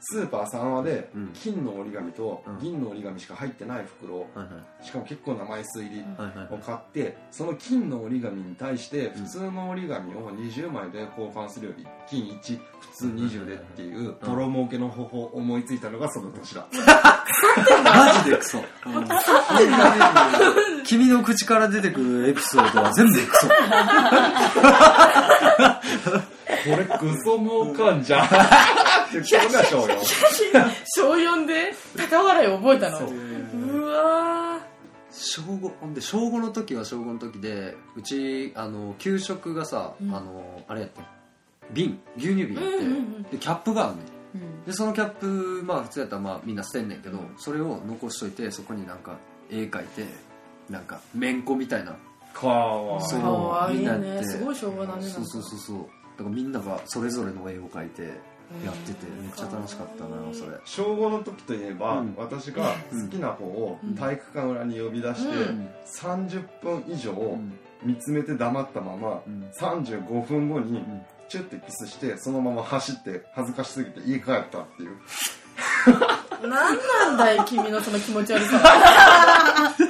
[0.07, 1.31] スーパー3話でうん。
[1.35, 2.59] 金の折り紙とうん。
[2.59, 4.45] 銀の折り紙しか入ってない袋はいは
[4.83, 4.85] い。
[4.85, 6.55] しかも結構な枚数入りはいはい。
[6.55, 16.67] を買ってその金の折り紙に対して普通の折り紙を20枚で交換するより金1普通20でっていうボロ儲けの方法を思いついたのがその年だ。
[17.85, 18.59] マジでクソ、
[20.85, 23.49] 君の口から出てくるエピソードは全部クソ。
[23.49, 23.55] こ
[26.77, 28.29] れクソ儲かんじゃん
[29.23, 29.53] 小4
[30.85, 32.99] 小4で高笑い覚えたの。
[33.07, 33.87] う。
[33.87, 34.61] わ
[35.11, 41.05] 小5ほんで小5の時は小5の時でうちあの給食がさ、あのあれやってん。
[41.73, 44.05] 瓶牛乳瓶やって、うんうんうんでキャップがあるねん。
[44.35, 44.65] うん。
[44.65, 49.19] でそのキャップまあ普通やったらまあみんな捨てんねんけどそれを残しといてそこになんか
[49.51, 50.07] 絵描いて
[50.69, 51.97] なんかめんこみたいな。
[52.33, 54.21] かわかわいいね。
[54.25, 55.79] すごい昭和だねそうそうそうそう。
[56.19, 58.13] だからみんながそれぞれの絵を描いて
[58.65, 60.57] やっててめっちゃ楽しかったなそれ。
[60.65, 62.15] 小5の時といえば、うん。
[62.17, 65.69] 私が好きな方を体育館裏に呼び出して、うん。
[65.87, 67.59] 30分以上ん。
[67.83, 69.51] 見つめて黙ったまま、うん。
[69.59, 71.07] 35分後にん。
[71.29, 74.97] チュッてキスしてそのまま走って恥ずかしすぎて家帰ったっていう。
[76.43, 78.61] 何なんだい 君のその気持ち悪さ。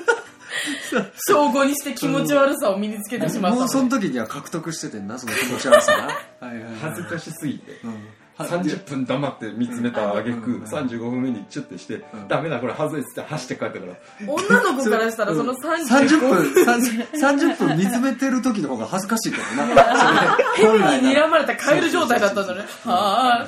[1.28, 5.93] 小5にして気持ち悪さを身につけてしまったのもうその時には獲得しててんなその気持ち悪さ
[6.40, 7.98] はい 恥ずかしすぎて、うん
[8.39, 13.93] 30分黙って見つめたあげく35分目にチュッてして、ダメだこれ恥ずいっつって走って帰ったから。
[14.27, 16.65] 女の子からしたらその30 35分。
[16.65, 20.36] 30 30分見つめてる時の方が恥ずかしいけどな。
[20.56, 22.62] 蛇に睨まれたカエル状態だったんだね。
[22.85, 23.47] はあ。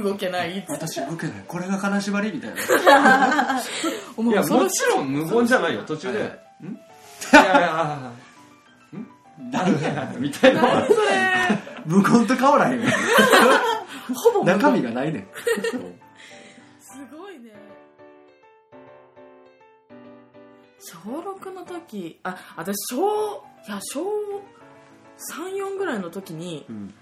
[0.00, 0.64] 動けない。
[0.68, 1.44] 私動けない。
[1.46, 2.50] これが金縛りみたい
[2.84, 3.60] な。
[4.16, 6.28] 思 いうやもちろん無言じゃないよ途中で「はい
[6.66, 6.72] ん？
[6.72, 6.78] い。
[7.32, 7.68] やいや
[8.92, 9.50] ん？
[9.52, 10.62] 何や」みたいな。
[10.62, 10.98] 何それ。
[11.86, 12.88] 無言と変わらへんよ
[14.14, 15.20] ほぼ中身がないね。
[15.20, 15.26] ん
[16.80, 17.52] すごいね。
[20.78, 24.02] 小6の時あ私小いや小
[25.32, 26.94] 34ぐらいの時に、ん。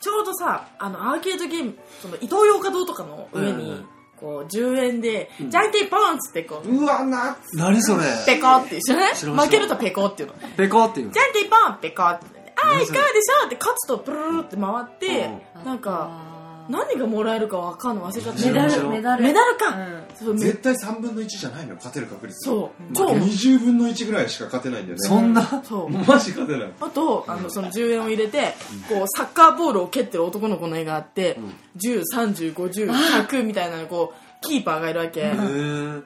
[0.00, 3.86] ちょうどさあのアーケードゲームそのイトーヨーカドーとかの上に、うん。
[4.16, 9.08] こう10円で、じゃんけんポンっつってこううわな何それペコって一緒ね。
[9.12, 10.34] 負けるとペコっていうの。
[10.56, 12.24] ペコっていうじゃんけんポンペコって。
[12.24, 15.28] ねああいかがでしょうって勝つとブルルルって回って、
[15.62, 16.25] なんかあー
[16.68, 18.46] 何がもらえるかわかんの忘れちゃった。
[18.46, 19.22] メダルメダル。
[19.22, 19.56] メダル。
[19.56, 19.76] か、
[20.22, 20.36] うん。
[20.36, 22.46] 絶対3分の1じゃないの勝てる確率。
[22.46, 22.94] そう。
[22.94, 23.06] 超。
[23.08, 25.08] 20分の1ぐらいしか勝てないんだよね。
[25.08, 25.42] そんな？
[25.64, 25.90] そう。
[25.90, 26.72] マジ勝てない。
[26.80, 28.54] あとあのその10円を入れて
[28.88, 31.38] こうサッカーボールを蹴ってる男の子の絵があって
[31.78, 35.32] 103050100みたいなのこうキーパーがいるわけ。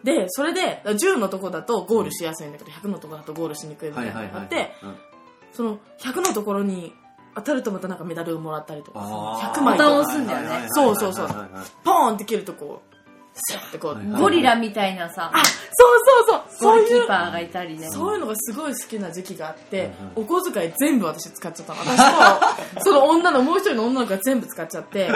[0.05, 4.73] でそれで10のとこだとゴールしやすいんだけど100のとこだとゴールしにくいみたいなのがあって
[5.53, 6.93] その100のところに
[7.41, 9.61] 当たるとまたなんかメダルをもらったりとかあー。
[9.61, 10.67] 100枚とボタン押すんだよね。
[10.69, 11.27] そうそうそう。
[11.85, 12.91] ポーンって蹴るとこう
[13.35, 14.23] スッてこう、はいはい。
[14.23, 15.31] ゴリラみたいなさ。
[15.33, 15.39] あ
[15.73, 16.73] そうそうそう。
[16.73, 17.89] ゴールそういうキーパーがいたりね。
[17.91, 21.81] そういうのがすごい好きな時期があって、お小遣い全部私使っちゃったの。
[21.81, 25.11] 私と、 その女の、もう一人の女の子が全部使っちゃって、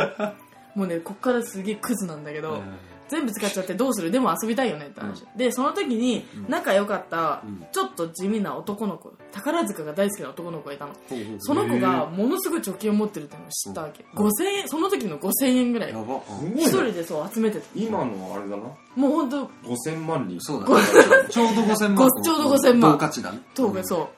[0.74, 2.62] もうね、こっからすげえクズなんだけど、
[3.08, 4.10] 全部使っちゃってどうする？
[4.10, 5.24] でも遊びたいよねって話。
[5.36, 10.92] で、その時に仲良かった、ちょっと地味な男の子、宝塚が大好きな男の子がいたの。
[11.38, 14.04] その子がものすごい貯金を持ってるっていうのを知ったわけ。
[14.14, 15.92] 5000円、その時の5000円ぐらい。
[15.92, 15.98] や。
[16.02, 16.20] ば。
[16.56, 17.66] 一人でそう集めてた。
[17.74, 18.62] 今のあれだな。
[18.96, 20.40] もうほんと、5000万人。
[20.40, 20.82] そうだね
[21.30, 21.94] ちょうど5000万。
[21.96, 22.92] ごちょうど5000万。
[22.92, 23.40] 同価値だね。
[23.54, 23.64] そ
[24.02, 24.08] う。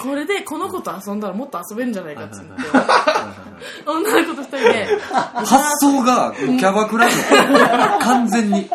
[0.00, 2.50] これでこの子と遊んだらもっと遊べるんじゃないかっつって。
[3.86, 4.86] 女の子と二人で。
[5.34, 8.70] 発想がキャバクラの完全に。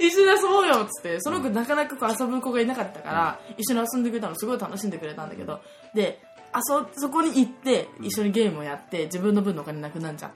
[0.00, 5.60] 一緒に遊ぼうよっつってその子なかなかこう遊ぶ子がいなかったから一緒に遊んでくれたのすごい楽しんでくれたんだけど。
[5.94, 6.22] で
[6.52, 10.30] あそそこに行って一緒にゲームをやって自分の分のお金なくなんじゃん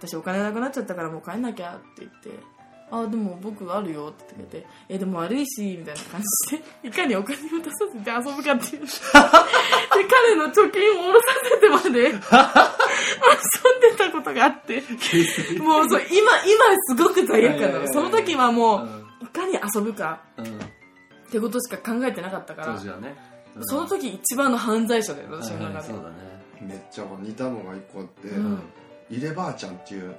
[0.00, 2.30] 私お金なくなっちゃったからもう帰んなきゃって言って
[2.90, 8.82] あでも僕あるよって言ってくれてえでも悪いしみたいな感じで いかにお金を出させて遊ぶかっていう。
[10.00, 12.00] で彼の貯金を下ろさせてまで。
[12.00, 12.10] 遊ん
[13.80, 14.82] でたことがあって。
[15.60, 17.92] もうそう今今すごく罪悪感なの。
[17.92, 20.20] その時はもういかに遊ぶか。
[20.36, 20.44] うん。
[20.44, 20.48] っ
[21.30, 22.74] てことしか考えてなかったから。
[22.74, 23.16] 当時はね。
[23.62, 26.16] その時一番の犯罪者だよ私のはいはい中でそうだね。
[26.60, 28.62] めっちゃ似たのが一個あって、うん。
[29.10, 30.14] 入ればあちゃんっていう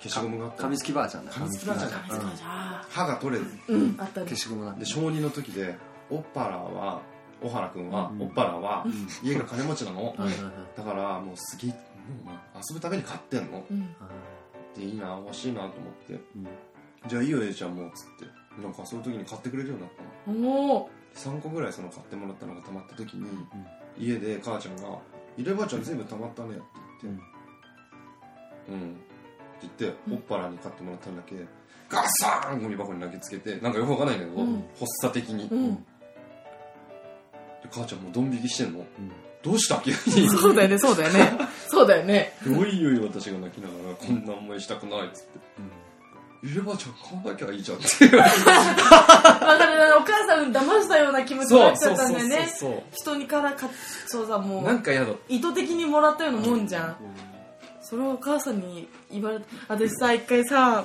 [0.00, 0.56] 消しゴムがあった。
[0.56, 3.46] の紙付きばあちゃんだ紙付きばあちゃんあそうじゃ歯が取れる。
[3.46, 4.26] あうんあったね。
[4.26, 5.76] 消しゴムなんで小2の時で
[6.10, 7.02] オッパラは
[7.40, 8.84] 小原君は、オッパラは
[9.22, 10.52] 家が金持ちなの、はいはいはい。
[10.76, 11.78] だからもうすげえもう
[12.56, 13.64] 遊ぶために買ってんの。
[13.70, 13.94] うん。
[14.74, 15.72] でいいな欲しいなと思っ
[16.06, 16.20] て、
[17.08, 18.40] じゃあいいよ A ちゃんもっつって。
[18.60, 19.90] なんかその時に買ってくれるようになっ
[20.24, 20.48] たの。
[20.48, 23.26] おお3個ぐらいその買ってもらったのが溜まった時に、
[23.98, 24.98] 家で母ちゃんが
[25.36, 26.62] 「入ればあちゃん全部溜まったね」って
[27.02, 27.22] 言って
[28.70, 28.96] 「うん」
[29.66, 31.34] って言っておっぱらに買ってもらったんだけ
[31.88, 34.64] ガッサーンゴミ箱に投げつけてなんかよくわかんないんだけど、うん。
[34.78, 35.84] 発作的に、でうん。
[37.70, 38.84] 母ちゃんもうドン引きしてんの、
[39.42, 41.38] どうした急にそうだよねそうだよね。
[41.68, 42.32] そうだよね。
[42.46, 45.38] おいおい私が泣きながらこんな思いしたくないっつって
[46.42, 47.86] 「入ればあちゃん買わなきゃいいじゃん」って。
[48.08, 48.54] 言われてわ
[49.58, 49.98] かる。
[49.98, 52.54] お母さん騙したような気持ちになっちゃったんだよね。
[52.56, 53.68] そうそう人にからか
[54.06, 54.62] そうさもう。
[54.64, 55.12] なんか嫌だ。
[55.28, 56.96] 意図的にもらったようなもんじゃん
[57.90, 60.84] それをお母さんに言われて私さ一回さ、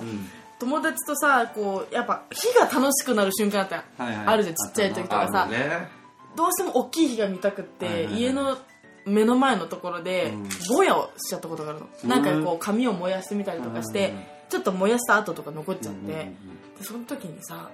[0.59, 4.25] 友達とさこうやっぱ火が楽しくなる瞬間あったよはいはい。
[4.25, 5.87] あるじゃんちっちゃい時とかあさのね。
[6.35, 8.21] どうしても大きい火が見たくって、はいはいはい。
[8.21, 8.57] 家の
[9.05, 10.33] 目の前のところで
[10.67, 14.13] ぼやをしちゃったことがあるの、なんかこう紙を燃やしてみたりとかして、
[14.49, 16.33] ちょっと燃やした跡とか残っちゃって、で
[16.81, 17.69] その時にさ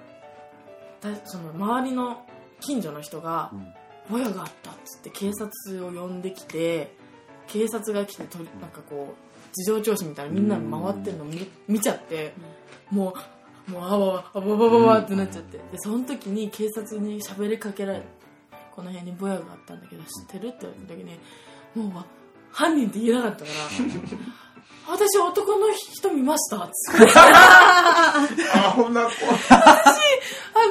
[1.00, 2.26] だその周りの
[2.60, 3.50] 近所の人が
[4.10, 5.50] 「ぼやがあった」っつって警察
[5.86, 6.94] を呼んできて
[7.46, 12.32] 警察が来てとりなんかこう事情聴取みたいなみんな回ってるの見見ちゃって
[12.90, 13.14] も
[13.68, 18.06] うもうあわわあわわわわってなっちゃってでその時に警察に喋りかけられて
[18.74, 20.06] この辺にぼやがあったんだけど知
[20.36, 21.18] ってるって言われた時に
[21.90, 22.04] もう
[22.50, 23.48] 犯人って言えなかったから
[24.88, 27.12] 私男の人見ましたっつって。
[28.52, 29.10] アホな子。
[29.50, 29.94] あ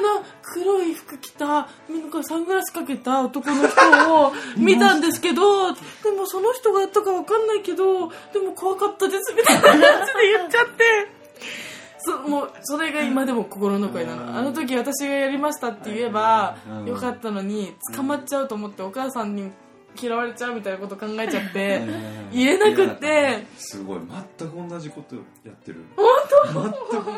[0.00, 1.66] の黒い服着たな
[1.96, 5.80] んかサングラスかけた男の人を 見たんですけどで
[6.16, 9.86] もその人がやったかわかんないけどでも怖かったですみたいな感じで
[10.38, 11.22] 言っちゃって。
[12.04, 14.36] そもうそれが今でも心の声なの。
[14.36, 19.52] あの時私がやりましたって言えばよかったのに捕まっちゃうと思ってお母さんに
[20.00, 21.82] 嫌われちゃうみたいなこと考えちゃって
[22.32, 23.46] 言えなくって。
[23.56, 24.00] すごい。
[24.38, 25.20] 全く同じことや
[25.52, 25.84] ってる。
[25.96, 26.98] 本当？
[26.98, 27.10] 全く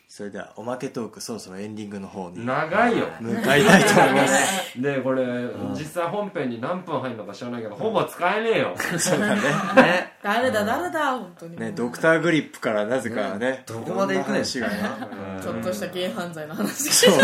[0.09, 3.07] それではおまけトークそろそろエンディングの方に長いよ。
[3.21, 4.81] 向かいたいと思います。
[4.81, 5.25] でこれ、
[5.73, 8.75] 実際本編に何分入るのか知らないけど、ほぼ使えねえよ。
[8.99, 9.43] そうだね。
[9.77, 10.13] ね。
[10.23, 11.61] 誰だ誰だ本当に。
[11.61, 14.43] ねドクターグリップからなぜかねどこまで行くねん。
[14.43, 15.43] いろんな話がね。
[15.43, 16.89] ちょっとした軽犯罪の話。
[16.91, 17.19] そう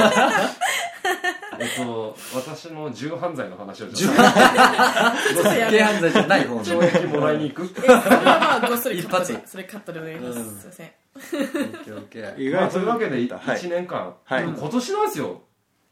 [1.58, 4.22] えっと私の重犯罪の話をちょっと。
[4.22, 7.64] 犯罪じゃない方懲役もらいに行く。
[7.64, 10.58] えそれはまあごっそりカット一でそれカットでお願いします、うん。
[10.58, 10.92] すいません。
[12.38, 13.58] 意まあ、外とというわけではい。
[13.58, 14.44] 1年間、はい。
[14.44, 15.42] 今年なんですよ。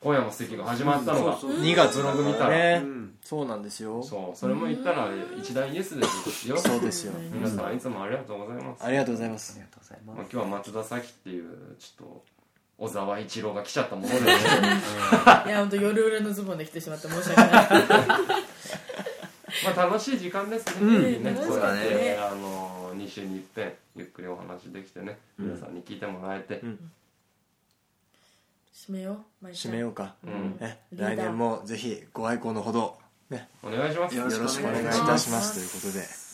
[0.02, 2.50] 今夜も素敵が始まったのが、2月ブログ見たら。
[2.50, 2.82] ね。
[3.22, 4.02] そうなんですよ。
[4.02, 4.36] そう。
[4.36, 5.08] それも言ったら
[5.38, 6.56] 一大ニュースですよ。
[6.56, 7.12] そうですよ。
[7.32, 9.52] 皆さんいつもありがとうございます、ありがとうございます。
[9.52, 12.24] ありがとうございままあ、今日は松田咲っていうちょっと
[12.80, 14.26] 小沢一郎が来ちゃったもので、ね、
[15.46, 17.50] いや本当夜裏のズボンで来てしまって申し訳ない。
[19.62, 21.22] まあ楽しい時間ですね,、うん。
[21.22, 22.18] ねね。
[22.18, 26.62] あの2週に一遍ゆっくりお話できてね、皆さんに聞いてもらえて、
[28.72, 30.14] 締めよう締めようか。
[30.24, 30.56] うん。
[30.58, 32.98] ね来年もぜひご愛顧のほど
[33.28, 33.50] ね。
[33.62, 34.16] お願いします。
[34.16, 35.52] よよろしくお願いいたします。
[35.52, 36.29] ということで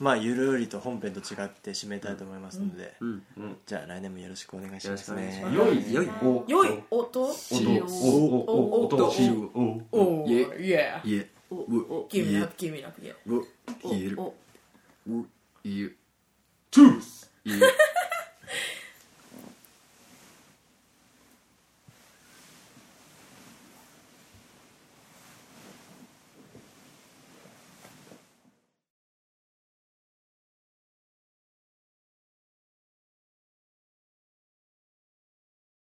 [0.00, 3.22] まあゆるりと本編と違って締めたいと思いますのでうん。
[3.66, 9.22] じゃあ来年もよろしくお願いしますよろしねくお願いし良い良いお良い音おおおおおし
[9.92, 14.34] おおいえいやいえおうお君いえな君な君ういえるお
[15.08, 15.24] う
[15.64, 15.90] いえ
[16.70, 17.60] トゥースいえ